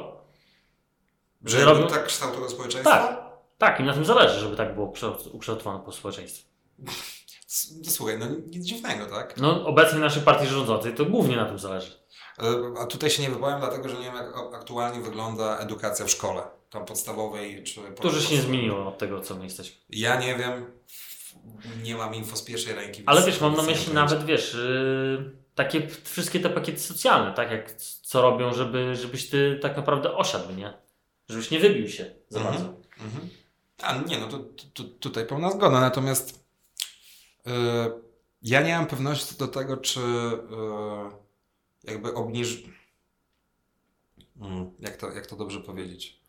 Że 1.44 1.59
Że 1.59 1.64
robią... 1.64 1.86
tak 1.86 2.07
kształtował 2.07 2.48
społeczeństwo? 2.51 2.90
Tak. 2.90 3.30
Tak, 3.61 3.81
im 3.81 3.87
na 3.87 3.95
tym 3.95 4.05
zależy, 4.05 4.41
żeby 4.41 4.57
tak 4.57 4.75
było 4.75 4.87
ukształt- 4.93 5.29
ukształtowane 5.33 5.85
po 5.85 5.93
społeczeństwie. 5.93 6.45
No 6.79 7.91
Słuchaj, 7.91 8.19
no 8.19 8.27
nic 8.47 8.65
dziwnego, 8.67 9.07
tak? 9.07 9.37
No, 9.37 9.67
obecnie 9.67 9.99
naszej 9.99 10.23
partii 10.23 10.47
rządzącej 10.47 10.95
to 10.95 11.05
głównie 11.05 11.37
na 11.37 11.45
tym 11.47 11.59
zależy. 11.59 11.93
E, 12.39 12.45
A 12.83 12.87
tutaj 12.87 13.11
się 13.11 13.23
nie 13.23 13.31
wypowiem, 13.31 13.61
dlatego 13.61 13.89
że 13.89 13.97
nie 13.97 14.05
wiem, 14.05 14.15
jak 14.15 14.55
aktualnie 14.55 15.01
wygląda 15.01 15.59
edukacja 15.59 16.05
w 16.07 16.11
szkole. 16.11 16.43
Tam 16.71 16.85
podstawowej 16.85 17.65
czy... 17.65 17.81
Dużo 18.03 18.21
się 18.21 18.35
nie 18.35 18.41
zmieniło 18.43 18.89
od 18.89 18.99
tego, 18.99 19.21
co 19.21 19.35
my 19.35 19.45
jesteśmy. 19.45 19.77
Ja 19.91 20.21
nie 20.21 20.35
wiem, 20.37 20.67
nie 21.83 21.95
mam 21.95 22.15
info 22.15 22.37
z 22.37 22.43
pierwszej 22.43 22.75
ręki. 22.75 23.03
Ale 23.07 23.23
wiesz, 23.23 23.41
mam 23.41 23.57
na 23.57 23.63
myśli 23.63 23.95
nawet, 23.95 24.25
wiesz, 24.25 24.55
yy, 24.55 25.31
takie 25.55 25.89
wszystkie 25.89 26.41
te 26.41 26.51
pakiety 26.51 26.79
socjalne, 26.81 27.35
tak 27.35 27.51
jak 27.51 27.73
co 28.03 28.23
robią, 28.23 28.53
żeby, 28.55 28.97
żebyś 28.97 29.31
ty 29.31 29.59
tak 29.63 29.77
naprawdę 29.77 30.17
osiadł, 30.17 30.55
nie? 30.55 30.73
Żebyś 31.29 31.51
nie 31.51 31.59
wybił 31.61 31.89
się 31.89 32.15
za 32.29 32.41
Mhm. 32.41 32.57
bardzo. 32.57 32.75
Mhm. 33.05 33.29
A 33.83 33.97
nie, 33.97 34.18
no 34.18 34.28
to, 34.28 34.39
to, 34.74 34.85
tutaj 34.85 35.26
pełna 35.26 35.51
zgoda. 35.51 35.81
Natomiast 35.81 36.45
yy, 37.47 37.53
ja 38.43 38.62
nie 38.62 38.76
mam 38.76 38.87
pewności 38.87 39.37
do 39.37 39.49
tego, 39.49 39.76
czy 39.76 40.01
yy, 40.01 41.20
jakby 41.85 42.14
obniż... 42.14 42.62
Mm, 44.41 44.70
jak, 44.81 44.97
to, 44.97 45.12
jak 45.12 45.26
to 45.26 45.37
dobrze 45.37 45.61
powiedzieć? 45.61 46.20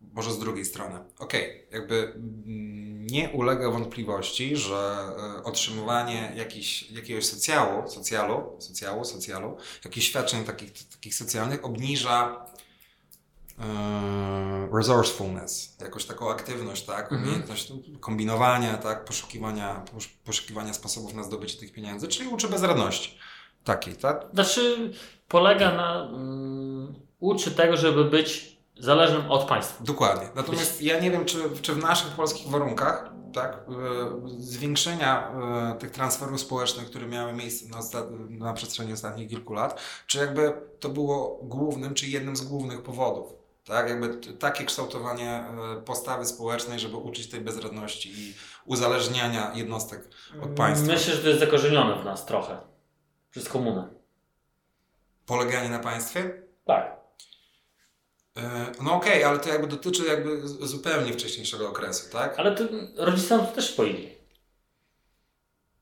Może 0.00 0.32
z 0.32 0.38
drugiej 0.38 0.64
strony. 0.64 0.98
Okej, 1.18 1.66
jakby 1.70 2.12
mm, 2.14 3.06
nie 3.06 3.30
ulega 3.30 3.70
wątpliwości, 3.70 4.56
że 4.56 5.08
y, 5.38 5.42
otrzymywanie 5.42 6.32
jakiś, 6.36 6.90
jakiegoś 6.90 7.26
socjalu, 7.26 7.90
socjalu, 7.90 8.56
socjalu, 8.58 9.04
socjalu, 9.04 9.56
jakichś 9.84 10.06
świadczeń 10.06 10.44
takich, 10.44 10.88
takich 10.88 11.14
socjalnych 11.14 11.64
obniża 11.64 12.46
e, 12.46 12.53
resourcefulness, 14.72 15.76
jakąś 15.80 16.04
taką 16.04 16.30
aktywność, 16.30 16.84
tak, 16.84 17.02
Mhm. 17.12 17.22
umiejętność 17.22 17.72
kombinowania, 18.00 18.78
tak, 18.78 19.04
poszukiwania, 19.04 19.84
posz- 19.96 20.08
poszukiwania 20.24 20.74
sposobów 20.74 21.14
na 21.14 21.22
zdobycie 21.22 21.58
tych 21.58 21.72
pieniędzy, 21.72 22.08
czyli 22.08 22.28
uczy 22.28 22.48
bezradności 22.48 23.18
takiej, 23.64 23.96
tak? 23.96 24.26
Znaczy, 24.34 24.92
polega 25.28 25.74
na. 25.74 26.04
Mm, 26.04 26.94
uczy 27.20 27.50
tego, 27.50 27.76
żeby 27.76 28.04
być 28.04 28.58
zależnym 28.80 29.30
od 29.30 29.44
państwa. 29.44 29.84
Dokładnie. 29.84 30.28
Natomiast 30.34 30.82
ja 30.82 31.00
nie 31.00 31.10
wiem, 31.10 31.24
czy, 31.24 31.38
czy 31.62 31.72
w 31.74 31.78
naszych 31.78 32.08
polskich 32.12 32.48
warunkach, 32.48 33.10
tak, 33.34 33.52
e, 33.52 33.62
zwiększenia 34.38 35.32
e, 35.74 35.78
tych 35.78 35.90
transferów 35.90 36.40
społecznych, 36.40 36.86
które 36.86 37.06
miały 37.06 37.32
miejsce 37.32 37.66
na, 37.68 37.80
na 38.46 38.52
przestrzeni 38.52 38.92
ostatnich 38.92 39.28
kilku 39.30 39.52
lat, 39.52 39.80
czy 40.06 40.18
jakby 40.18 40.52
to 40.80 40.88
było 40.88 41.40
głównym, 41.42 41.94
czy 41.94 42.06
jednym 42.06 42.36
z 42.36 42.40
głównych 42.40 42.82
powodów. 42.82 43.32
Tak, 43.64 43.88
jakby 43.88 44.34
takie 44.34 44.64
kształtowanie 44.64 45.30
e, 45.30 45.82
postawy 45.84 46.26
społecznej, 46.26 46.78
żeby 46.78 46.96
uczyć 46.96 47.28
tej 47.28 47.40
bezradności 47.40 48.12
i 48.20 48.34
uzależniania 48.64 49.52
jednostek 49.54 50.08
od 50.42 50.50
państwa. 50.50 50.86
Myślę, 50.92 51.14
że 51.14 51.22
to 51.22 51.28
jest 51.28 51.40
zakorzenione 51.40 52.02
w 52.02 52.04
nas 52.04 52.26
trochę. 52.26 52.58
Przez 53.30 53.48
komunę. 53.48 53.88
Poleganie 55.26 55.68
na 55.68 55.78
państwie? 55.78 56.42
Tak. 56.64 56.96
E, 58.36 58.72
No 58.82 58.94
okej, 58.94 59.24
ale 59.24 59.38
to 59.38 59.48
jakby 59.48 59.66
dotyczy 59.66 60.04
jakby 60.04 60.48
zupełnie 60.48 61.12
wcześniejszego 61.12 61.68
okresu, 61.68 62.12
tak? 62.12 62.38
Ale 62.38 62.54
to 62.54 62.64
rodzice 62.96 63.36
nam 63.36 63.46
to 63.46 63.52
też 63.52 63.70
spoili. 63.72 64.13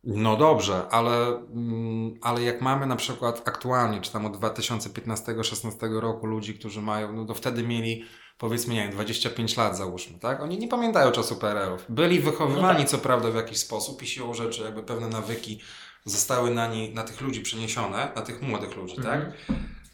No 0.04 0.36
dobrze, 0.36 0.88
ale, 0.90 1.26
mm, 1.26 2.18
ale 2.22 2.42
jak 2.42 2.60
mamy 2.60 2.86
na 2.86 2.96
przykład 2.96 3.42
aktualnie, 3.48 4.00
czy 4.00 4.12
tam 4.12 4.26
od 4.26 4.36
2015-16 4.36 6.00
roku 6.00 6.26
ludzi, 6.26 6.54
którzy 6.54 6.82
mają, 6.82 7.12
no 7.12 7.24
to 7.24 7.34
wtedy 7.34 7.62
mieli 7.62 8.04
powiedzmy, 8.38 8.74
nie 8.74 8.82
wiem, 8.82 8.90
25 8.92 9.56
lat 9.56 9.76
załóżmy, 9.76 10.18
tak? 10.18 10.40
Oni 10.42 10.58
nie 10.58 10.68
pamiętają 10.68 11.10
czasu 11.12 11.36
PRL-ów. 11.36 11.84
Byli 11.88 12.20
wychowywani 12.20 12.78
No 12.78 12.84
tak. 12.84 12.88
co 12.88 12.98
prawda 12.98 13.30
w 13.30 13.34
jakiś 13.34 13.58
sposób 13.58 14.02
i 14.02 14.06
siłą 14.06 14.34
rzeczy 14.34 14.62
jakby 14.62 14.82
pewne 14.82 15.08
nawyki 15.08 15.60
zostały 16.04 16.50
na, 16.50 16.66
nie, 16.66 16.90
na 16.94 17.02
tych 17.02 17.20
ludzi 17.20 17.40
przeniesione, 17.40 18.12
na 18.16 18.22
tych 18.22 18.42
młodych 18.42 18.76
ludzi, 18.76 18.96
Mhm. 18.96 19.22
tak? 19.22 19.34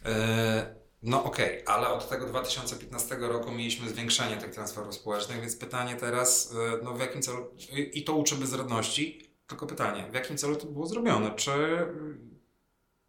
E, 0.05 0.75
no 1.03 1.23
okej, 1.23 1.63
ale 1.67 1.87
od 1.89 2.09
tego 2.09 2.25
2015 2.25 3.17
roku 3.19 3.51
mieliśmy 3.51 3.89
zwiększenie 3.89 4.37
tych 4.37 4.51
transferów 4.53 4.93
społecznych, 4.95 5.41
więc 5.41 5.55
pytanie 5.55 5.95
teraz, 5.95 6.53
e, 6.81 6.83
no 6.83 6.93
w 6.93 6.99
jakim 6.99 7.21
celu, 7.21 7.37
i 7.73 7.99
i 7.99 8.03
to 8.03 8.13
uczy 8.15 8.35
bezradności, 8.35 9.28
tylko 9.49 9.67
pytanie, 9.67 10.07
w 10.11 10.13
jakim 10.13 10.37
celu 10.37 10.55
to 10.55 10.65
było 10.65 10.87
zrobione? 10.87 11.31
Czy 11.35 11.51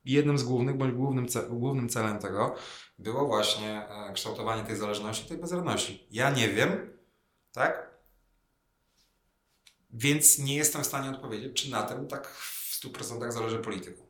jednym 0.04 0.38
z 0.38 0.42
głównych, 0.42 0.76
bądź 0.76 0.94
głównym, 0.94 1.28
ce, 1.28 1.42
głównym 1.48 1.88
celem 1.88 2.18
tego 2.18 2.54
było 2.98 3.26
właśnie 3.26 3.88
e, 3.88 4.12
kształtowanie 4.12 4.64
tej 4.64 4.76
zależności, 4.76 5.28
tej 5.28 5.38
bezradności? 5.38 6.06
Ja 6.10 6.30
nie 6.30 6.48
wiem, 6.48 6.98
tak? 7.52 7.90
Więc 9.90 10.38
nie 10.38 10.56
jestem 10.56 10.82
w 10.82 10.86
stanie 10.86 11.10
odpowiedzieć, 11.10 11.62
czy 11.62 11.70
na 11.70 11.82
tym 11.82 12.06
tak 12.06 12.28
w 12.28 12.80
100% 12.84 13.32
zależy 13.32 13.58
politykom. 13.58 14.06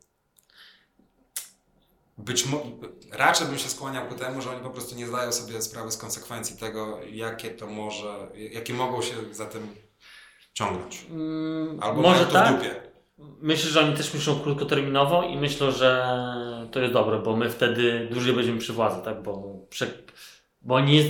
Być 2.18 2.46
mo- 2.46 2.66
raczej 3.10 3.46
bym 3.46 3.58
się 3.58 3.68
skłaniał 3.68 4.08
ku 4.08 4.14
temu, 4.14 4.42
że 4.42 4.50
oni 4.50 4.60
po 4.60 4.70
prostu 4.70 4.94
nie 4.94 5.06
zdają 5.06 5.32
sobie 5.32 5.62
sprawy 5.62 5.92
z 5.92 5.96
konsekwencji 5.96 6.56
tego, 6.56 7.00
jakie 7.02 7.50
to 7.50 7.66
może, 7.66 8.30
jakie 8.34 8.74
mogą 8.74 9.02
się 9.02 9.34
za 9.34 9.46
tym 9.46 9.74
ciągnąć. 10.52 11.06
Mm, 11.10 11.78
Albo 11.82 12.02
może 12.02 12.26
to 12.26 12.32
tak. 12.32 12.54
w 12.54 12.56
dupie. 12.58 12.74
Myślę, 13.40 13.70
że 13.70 13.80
oni 13.80 13.96
też 13.96 14.14
myślą 14.14 14.40
krótkoterminowo 14.40 15.22
i 15.22 15.36
myślą, 15.36 15.70
że 15.70 16.06
to 16.72 16.80
jest 16.80 16.92
dobre, 16.92 17.18
bo 17.18 17.36
my 17.36 17.50
wtedy 17.50 18.08
dłużej 18.12 18.32
będziemy 18.34 18.58
przy 18.58 18.72
władzy, 18.72 19.00
tak? 19.04 19.22
Bo, 19.22 19.58
prze... 19.70 19.86
bo 20.62 20.80
nie, 20.80 21.04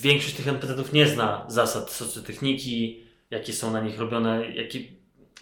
większość 0.00 0.34
tych 0.34 0.48
NPC-ów 0.48 0.92
nie 0.92 1.06
zna 1.06 1.44
zasad 1.48 1.90
socjotechniki, 1.90 3.04
jakie 3.30 3.52
są 3.52 3.70
na 3.70 3.80
nich 3.80 3.98
robione, 3.98 4.50
jakie, 4.50 4.78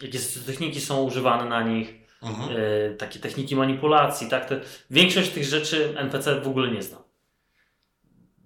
jakie 0.03 0.19
socjotechniki 0.19 0.81
są 0.81 1.03
używane 1.03 1.45
na 1.49 1.63
nich, 1.63 2.05
Mhm. 2.23 2.57
e, 2.57 2.95
takie 2.95 3.19
techniki 3.19 3.57
manipulacji, 3.57 4.29
tak? 4.29 4.49
Te, 4.49 4.61
większość 4.91 5.31
tych 5.31 5.45
rzeczy 5.45 5.95
NPC 5.99 6.41
w 6.41 6.49
ogóle 6.49 6.71
nie 6.71 6.83
zna. 6.83 6.99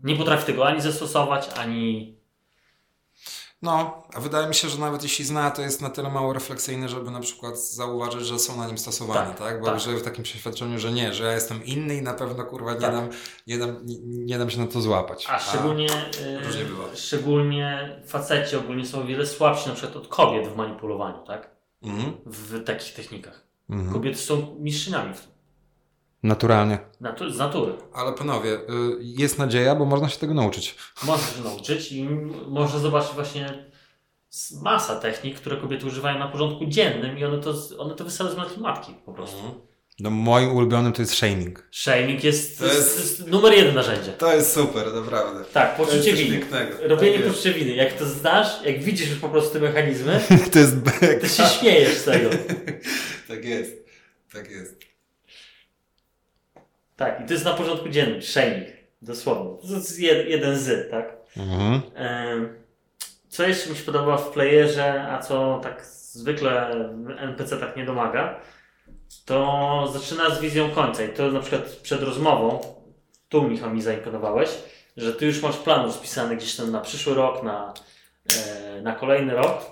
Nie 0.02 0.16
potrafi 0.16 0.46
tego 0.46 0.66
ani 0.66 0.80
zastosować, 0.80 1.48
ani 1.58 2.17
No, 3.62 4.02
a 4.14 4.20
wydaje 4.20 4.48
mi 4.48 4.54
się, 4.54 4.68
że 4.68 4.78
nawet 4.78 5.02
jeśli 5.02 5.24
zna, 5.24 5.50
to 5.50 5.62
jest 5.62 5.82
na 5.82 5.90
tyle 5.90 6.10
mało 6.10 6.32
refleksyjny, 6.32 6.88
żeby 6.88 7.10
na 7.10 7.20
przykład 7.20 7.58
zauważyć, 7.58 8.26
że 8.26 8.38
są 8.38 8.56
na 8.56 8.66
nim 8.66 8.78
stosowane, 8.78 9.26
tak? 9.30 9.38
Tak, 9.38 9.60
Bo 9.60 9.66
tak. 9.66 9.80
żyję 9.80 9.96
w 9.98 10.02
takim 10.02 10.24
przeświadczeniu, 10.24 10.78
że 10.78 10.92
nie, 10.92 11.12
że 11.14 11.24
ja 11.24 11.32
jestem 11.32 11.64
inny 11.64 11.96
i 11.96 12.02
na 12.02 12.14
pewno 12.14 12.44
kurwa 12.44 12.74
nie, 12.74 12.80
Tak. 12.80 12.92
dam, 12.92 13.08
nie, 13.46 13.58
dam, 13.58 13.76
nie, 14.04 14.38
dam 14.38 14.50
się 14.50 14.60
na 14.60 14.66
to 14.66 14.80
złapać. 14.80 15.26
A 15.30 15.38
szczególnie, 15.38 15.86
różnie 16.44 16.62
e, 16.62 16.64
bywa. 16.64 16.84
szczególnie 16.96 17.96
faceci 18.06 18.56
ogólnie 18.56 18.86
są 18.86 19.00
o 19.00 19.04
wiele 19.04 19.26
słabsi 19.26 19.68
na 19.68 19.74
przykład 19.74 19.96
od 19.96 20.08
kobiet 20.08 20.48
w 20.48 20.56
manipulowaniu, 20.56 21.24
tak? 21.26 21.50
Mhm. 21.82 22.12
W 22.26 22.64
takich 22.64 22.94
technikach. 22.94 23.46
Mhm. 23.70 23.92
Kobiety 23.92 24.18
są 24.18 24.56
mistrzyniami 24.60 25.14
w 25.14 25.20
tym. 25.20 25.37
Naturalnie. 26.22 26.78
Natu- 27.00 27.30
z 27.32 27.38
natury. 27.38 27.72
Ale 27.92 28.12
panowie, 28.12 28.52
y, 28.54 28.60
jest 29.00 29.38
nadzieja, 29.38 29.74
bo 29.74 29.84
można 29.84 30.08
się 30.08 30.18
tego 30.18 30.34
nauczyć. 30.34 30.74
Można 31.04 31.26
się 31.26 31.42
nauczyć 31.44 31.92
i 31.92 32.08
można 32.48 32.78
zobaczyć 32.78 33.12
właśnie 33.14 33.68
masa 34.62 34.96
technik, 35.00 35.36
które 35.36 35.56
kobiety 35.56 35.86
używają 35.86 36.18
na 36.18 36.28
porządku 36.28 36.66
dziennym 36.66 37.18
i 37.18 37.24
one 37.24 37.38
to, 37.38 37.54
one 37.78 37.94
to 37.94 38.04
wysadzają 38.04 38.34
z 38.34 38.36
matki 38.36 38.60
matki 38.60 38.94
po 39.06 39.12
prostu. 39.12 39.68
No 40.00 40.10
moim 40.10 40.56
ulubionym 40.56 40.92
to 40.92 41.02
jest 41.02 41.14
shaming. 41.14 41.68
Shaming 41.72 42.24
jest, 42.24 42.60
jest- 42.60 42.74
jest... 42.74 42.98
jest 42.98 43.26
numer 43.26 43.52
jeden 43.52 43.74
narzędzie. 43.74 44.12
To 44.12 44.34
jest 44.34 44.52
super, 44.52 44.94
naprawdę. 44.94 45.44
Tak, 45.44 45.76
poczucie 45.76 46.12
winy. 46.12 46.40
Robienie 46.82 47.18
Tak 47.18 47.26
poczucia 47.28 47.52
winy. 47.52 47.74
Jak 47.74 47.92
to 47.92 48.06
znasz, 48.06 48.62
jak 48.64 48.82
widzisz 48.82 49.10
już 49.10 49.18
po 49.18 49.28
prostu 49.28 49.52
te 49.52 49.60
mechanizmy, 49.60 50.20
To 50.52 50.58
jest 50.58 50.74
to 51.20 51.28
się 51.28 51.42
śmiejesz 51.58 51.96
z 51.96 52.04
tego. 52.04 52.30
Tak 53.28 53.44
jest. 53.44 53.72
Tak 54.32 54.50
jest. 54.50 54.87
Tak, 56.98 57.20
i 57.20 57.24
to 57.26 57.32
jest 57.32 57.44
na 57.44 57.54
porządku 57.54 57.88
dziennym. 57.88 58.22
Shaming. 58.22 58.66
Dosłownie. 59.02 59.68
To 59.68 59.74
jest 59.74 60.00
jed, 60.00 60.28
jeden 60.28 60.58
z, 60.58 60.90
tak? 60.90 61.16
Mhm. 61.36 61.82
Co 63.28 63.42
jeszcze 63.42 63.70
mi 63.70 63.76
się 63.76 63.82
podoba 63.82 64.16
w 64.16 64.30
playerze, 64.30 65.06
a 65.10 65.18
co 65.18 65.60
tak 65.62 65.86
zwykle 65.86 66.70
NPC 67.18 67.56
tak 67.56 67.76
nie 67.76 67.84
domaga, 67.84 68.40
to 69.24 69.90
zaczyna 69.92 70.30
z 70.30 70.40
wizją 70.40 70.70
końca. 70.70 71.04
I 71.04 71.08
to 71.08 71.30
na 71.30 71.40
przykład 71.40 71.62
przed 71.62 72.02
rozmową, 72.02 72.60
tu 73.28 73.42
Michał 73.42 73.70
mi 73.70 73.82
zaimponowałeś, 73.82 74.48
że 74.96 75.12
ty 75.12 75.26
już 75.26 75.42
masz 75.42 75.56
plan 75.56 75.84
rozpisany 75.84 76.36
gdzieś 76.36 76.56
tam 76.56 76.70
na 76.70 76.80
przyszły 76.80 77.14
rok, 77.14 77.42
na, 77.42 77.74
e, 78.36 78.82
na 78.82 78.92
kolejny 78.94 79.34
rok. 79.34 79.62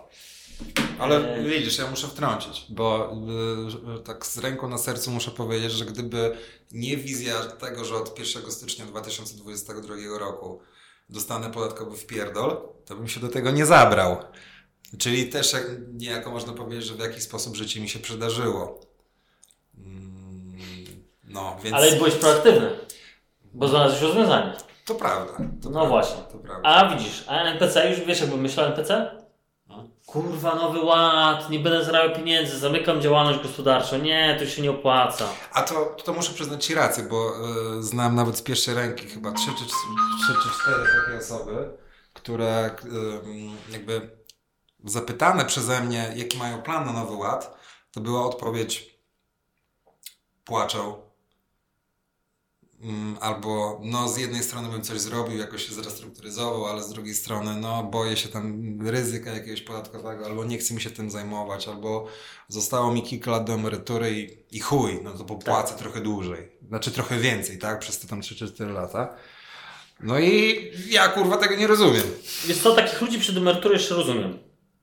Ale 0.98 1.34
E, 1.34 1.42
widzisz, 1.42 1.78
ja 1.78 1.90
muszę 1.90 2.07
wtrącić, 2.07 2.66
bo 2.68 3.12
y, 3.98 4.02
tak 4.02 4.26
z 4.26 4.38
ręką 4.38 4.68
na 4.68 4.78
sercu 4.78 5.11
muszę 5.11 5.30
powiedzieć, 5.30 5.72
że 5.72 5.84
gdyby 5.84 6.36
nie 6.72 6.96
wizja 6.96 7.34
tego, 7.42 7.84
że 7.84 7.94
od 7.96 8.18
1 8.18 8.50
stycznia 8.52 8.86
2022 8.86 9.94
roku 10.18 10.61
dostanę 11.11 11.50
podatkowy 11.50 11.96
wpierdol, 11.96 12.59
to 12.86 12.96
bym 12.96 13.09
się 13.09 13.20
do 13.20 13.28
tego 13.28 13.50
nie 13.50 13.66
zabrał. 13.66 14.16
Czyli 14.98 15.28
też 15.28 15.52
jak, 15.52 15.66
niejako 15.92 16.30
można 16.30 16.52
powiedzieć, 16.52 16.84
że 16.84 16.94
w 16.94 16.98
jakiś 17.00 17.22
sposób 17.22 17.57
życie 17.57 17.80
mi 17.80 17.88
się 17.88 17.98
przydarzyło. 17.98 18.80
Mm, 19.78 20.57
No, 21.24 21.57
więc 21.62 21.76
Ale 21.76 21.96
byłeś 21.96 22.14
proaktywny, 22.14 22.70
bo 23.54 23.68
znalazłeś 23.68 24.02
rozwiązanie. 24.02 24.52
to 24.84 24.94
prawda. 24.94 25.32
To 25.32 25.42
No 25.42 25.70
prawda, 25.70 25.88
właśnie. 25.88 26.16
To 26.32 26.38
prawda. 26.38 26.68
A 26.68 26.96
widzisz, 26.96 27.24
a 27.26 27.40
NPC 27.42 27.90
już 27.90 28.00
wiesz, 28.00 28.20
jakbym 28.20 28.40
myślał 28.40 28.66
NPC? 28.66 29.11
Kurwa, 30.07 30.55
nowy 30.55 30.81
ład, 30.81 31.51
nie 31.51 31.59
będę 31.59 31.85
zarabiał 31.85 32.16
pieniędzy, 32.16 32.59
zamykam 32.59 33.01
działalność 33.01 33.43
gospodarczą. 33.43 33.99
Nie, 33.99 34.37
to 34.39 34.47
się 34.47 34.62
nie 34.62 34.70
opłaca. 34.70 35.29
A 35.53 35.62
to, 35.62 35.97
to 36.05 36.12
muszę 36.12 36.33
przyznać 36.33 36.64
Ci 36.64 36.74
rację, 36.74 37.05
bo 37.05 37.33
y, 37.79 37.83
znam 37.83 38.14
nawet 38.14 38.37
z 38.37 38.43
pierwszej 38.43 38.74
ręki 38.74 39.07
chyba 39.07 39.33
trzy 39.33 39.51
czy, 39.59 39.64
trzy 39.64 40.35
czy 40.43 40.61
cztery 40.61 40.85
takie 41.05 41.18
osoby, 41.18 41.70
które 42.14 42.70
y, 43.68 43.72
jakby 43.72 44.11
zapytane 44.85 45.45
przeze 45.45 45.81
mnie, 45.81 46.12
jaki 46.16 46.39
mają 46.39 46.62
plan 46.62 46.87
na 46.87 46.93
Nowy 46.93 47.14
Ład, 47.14 47.57
to 47.93 48.01
była 48.01 48.27
odpowiedź 48.27 48.99
płaczą. 50.45 51.05
Mm, 52.83 53.16
Albo 53.20 53.81
no 53.85 54.09
z 54.09 54.18
jednej 54.18 54.43
strony 54.43 54.68
bym 54.68 54.83
coś 54.83 55.01
zrobił, 55.01 55.39
jakoś 55.39 55.66
się 55.68 55.74
zrestrukturyzował, 55.74 56.66
ale 56.66 56.83
z 56.83 56.89
drugiej 56.89 57.14
strony 57.14 57.57
no 57.61 57.83
boję 57.83 58.16
się 58.16 58.29
tam 58.29 58.79
ryzyka 58.89 59.31
jakiegoś 59.31 59.61
podatkowego, 59.61 60.27
albo 60.27 60.45
nie 60.45 60.59
chcę 60.59 60.74
mi 60.74 60.81
się 60.81 60.91
tym 60.91 61.11
zajmować, 61.11 61.68
albo 61.68 62.07
zostało 62.49 62.93
mi 62.93 63.03
kilka 63.03 63.31
lat 63.31 63.45
do 63.45 63.53
emerytury 63.53 64.11
i, 64.20 64.57
i 64.57 64.61
chuj, 64.61 65.01
no 65.03 65.11
to 65.12 65.24
popłacę 65.24 65.68
Tak. 65.68 65.79
trochę 65.79 66.01
dłużej. 66.01 66.49
Znaczy 66.68 66.91
trochę 66.91 67.18
więcej, 67.18 67.59
tak? 67.59 67.79
Przez 67.79 67.99
te 67.99 68.09
tam 68.09 68.20
3 68.22 68.37
czy 68.37 68.53
4 68.53 68.72
lata. 68.72 69.16
No 70.01 70.18
i 70.18 70.61
ja 70.89 71.09
kurwa 71.09 71.37
tego 71.37 71.57
nie 71.57 71.66
rozumiem. 71.66 72.03
Wiesz 72.47 72.59
co, 72.59 72.74
takich 72.74 73.01
ludzi 73.01 73.18
przed 73.18 73.37
emeryturą 73.37 73.72
jeszcze 73.74 73.95
rozumiem. 73.95 74.39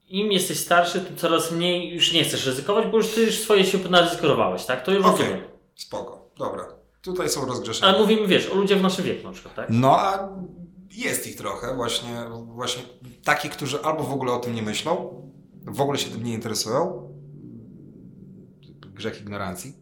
Im 0.08 0.32
jesteś 0.32 0.60
starszy, 0.60 1.02
to 1.02 1.16
coraz 1.22 1.52
mniej 1.52 1.94
już 1.94 2.14
nie 2.14 2.24
chcesz 2.24 2.46
ryzykować, 2.46 2.88
bo 2.92 2.98
już 2.98 3.08
ty 3.08 3.22
już 3.22 3.36
swoje 3.40 3.66
się 3.66 3.78
naryzykowałeś, 3.78 4.66
tak? 4.66 4.86
To 4.86 4.92
już 4.92 5.06
Okej. 5.06 5.26
rozumiem. 5.26 5.48
Spoko, 5.76 6.30
dobra. 6.38 6.83
Tutaj 7.04 7.30
są 7.30 7.46
rozgrzeszenia. 7.46 7.92
Ale 7.92 8.00
mówimy, 8.02 8.28
wiesz, 8.28 8.50
o 8.50 8.56
ludziach 8.56 8.80
w 8.80 8.82
naszym 8.82 9.06
wieku 9.06 9.24
na 9.28 9.32
przykład, 9.34 9.56
tak? 9.56 9.68
No 9.70 10.00
a 10.00 10.30
jest 10.92 11.28
ich 11.28 11.36
trochę 11.36 11.76
właśnie, 11.76 12.24
właśnie 12.46 12.84
takich, 13.24 13.52
którzy 13.52 13.82
albo 13.82 14.04
w 14.04 14.14
ogóle 14.14 14.34
o 14.34 14.40
tym 14.40 14.56
nie 14.56 14.62
myślą, 14.62 15.22
w 15.66 15.82
ogóle 15.82 15.98
się 16.00 16.10
tym 16.10 16.24
nie 16.24 16.34
interesują, 16.34 17.10
grzech 18.94 19.22
ignorancji, 19.22 19.74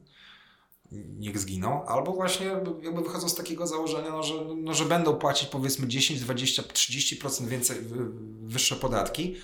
niech 0.91 1.39
zginą, 1.39 1.85
albo 1.85 2.11
właśnie 2.13 2.45
jakby 2.81 3.01
wychodzą 3.01 3.29
z 3.29 3.35
takiego 3.35 3.67
założenia, 3.67 4.09
no, 4.09 4.23
że, 4.23 4.33
no, 4.57 4.73
że 4.73 4.85
będą 4.85 5.15
płacić 5.15 5.49
powiedzmy 5.49 5.87
10, 5.87 6.19
20, 6.19 6.61
30% 6.61 7.47
więcej, 7.47 7.81
wy- 7.81 8.09
wyższe 8.47 8.75
podatki, 8.75 9.35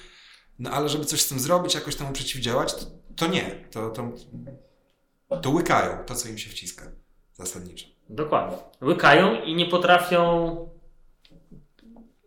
no 0.60 0.70
ale 0.72 0.90
żeby 0.90 1.06
coś 1.06 1.22
z 1.22 1.28
tym 1.28 1.40
zrobić, 1.40 1.76
jakoś 1.76 1.96
temu 1.96 2.14
przeciwdziałać, 2.14 2.74
to, 2.76 2.86
to 3.16 3.28
nie, 3.28 3.68
to, 3.72 3.90
to, 3.90 4.12
to 5.42 5.50
łykają 5.50 6.06
to, 6.06 6.16
co 6.16 6.30
im 6.30 6.38
się 6.38 6.50
wciska 6.50 6.92
zasadniczo. 7.38 7.88
Dokładnie. 8.10 8.58
Łykają 8.82 9.42
i 9.42 9.56
nie 9.56 9.66
potrafią, 9.66 10.56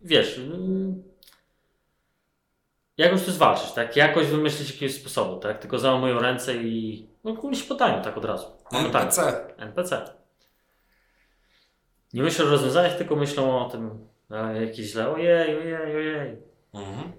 wiesz, 0.02 0.38
mm, 0.38 1.02
jakoś 2.96 3.24
to 3.24 3.32
zwalczyć, 3.32 3.72
tak? 3.72 3.96
Jakoś 3.96 4.26
wymyślić 4.26 4.70
jakiegoś 4.70 4.94
sposobu, 4.96 5.40
tak? 5.40 5.58
Tylko 5.58 5.78
załamują 5.78 6.18
ręce 6.18 6.56
i 6.56 7.06
no, 7.24 7.54
się 7.54 7.64
podają 7.64 8.02
tak 8.02 8.16
od 8.16 8.24
razu. 8.24 8.46
Mamy 8.72 8.90
tak. 8.90 9.02
NPC. 9.02 9.54
NPC. 9.56 10.14
Nie 12.12 12.22
myślą 12.22 12.46
o 12.46 12.48
rozwiązaniach, 12.48 12.96
tylko 12.96 13.16
myślą 13.16 13.66
o 13.66 13.70
tym, 13.70 14.08
a, 14.30 14.52
jakie 14.52 14.82
źle, 14.82 15.08
ojej, 15.08 15.56
ojej, 15.58 15.96
ojej. 15.96 16.42
Mhm. 16.74 17.12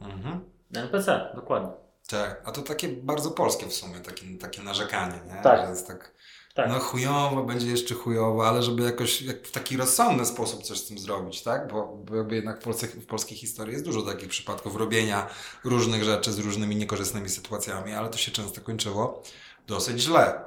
Mhm. 0.00 0.40
NPC, 0.74 1.32
dokładnie. 1.34 1.70
Tak, 2.08 2.42
a 2.44 2.52
to 2.52 2.62
takie 2.62 2.88
bardzo 2.88 3.30
polskie 3.30 3.66
w 3.66 3.72
sumie, 3.72 4.00
takie, 4.00 4.38
takie 4.40 4.62
narzekanie, 4.62 5.20
nie? 5.26 5.42
Tak. 5.42 5.60
Że 5.60 5.70
jest 5.70 5.86
tak, 5.86 6.14
Tak. 6.54 6.68
no 6.68 6.78
chujowo, 6.78 7.44
będzie 7.44 7.66
jeszcze 7.66 7.94
chujowo, 7.94 8.48
ale 8.48 8.62
żeby 8.62 8.82
jakoś 8.82 9.22
jak 9.22 9.46
w 9.46 9.50
taki 9.50 9.76
rozsądny 9.76 10.26
sposób 10.26 10.62
coś 10.62 10.78
z 10.78 10.86
tym 10.86 10.98
zrobić, 10.98 11.42
tak? 11.42 11.72
Bo, 11.72 11.96
bo 11.96 12.16
jakby 12.16 12.34
jednak 12.34 12.60
w, 12.60 12.64
Polsce, 12.64 12.86
w 12.86 13.06
polskiej 13.06 13.38
historii 13.38 13.72
jest 13.72 13.84
dużo 13.84 14.02
takich 14.02 14.28
przypadków 14.28 14.76
robienia 14.76 15.28
różnych 15.64 16.04
rzeczy 16.04 16.32
z 16.32 16.38
różnymi 16.38 16.76
niekorzystnymi 16.76 17.28
sytuacjami, 17.28 17.92
ale 17.92 18.08
to 18.08 18.18
się 18.18 18.32
często 18.32 18.60
kończyło 18.60 19.22
dosyć 19.66 20.00
źle. 20.00 20.44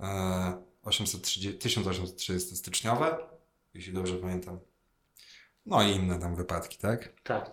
E, 0.00 0.62
830, 0.82 1.54
1830 1.58 2.56
styczniowe, 2.56 3.18
jeśli 3.74 3.92
dobrze 3.92 4.14
pamiętam. 4.14 4.58
No 5.66 5.82
i 5.82 5.90
inne 5.90 6.18
tam 6.18 6.34
wypadki, 6.34 6.78
tak? 6.78 7.12
Tak. 7.22 7.50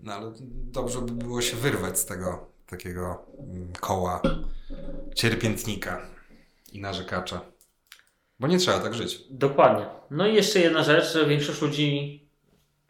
No 0.00 0.14
ale 0.14 0.32
dobrze 0.50 1.00
by 1.00 1.12
było 1.12 1.42
się 1.42 1.56
wyrwać 1.56 1.98
z 1.98 2.06
tego 2.06 2.53
takiego 2.66 3.26
mm, 3.38 3.72
koła 3.80 4.22
cierpiętnika 5.14 6.06
i 6.72 6.80
narzekacza. 6.80 7.40
Bo 8.40 8.46
nie 8.46 8.58
trzeba 8.58 8.80
tak 8.80 8.94
żyć. 8.94 9.24
Dokładnie. 9.30 9.86
No 10.10 10.26
i 10.26 10.34
jeszcze 10.34 10.58
jedna 10.58 10.82
rzecz, 10.82 11.12
że 11.12 11.26
większość 11.26 11.62
ludzi, 11.62 12.20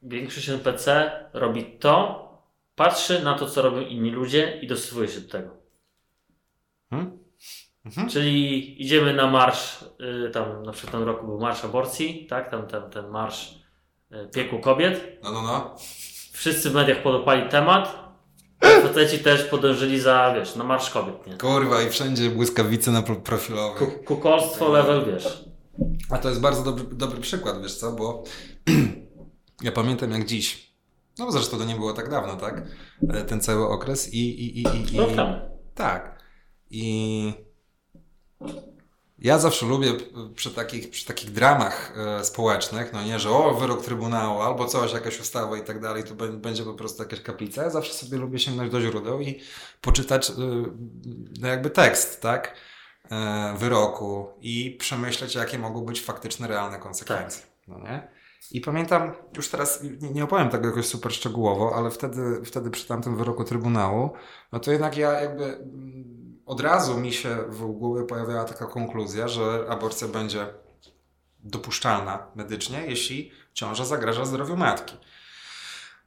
większość 0.02 0.48
NPC 0.48 1.10
robi 1.32 1.64
to, 1.64 2.24
patrzy 2.76 3.22
na 3.22 3.38
to, 3.38 3.50
co 3.50 3.62
robią 3.62 3.80
inni 3.80 4.10
ludzie 4.10 4.58
i 4.62 4.66
dostosowuje 4.66 5.08
się 5.08 5.20
do 5.20 5.32
tego. 5.32 5.50
Hmm? 6.90 7.18
Mhm. 7.86 8.08
Czyli 8.08 8.82
idziemy 8.82 9.14
na 9.14 9.26
marsz, 9.26 9.84
y, 10.26 10.30
tam 10.30 10.62
na 10.62 10.72
przykład 10.72 10.94
w 10.94 10.98
tym 10.98 11.08
roku 11.08 11.26
był 11.26 11.40
marsz 11.40 11.64
aborcji, 11.64 12.26
tak? 12.26 12.50
Tam 12.50 12.66
ten, 12.66 12.90
ten 12.90 13.08
marsz 13.08 13.54
y, 14.12 14.28
piekł 14.34 14.58
kobiet. 14.58 15.18
No, 15.22 15.32
no, 15.32 15.42
no. 15.42 15.76
Wszyscy 16.32 16.70
w 16.70 16.74
mediach 16.74 17.02
podopali 17.02 17.48
temat. 17.48 18.03
Faceci 18.60 19.18
też 19.18 19.44
podążyli 19.44 20.00
za, 20.00 20.34
wiesz, 20.36 20.56
na 20.56 20.64
marsz 20.64 20.90
kobiet, 20.90 21.26
nie? 21.26 21.38
Kurwa 21.38 21.82
i 21.82 21.90
wszędzie 21.90 22.30
błyskawice 22.30 22.90
na 22.90 23.02
pro- 23.02 23.16
Ku- 23.16 23.22
profilowych. 23.22 24.04
Kukolstwo 24.04 24.68
level, 24.68 25.04
wiesz. 25.06 25.44
A 26.10 26.18
to 26.18 26.28
jest 26.28 26.40
bardzo 26.40 26.62
dobry, 26.62 26.84
dobry 26.96 27.20
przykład, 27.20 27.62
wiesz 27.62 27.74
co, 27.76 27.92
bo 27.92 28.24
ja 29.62 29.72
pamiętam 29.72 30.10
jak 30.10 30.24
dziś. 30.24 30.74
No 31.18 31.32
zresztą 31.32 31.58
to 31.58 31.64
nie 31.64 31.74
było 31.74 31.92
tak 31.92 32.10
dawno, 32.10 32.36
tak? 32.36 32.62
E, 33.08 33.24
Ten 33.24 33.40
cały 33.40 33.68
okres 33.68 34.14
i... 34.14 34.18
i, 34.18 34.58
i, 34.58 34.62
i, 34.62 34.94
i 34.94 35.14
temu. 35.16 35.34
Tak. 35.74 36.22
I 36.70 37.32
ja 39.24 39.38
zawsze 39.38 39.66
lubię 39.66 39.92
przy 40.34 40.50
takich, 40.50 40.90
przy 40.90 41.06
takich 41.06 41.30
dramach 41.30 41.92
e, 41.96 42.24
społecznych, 42.24 42.92
no 42.92 43.02
nie, 43.02 43.18
że 43.18 43.30
o, 43.30 43.54
wyrok 43.54 43.84
trybunału, 43.84 44.40
albo 44.40 44.66
coś, 44.66 44.92
jakaś 44.92 45.20
ustawa 45.20 45.56
i 45.58 45.62
tak 45.62 45.80
dalej, 45.80 46.04
to 46.04 46.14
bę- 46.14 46.36
będzie 46.36 46.62
po 46.62 46.74
prostu 46.74 47.02
jakaś 47.02 47.20
kaplica. 47.20 47.62
Ja 47.62 47.70
zawsze 47.70 47.94
sobie 47.94 48.18
lubię 48.18 48.38
sięgnąć 48.38 48.72
do 48.72 48.80
źródeł 48.80 49.20
i 49.20 49.40
poczytać 49.80 50.30
e, 50.30 50.34
no 51.40 51.48
jakby 51.48 51.70
tekst, 51.70 52.20
tak? 52.20 52.54
E, 53.10 53.54
wyroku 53.58 54.28
i 54.40 54.76
przemyśleć, 54.80 55.34
jakie 55.34 55.58
mogą 55.58 55.80
być 55.80 56.00
faktyczne, 56.00 56.48
realne 56.48 56.78
konsekwencje. 56.78 57.42
No 57.68 57.78
nie? 57.78 58.08
I 58.50 58.60
pamiętam, 58.60 59.12
już 59.36 59.48
teraz 59.48 59.80
nie, 60.14 60.24
opowiem 60.24 60.48
tego 60.48 60.66
jakoś 60.66 60.86
super 60.86 61.12
szczegółowo, 61.12 61.74
ale 61.76 61.90
wtedy, 61.90 62.40
wtedy 62.44 62.70
przy 62.70 62.86
tamtym 62.88 63.16
wyroku 63.16 63.44
Trybunału, 63.44 64.10
no 64.52 64.60
to 64.60 64.72
jednak 64.72 64.96
ja 64.96 65.20
jakby 65.20 65.58
od 66.46 66.60
razu 66.60 67.00
mi 67.00 67.12
się 67.12 67.36
w 67.48 67.66
głowie 67.66 68.06
pojawiała 68.06 68.44
taka 68.44 68.66
konkluzja, 68.66 69.28
że 69.28 69.66
aborcja 69.68 70.08
będzie 70.08 70.54
dopuszczalna 71.38 72.26
medycznie, 72.34 72.86
jeśli 72.86 73.32
ciąża 73.54 73.84
zagraża 73.84 74.24
zdrowiu 74.24 74.56
matki. 74.56 74.96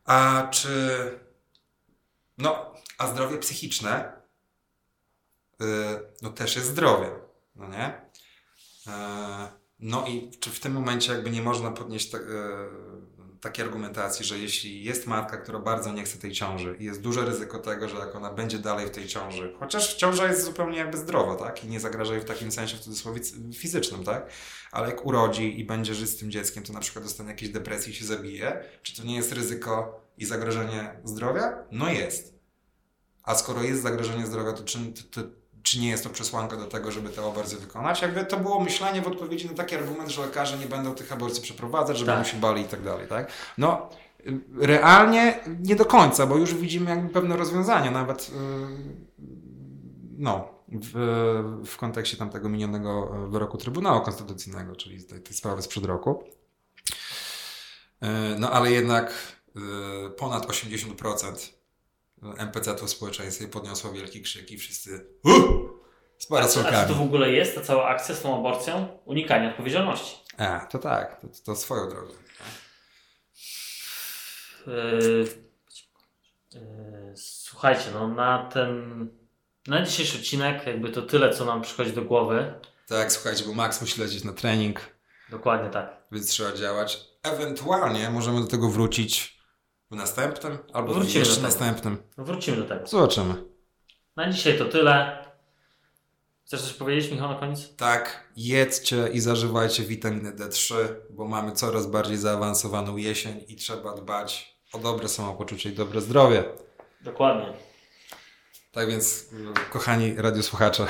A 0.06 0.48
czy. 0.52 1.20
No, 2.38 2.74
a 2.98 3.08
zdrowie 3.08 3.38
psychiczne 3.38 4.22
yy, 5.60 5.68
no 6.22 6.30
też 6.30 6.56
jest 6.56 6.68
zdrowie, 6.68 7.12
no 7.56 7.68
nie? 7.68 8.02
Yy, 8.86 8.94
no 9.80 10.08
i 10.08 10.32
czy 10.40 10.50
w 10.50 10.60
tym 10.60 10.74
momencie 10.74 11.14
jakby 11.14 11.30
nie 11.30 11.42
można 11.42 11.72
podnieść 11.72 12.10
tak, 12.10 12.22
yy, 12.22 12.87
takiej 13.48 13.66
argumentacji, 13.66 14.26
że 14.26 14.40
jeśli 14.40 14.84
jest 14.84 15.08
matka, 15.08 15.38
która 15.38 15.60
bardzo 15.60 15.92
nie 15.92 16.04
chce 16.04 16.18
tej 16.18 16.32
ciąży 16.32 16.76
i 16.80 16.86
jest 16.86 17.02
duże 17.02 17.26
ryzyko 17.26 17.60
tego, 17.60 17.90
że 17.90 17.98
jak 17.98 18.16
ona 18.16 18.34
będzie 18.34 18.60
dalej 18.60 18.88
w 18.88 18.90
tej 18.90 19.08
ciąży, 19.08 19.56
chociaż 19.60 19.96
ciąża 19.96 20.28
jest 20.28 20.44
zupełnie 20.44 20.78
jakby 20.78 20.98
zdrowa, 20.98 21.36
tak? 21.36 21.64
I 21.64 21.68
nie 21.68 21.80
zagraża 21.80 22.14
jej 22.14 22.22
w 22.22 22.26
takim 22.26 22.52
sensie 22.52 22.78
w 22.78 22.80
cudzysłowie 22.80 23.22
fizycznym, 23.54 24.04
tak? 24.04 24.30
Ale 24.72 24.88
jak 24.88 25.06
urodzi 25.06 25.60
i 25.60 25.66
będzie 25.66 25.96
żyć 25.96 26.10
z 26.10 26.18
tym 26.18 26.32
dzieckiem, 26.32 26.64
to 26.64 26.74
na 26.74 26.80
przykład 26.80 27.06
dostanie 27.06 27.30
jakiejś 27.30 27.52
depresji 27.52 27.92
i 27.94 27.96
się 27.96 28.06
zabije, 28.06 28.64
czy 28.84 28.96
to 28.98 29.04
nie 29.04 29.16
jest 29.16 29.34
ryzyko 29.34 30.02
i 30.18 30.26
zagrożenie 30.26 31.00
zdrowia? 31.04 31.64
No 31.72 31.90
jest. 31.90 32.38
A 33.24 33.36
skoro 33.36 33.64
jest 33.64 33.82
zagrożenie 33.82 34.26
zdrowia, 34.26 34.54
to 34.54 34.64
czy, 34.64 34.80
to, 34.80 35.22
to, 35.22 35.30
czy 35.68 35.80
nie 35.80 35.90
jest 35.90 36.04
to 36.04 36.10
przesłanka 36.10 36.58
do 36.58 36.66
tego, 36.66 36.92
żeby 36.92 37.10
tę 37.10 37.26
aborcję 37.26 37.58
wykonać? 37.58 38.02
Jakby 38.02 38.26
to 38.26 38.38
było 38.38 38.60
myślenie 38.60 39.02
w 39.02 39.08
odpowiedzi 39.08 39.48
na 39.48 39.54
taki 39.54 39.76
argument, 39.76 40.10
że 40.10 40.22
lekarze 40.22 40.58
nie 40.58 40.66
będą 40.66 40.96
tych 40.96 41.12
aborcji 41.12 41.44
przeprowadzać, 41.44 41.98
żeby 41.98 42.12
Tak. 42.12 42.28
się 42.28 42.38
bali 42.38 42.62
i 42.62 42.66
tak 42.66 42.84
dalej, 42.84 43.08
tak? 43.08 43.32
No, 43.58 43.90
y, 44.28 44.40
realnie 44.56 45.40
nie 45.60 45.76
do 45.76 45.86
końca, 45.86 46.26
bo 46.28 46.38
już 46.38 46.54
widzimy 46.54 46.90
jakby 46.90 47.10
pewne 47.10 47.38
rozwiązania, 47.38 47.92
nawet 47.92 48.30
y, 48.30 48.34
no, 50.18 50.50
w, 50.72 50.94
w 51.66 51.78
kontekście 51.78 52.18
tamtego 52.18 52.50
minionego 52.50 53.16
e, 53.16 53.30
wyroku 53.30 53.58
Trybunału 53.58 54.02
Konstytucyjnego, 54.02 54.76
czyli 54.76 55.04
tej, 55.04 55.22
tej 55.22 55.36
sprawy 55.36 55.62
sprzed 55.62 55.86
roku. 55.86 56.24
Y, 58.04 58.08
No, 58.40 58.52
ale 58.52 58.72
jednak 58.72 59.14
y, 59.56 60.10
ponad 60.10 60.46
80% 60.46 61.57
NPC-ów 62.38 62.90
w 62.90 62.90
społeczeństwie 62.90 63.48
podniosło 63.48 63.92
wielki 63.92 64.22
krzyk 64.22 64.52
i 64.52 64.58
wszyscy 64.58 65.06
uh, 65.24 65.34
z 66.18 66.28
czy- 66.28 66.36
a 66.36 66.42
czy 66.42 66.48
to 66.48 66.48
w 66.50 66.60
parasolkami. 66.60 67.04
ogóle 67.06 67.32
jest 67.32 67.56
ta 67.56 67.62
cała 67.62 67.88
akcja 67.88 68.16
z 68.16 68.22
tą 68.22 68.40
aborcją? 68.40 69.00
Unikanie 69.06 69.50
odpowiedzialności. 69.50 70.16
A, 70.38 70.60
to 70.60 70.80
tak, 70.80 71.22
to, 71.22 71.28
to 71.46 71.56
swoją 71.56 71.90
drogą. 71.90 72.14
Yy, 74.68 75.28
yy, 76.54 76.62
Słuchajcie, 77.16 77.86
no 77.94 78.08
na 78.08 78.50
ten. 78.54 79.08
Na 79.68 79.86
dzisiejszy 79.86 80.18
odcinek, 80.18 80.68
jakby 80.68 80.90
to 80.90 81.02
tyle, 81.02 81.34
co 81.34 81.46
nam 81.46 81.62
przychodzi 81.62 81.92
do 81.94 82.02
głowy. 82.02 82.54
Tak, 82.88 83.12
słuchajcie, 83.12 83.44
bo 83.46 83.54
Max 83.54 83.82
musi 83.82 84.02
lecieć 84.02 84.24
na 84.24 84.34
trening, 84.34 84.80
Dokładnie 85.30 85.70
tak. 85.70 85.98
więc 86.12 86.28
trzeba 86.30 86.52
działać. 86.54 87.00
Ewentualnie 87.24 88.10
możemy 88.10 88.42
do 88.42 88.48
tego 88.48 88.70
wrócić 88.70 89.37
w 89.92 89.96
następnym, 89.96 90.58
albo 90.74 90.94
w 90.94 90.96
Wrócimy 90.96 91.20
jeszcze 91.20 91.42
następnym. 91.42 91.98
Wrócimy 92.18 92.58
do 92.58 92.64
tego. 92.66 92.88
Zobaczymy. 92.88 93.36
Na 94.16 94.32
dzisiaj 94.32 94.58
to 94.58 94.66
tyle. 94.66 95.24
Chcesz 96.46 96.62
coś 96.62 96.74
powiedzieć, 96.74 97.12
Michał, 97.12 97.30
na 97.30 97.36
koniec? 97.36 97.76
Tak, 97.76 98.30
jedzcie 98.36 99.08
i 99.14 99.20
zażywajcie 99.20 99.84
witaminę 99.84 100.32
D3, 100.32 100.76
bo 101.10 101.28
mamy 101.28 101.52
coraz 101.52 101.88
bardziej 101.88 102.18
zaawansowaną 102.18 102.98
jesień 102.98 103.46
i 103.48 103.56
trzeba 103.56 103.96
dbać 103.96 104.58
o 104.74 104.78
dobre 104.80 105.08
samopoczucie 105.10 105.70
i 105.70 105.74
dobre 105.74 106.02
zdrowie. 106.02 106.44
Dokładnie. 107.02 107.54
Tak 108.72 108.88
więc, 108.90 109.30
kochani 109.70 110.16
radiosłuchacze, 110.16 110.88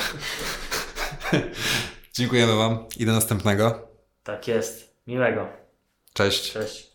dziękujemy 2.13 2.55
Wam 2.55 2.85
i 2.97 3.05
do 3.05 3.11
następnego. 3.11 3.87
Tak 4.23 4.47
jest. 4.47 4.97
Miłego. 5.07 5.47
Cześć. 6.13 6.51
Cześć. 6.51 6.86